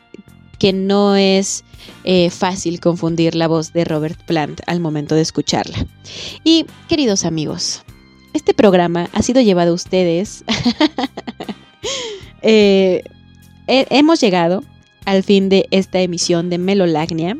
que 0.58 0.72
no 0.72 1.16
es 1.16 1.64
eh, 2.04 2.30
fácil 2.30 2.78
confundir 2.80 3.34
la 3.34 3.48
voz 3.48 3.72
de 3.72 3.84
Robert 3.84 4.20
Plant 4.26 4.60
al 4.66 4.78
momento 4.78 5.14
de 5.14 5.22
escucharla. 5.22 5.86
Y 6.44 6.66
queridos 6.88 7.24
amigos, 7.24 7.82
este 8.32 8.54
programa 8.54 9.08
ha 9.12 9.22
sido 9.22 9.40
llevado 9.40 9.72
a 9.72 9.74
ustedes. 9.74 10.44
Eh, 12.42 13.02
he- 13.66 13.86
hemos 13.90 14.20
llegado 14.20 14.62
al 15.04 15.22
fin 15.22 15.48
de 15.48 15.66
esta 15.70 16.00
emisión 16.00 16.50
de 16.50 16.58
Melolagnia. 16.58 17.36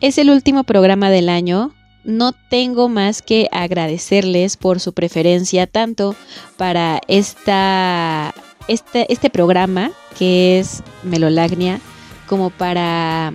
Es 0.00 0.18
el 0.18 0.30
último 0.30 0.64
programa 0.64 1.10
del 1.10 1.28
año. 1.28 1.72
No 2.04 2.32
tengo 2.32 2.88
más 2.88 3.22
que 3.22 3.48
agradecerles 3.50 4.56
por 4.56 4.78
su 4.80 4.92
preferencia 4.92 5.66
tanto 5.66 6.14
para 6.56 7.00
esta, 7.08 8.32
este, 8.68 9.12
este 9.12 9.30
programa 9.30 9.90
que 10.18 10.58
es 10.60 10.82
Melolagnia 11.02 11.80
como 12.28 12.50
para 12.50 13.32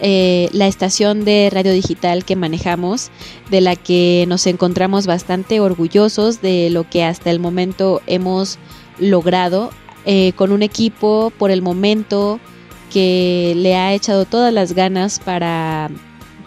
eh, 0.00 0.48
la 0.52 0.66
estación 0.66 1.24
de 1.24 1.50
radio 1.52 1.72
digital 1.72 2.24
que 2.24 2.36
manejamos, 2.36 3.10
de 3.50 3.60
la 3.60 3.76
que 3.76 4.24
nos 4.28 4.46
encontramos 4.46 5.06
bastante 5.06 5.60
orgullosos 5.60 6.40
de 6.42 6.68
lo 6.70 6.88
que 6.88 7.04
hasta 7.04 7.30
el 7.30 7.38
momento 7.40 8.00
hemos 8.06 8.58
logrado 8.98 9.70
eh, 10.04 10.32
con 10.36 10.52
un 10.52 10.62
equipo 10.62 11.32
por 11.38 11.50
el 11.50 11.62
momento 11.62 12.40
que 12.92 13.54
le 13.56 13.76
ha 13.76 13.92
echado 13.92 14.24
todas 14.24 14.52
las 14.52 14.72
ganas 14.72 15.18
para, 15.18 15.90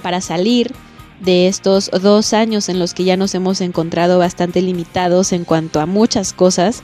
para 0.01 0.21
salir 0.21 0.71
de 1.19 1.47
estos 1.47 1.91
dos 1.91 2.34
años 2.34 2.69
en 2.69 2.80
los 2.80 2.93
que 2.93 3.03
ya 3.03 3.17
nos 3.17 3.35
hemos 3.35 3.61
encontrado 3.61 4.19
bastante 4.19 4.61
limitados 4.61 5.34
en 5.34 5.43
cuanto 5.43 5.81
a 5.81 5.85
muchas 5.85 6.31
cosas, 6.31 6.84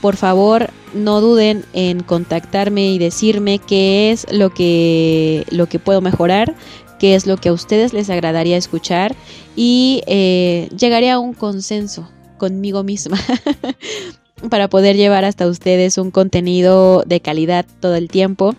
por 0.01 0.17
favor 0.17 0.69
no 0.93 1.21
duden 1.21 1.65
en 1.73 2.01
contactarme 2.01 2.91
y 2.91 2.99
decirme 2.99 3.59
qué 3.59 4.11
es 4.11 4.25
lo 4.31 4.49
que, 4.53 5.45
lo 5.49 5.67
que 5.67 5.79
puedo 5.79 6.01
mejorar, 6.01 6.55
qué 6.99 7.15
es 7.15 7.27
lo 7.27 7.37
que 7.37 7.49
a 7.49 7.53
ustedes 7.53 7.93
les 7.93 8.09
agradaría 8.09 8.57
escuchar 8.57 9.15
y 9.55 10.03
eh, 10.07 10.69
llegaré 10.77 11.09
a 11.09 11.19
un 11.19 11.33
consenso 11.33 12.09
conmigo 12.37 12.83
misma 12.83 13.17
para 14.49 14.69
poder 14.69 14.95
llevar 14.95 15.25
hasta 15.25 15.47
ustedes 15.47 15.97
un 15.97 16.11
contenido 16.11 17.03
de 17.05 17.19
calidad 17.19 17.65
todo 17.79 17.95
el 17.95 18.09
tiempo. 18.09 18.55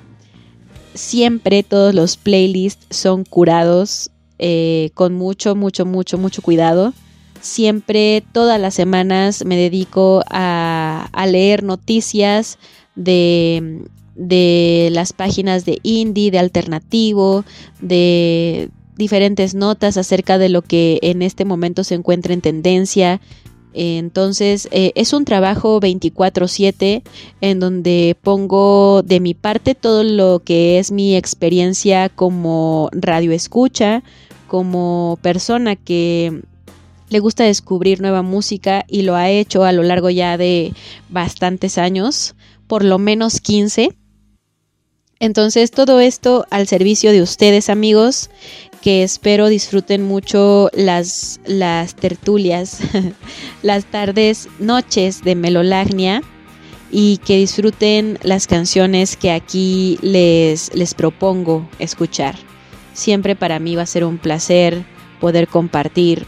siempre 0.94 1.62
todos 1.62 1.94
los 1.94 2.16
playlists 2.16 2.86
son 2.90 3.24
curados 3.24 4.10
eh, 4.38 4.90
con 4.94 5.14
mucho, 5.14 5.54
mucho, 5.54 5.84
mucho, 5.84 6.18
mucho 6.18 6.42
cuidado. 6.42 6.92
Siempre, 7.40 8.24
todas 8.32 8.60
las 8.60 8.74
semanas 8.74 9.44
me 9.44 9.56
dedico 9.56 10.24
a, 10.28 11.08
a 11.12 11.26
leer 11.26 11.62
noticias 11.62 12.58
de, 12.96 13.84
de 14.18 14.90
las 14.92 15.12
páginas 15.12 15.64
de 15.64 15.78
indie, 15.82 16.30
de 16.30 16.38
alternativo, 16.38 17.44
de 17.80 18.68
diferentes 18.96 19.54
notas 19.54 19.96
acerca 19.96 20.36
de 20.36 20.48
lo 20.48 20.60
que 20.60 20.98
en 21.02 21.22
este 21.22 21.44
momento 21.44 21.84
se 21.84 21.94
encuentra 21.94 22.34
en 22.34 22.40
tendencia. 22.40 23.20
Entonces 23.72 24.68
eh, 24.72 24.92
es 24.96 25.12
un 25.12 25.24
trabajo 25.24 25.78
24/7 25.80 27.02
en 27.40 27.60
donde 27.60 28.16
pongo 28.20 29.02
de 29.02 29.20
mi 29.20 29.34
parte 29.34 29.74
todo 29.74 30.02
lo 30.02 30.40
que 30.40 30.78
es 30.78 30.90
mi 30.90 31.14
experiencia 31.16 32.08
como 32.08 32.90
radio 32.92 33.30
escucha, 33.30 34.02
como 34.48 35.18
persona 35.22 35.76
que 35.76 36.42
le 37.08 37.20
gusta 37.20 37.44
descubrir 37.44 38.00
nueva 38.00 38.22
música 38.22 38.84
y 38.88 39.02
lo 39.02 39.14
ha 39.14 39.30
hecho 39.30 39.64
a 39.64 39.72
lo 39.72 39.82
largo 39.82 40.10
ya 40.10 40.36
de 40.36 40.74
bastantes 41.08 41.78
años, 41.78 42.34
por 42.66 42.84
lo 42.84 42.98
menos 42.98 43.40
15. 43.40 43.97
Entonces 45.20 45.72
todo 45.72 45.98
esto 45.98 46.46
al 46.50 46.68
servicio 46.68 47.10
de 47.10 47.22
ustedes 47.22 47.70
amigos, 47.70 48.30
que 48.80 49.02
espero 49.02 49.48
disfruten 49.48 50.02
mucho 50.02 50.70
las, 50.72 51.40
las 51.44 51.96
tertulias, 51.96 52.78
las 53.62 53.84
tardes, 53.86 54.48
noches 54.60 55.22
de 55.24 55.34
Melolagnia 55.34 56.22
y 56.92 57.18
que 57.18 57.36
disfruten 57.36 58.18
las 58.22 58.46
canciones 58.46 59.16
que 59.16 59.32
aquí 59.32 59.98
les, 60.02 60.72
les 60.74 60.94
propongo 60.94 61.68
escuchar. 61.80 62.36
Siempre 62.94 63.34
para 63.34 63.58
mí 63.58 63.74
va 63.74 63.82
a 63.82 63.86
ser 63.86 64.04
un 64.04 64.18
placer 64.18 64.84
poder 65.20 65.48
compartir 65.48 66.26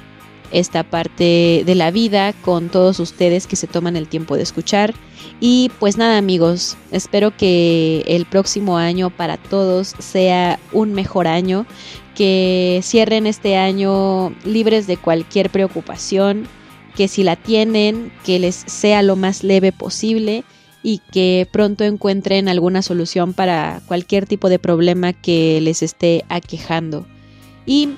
esta 0.53 0.83
parte 0.83 1.63
de 1.65 1.75
la 1.75 1.91
vida 1.91 2.33
con 2.33 2.69
todos 2.69 3.01
ustedes 3.01 3.47
que 3.47 3.57
se 3.57 3.67
toman 3.67 3.97
el 3.97 4.09
tiempo 4.09 4.37
de 4.37 4.43
escuchar. 4.43 4.95
Y 5.41 5.71
pues 5.79 5.97
nada 5.97 6.19
amigos, 6.19 6.77
espero 6.91 7.37
que 7.37 8.05
el 8.07 8.27
próximo 8.27 8.77
año 8.79 9.11
para 9.11 9.37
todos 9.37 9.95
sea 9.99 10.59
un 10.73 10.93
mejor 10.93 11.27
año, 11.27 11.67
que 12.15 12.81
cierren 12.83 13.27
este 13.27 13.57
año 13.57 14.35
libres 14.45 14.87
de 14.87 14.97
cualquier 14.97 15.51
preocupación, 15.51 16.47
que 16.97 17.09
si 17.09 17.23
la 17.23 17.37
tienen, 17.37 18.13
que 18.25 18.39
les 18.39 18.57
sea 18.67 19.03
lo 19.03 19.17
más 19.17 19.43
leve 19.43 19.73
posible 19.73 20.45
y 20.83 21.01
que 21.13 21.47
pronto 21.51 21.85
encuentren 21.85 22.49
alguna 22.49 22.83
solución 22.83 23.33
para 23.33 23.83
cualquier 23.87 24.27
tipo 24.27 24.49
de 24.49 24.59
problema 24.59 25.13
que 25.13 25.61
les 25.61 25.83
esté 25.83 26.25
aquejando. 26.29 27.07
Y 27.67 27.91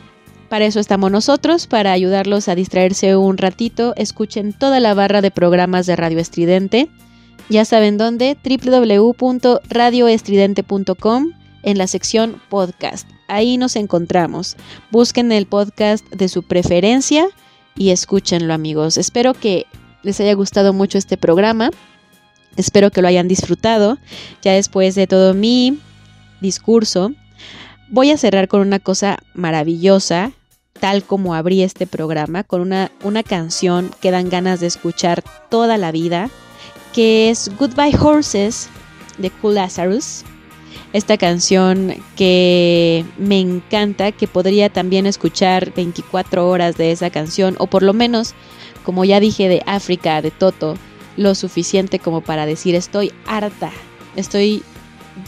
para 0.52 0.66
eso 0.66 0.80
estamos 0.80 1.10
nosotros, 1.10 1.66
para 1.66 1.92
ayudarlos 1.92 2.46
a 2.46 2.54
distraerse 2.54 3.16
un 3.16 3.38
ratito. 3.38 3.94
Escuchen 3.96 4.52
toda 4.52 4.80
la 4.80 4.92
barra 4.92 5.22
de 5.22 5.30
programas 5.30 5.86
de 5.86 5.96
Radio 5.96 6.18
Estridente. 6.18 6.90
Ya 7.48 7.64
saben 7.64 7.96
dónde, 7.96 8.36
www.radioestridente.com 8.44 11.30
en 11.62 11.78
la 11.78 11.86
sección 11.86 12.38
podcast. 12.50 13.08
Ahí 13.28 13.56
nos 13.56 13.76
encontramos. 13.76 14.58
Busquen 14.90 15.32
el 15.32 15.46
podcast 15.46 16.06
de 16.10 16.28
su 16.28 16.42
preferencia 16.42 17.28
y 17.74 17.88
escúchenlo 17.88 18.52
amigos. 18.52 18.98
Espero 18.98 19.32
que 19.32 19.64
les 20.02 20.20
haya 20.20 20.34
gustado 20.34 20.74
mucho 20.74 20.98
este 20.98 21.16
programa. 21.16 21.70
Espero 22.58 22.90
que 22.90 23.00
lo 23.00 23.08
hayan 23.08 23.26
disfrutado. 23.26 23.96
Ya 24.42 24.52
después 24.52 24.94
de 24.96 25.06
todo 25.06 25.32
mi 25.32 25.78
discurso, 26.42 27.10
voy 27.88 28.10
a 28.10 28.18
cerrar 28.18 28.48
con 28.48 28.60
una 28.60 28.80
cosa 28.80 29.16
maravillosa, 29.32 30.32
tal 30.82 31.04
como 31.04 31.36
abrí 31.36 31.62
este 31.62 31.86
programa, 31.86 32.42
con 32.42 32.60
una, 32.60 32.90
una 33.04 33.22
canción 33.22 33.92
que 34.00 34.10
dan 34.10 34.28
ganas 34.28 34.58
de 34.58 34.66
escuchar 34.66 35.22
toda 35.48 35.78
la 35.78 35.92
vida, 35.92 36.28
que 36.92 37.30
es 37.30 37.52
Goodbye 37.56 37.96
Horses 37.96 38.68
de 39.16 39.30
Cool 39.30 39.54
Lazarus. 39.54 40.24
Esta 40.92 41.16
canción 41.18 41.94
que 42.16 43.04
me 43.16 43.38
encanta, 43.38 44.10
que 44.10 44.26
podría 44.26 44.70
también 44.70 45.06
escuchar 45.06 45.72
24 45.72 46.48
horas 46.48 46.76
de 46.76 46.90
esa 46.90 47.10
canción, 47.10 47.54
o 47.60 47.68
por 47.68 47.84
lo 47.84 47.92
menos, 47.92 48.34
como 48.82 49.04
ya 49.04 49.20
dije 49.20 49.48
de 49.48 49.62
África, 49.66 50.20
de 50.20 50.32
Toto, 50.32 50.76
lo 51.16 51.36
suficiente 51.36 52.00
como 52.00 52.22
para 52.22 52.44
decir 52.44 52.74
estoy 52.74 53.12
harta, 53.24 53.70
estoy 54.16 54.64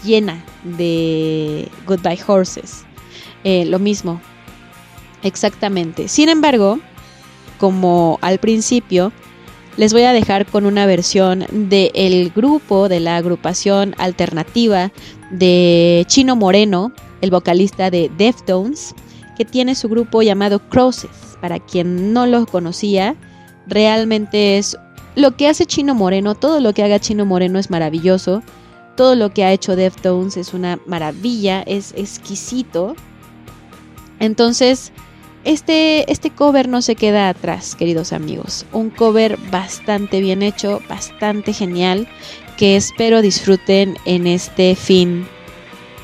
llena 0.05 0.44
de 0.64 1.68
Goodbye 1.86 2.18
Horses. 2.26 2.85
Eh, 3.44 3.66
lo 3.66 3.78
mismo, 3.78 4.20
exactamente. 5.24 6.06
Sin 6.06 6.28
embargo, 6.28 6.78
como 7.59 8.18
al 8.22 8.38
principio, 8.38 9.12
les 9.76 9.92
voy 9.92 10.02
a 10.02 10.12
dejar 10.12 10.46
con 10.46 10.66
una 10.66 10.86
versión 10.86 11.46
del 11.51 12.30
grupo, 12.30 12.88
de 12.88 13.01
la 13.01 13.16
agrupación 13.16 13.94
alternativa 13.98 14.92
de 15.30 16.05
Chino 16.06 16.36
Moreno, 16.36 16.92
el 17.20 17.30
vocalista 17.30 17.90
de 17.90 18.10
Deftones, 18.16 18.94
que 19.36 19.44
tiene 19.44 19.74
su 19.74 19.88
grupo 19.88 20.22
llamado 20.22 20.60
Crosses. 20.68 21.10
Para 21.40 21.59
quien 21.59 22.12
no 22.12 22.26
lo 22.26 22.46
conocía, 22.46 23.16
realmente 23.66 24.59
es 24.59 24.78
lo 25.16 25.36
que 25.36 25.48
hace 25.48 25.66
Chino 25.66 25.94
Moreno, 25.94 26.34
todo 26.34 26.60
lo 26.60 26.72
que 26.72 26.82
haga 26.82 27.01
Chino 27.01 27.26
Moreno 27.26 27.59
es 27.59 27.70
maravilloso. 27.70 28.42
Todo 28.96 29.16
lo 29.16 29.30
que 29.30 29.42
ha 29.44 29.52
hecho 29.52 29.74
Deftones 29.74 30.36
es 30.36 30.55
una 30.55 30.78
maravilla, 30.86 31.62
es 31.62 31.92
exquisito. 31.96 32.94
Entonces, 34.20 34.92
este, 35.45 36.11
este 36.11 36.31
cover 36.31 36.69
no 36.69 36.83
se 36.83 36.97
queda 36.97 37.29
atrás, 37.29 37.75
queridos 37.75 38.12
amigos. 38.12 38.66
Un 38.73 38.91
cover 38.91 39.39
bastante 39.51 40.21
bien 40.21 40.43
hecho, 40.43 40.81
bastante 40.89 41.53
genial, 41.53 42.09
que 42.57 42.77
espero 42.77 43.23
disfruten 43.23 43.97
en 44.05 44.27
este 44.27 44.75
fin 44.75 45.27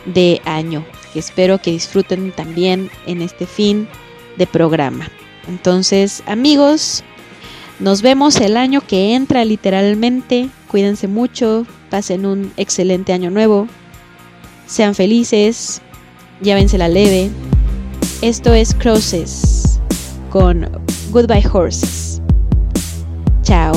de 0.06 0.40
año. 0.44 0.84
Que 1.12 1.18
espero 1.18 1.58
que 1.58 1.72
disfruten 1.72 2.32
también 2.32 2.90
en 3.06 3.22
este 3.22 3.46
fin 3.46 3.88
de 4.36 4.46
programa. 4.46 5.08
Entonces, 5.48 6.22
amigos, 6.26 7.02
nos 7.78 8.02
vemos 8.02 8.36
el 8.36 8.56
año 8.56 8.80
que 8.80 9.14
entra 9.14 9.44
literalmente. 9.44 10.48
Cuídense 10.68 11.08
mucho, 11.08 11.66
pasen 11.88 12.26
un 12.26 12.52
excelente 12.56 13.12
año 13.12 13.30
nuevo. 13.30 13.66
Sean 14.66 14.94
felices, 14.94 15.82
llévense 16.40 16.78
la 16.78 16.88
leve. 16.88 17.30
Esto 18.22 18.52
es 18.52 18.74
Crosses 18.74 19.80
con 20.28 20.68
Goodbye 21.10 21.42
Horses. 21.50 22.20
Chao. 23.42 23.72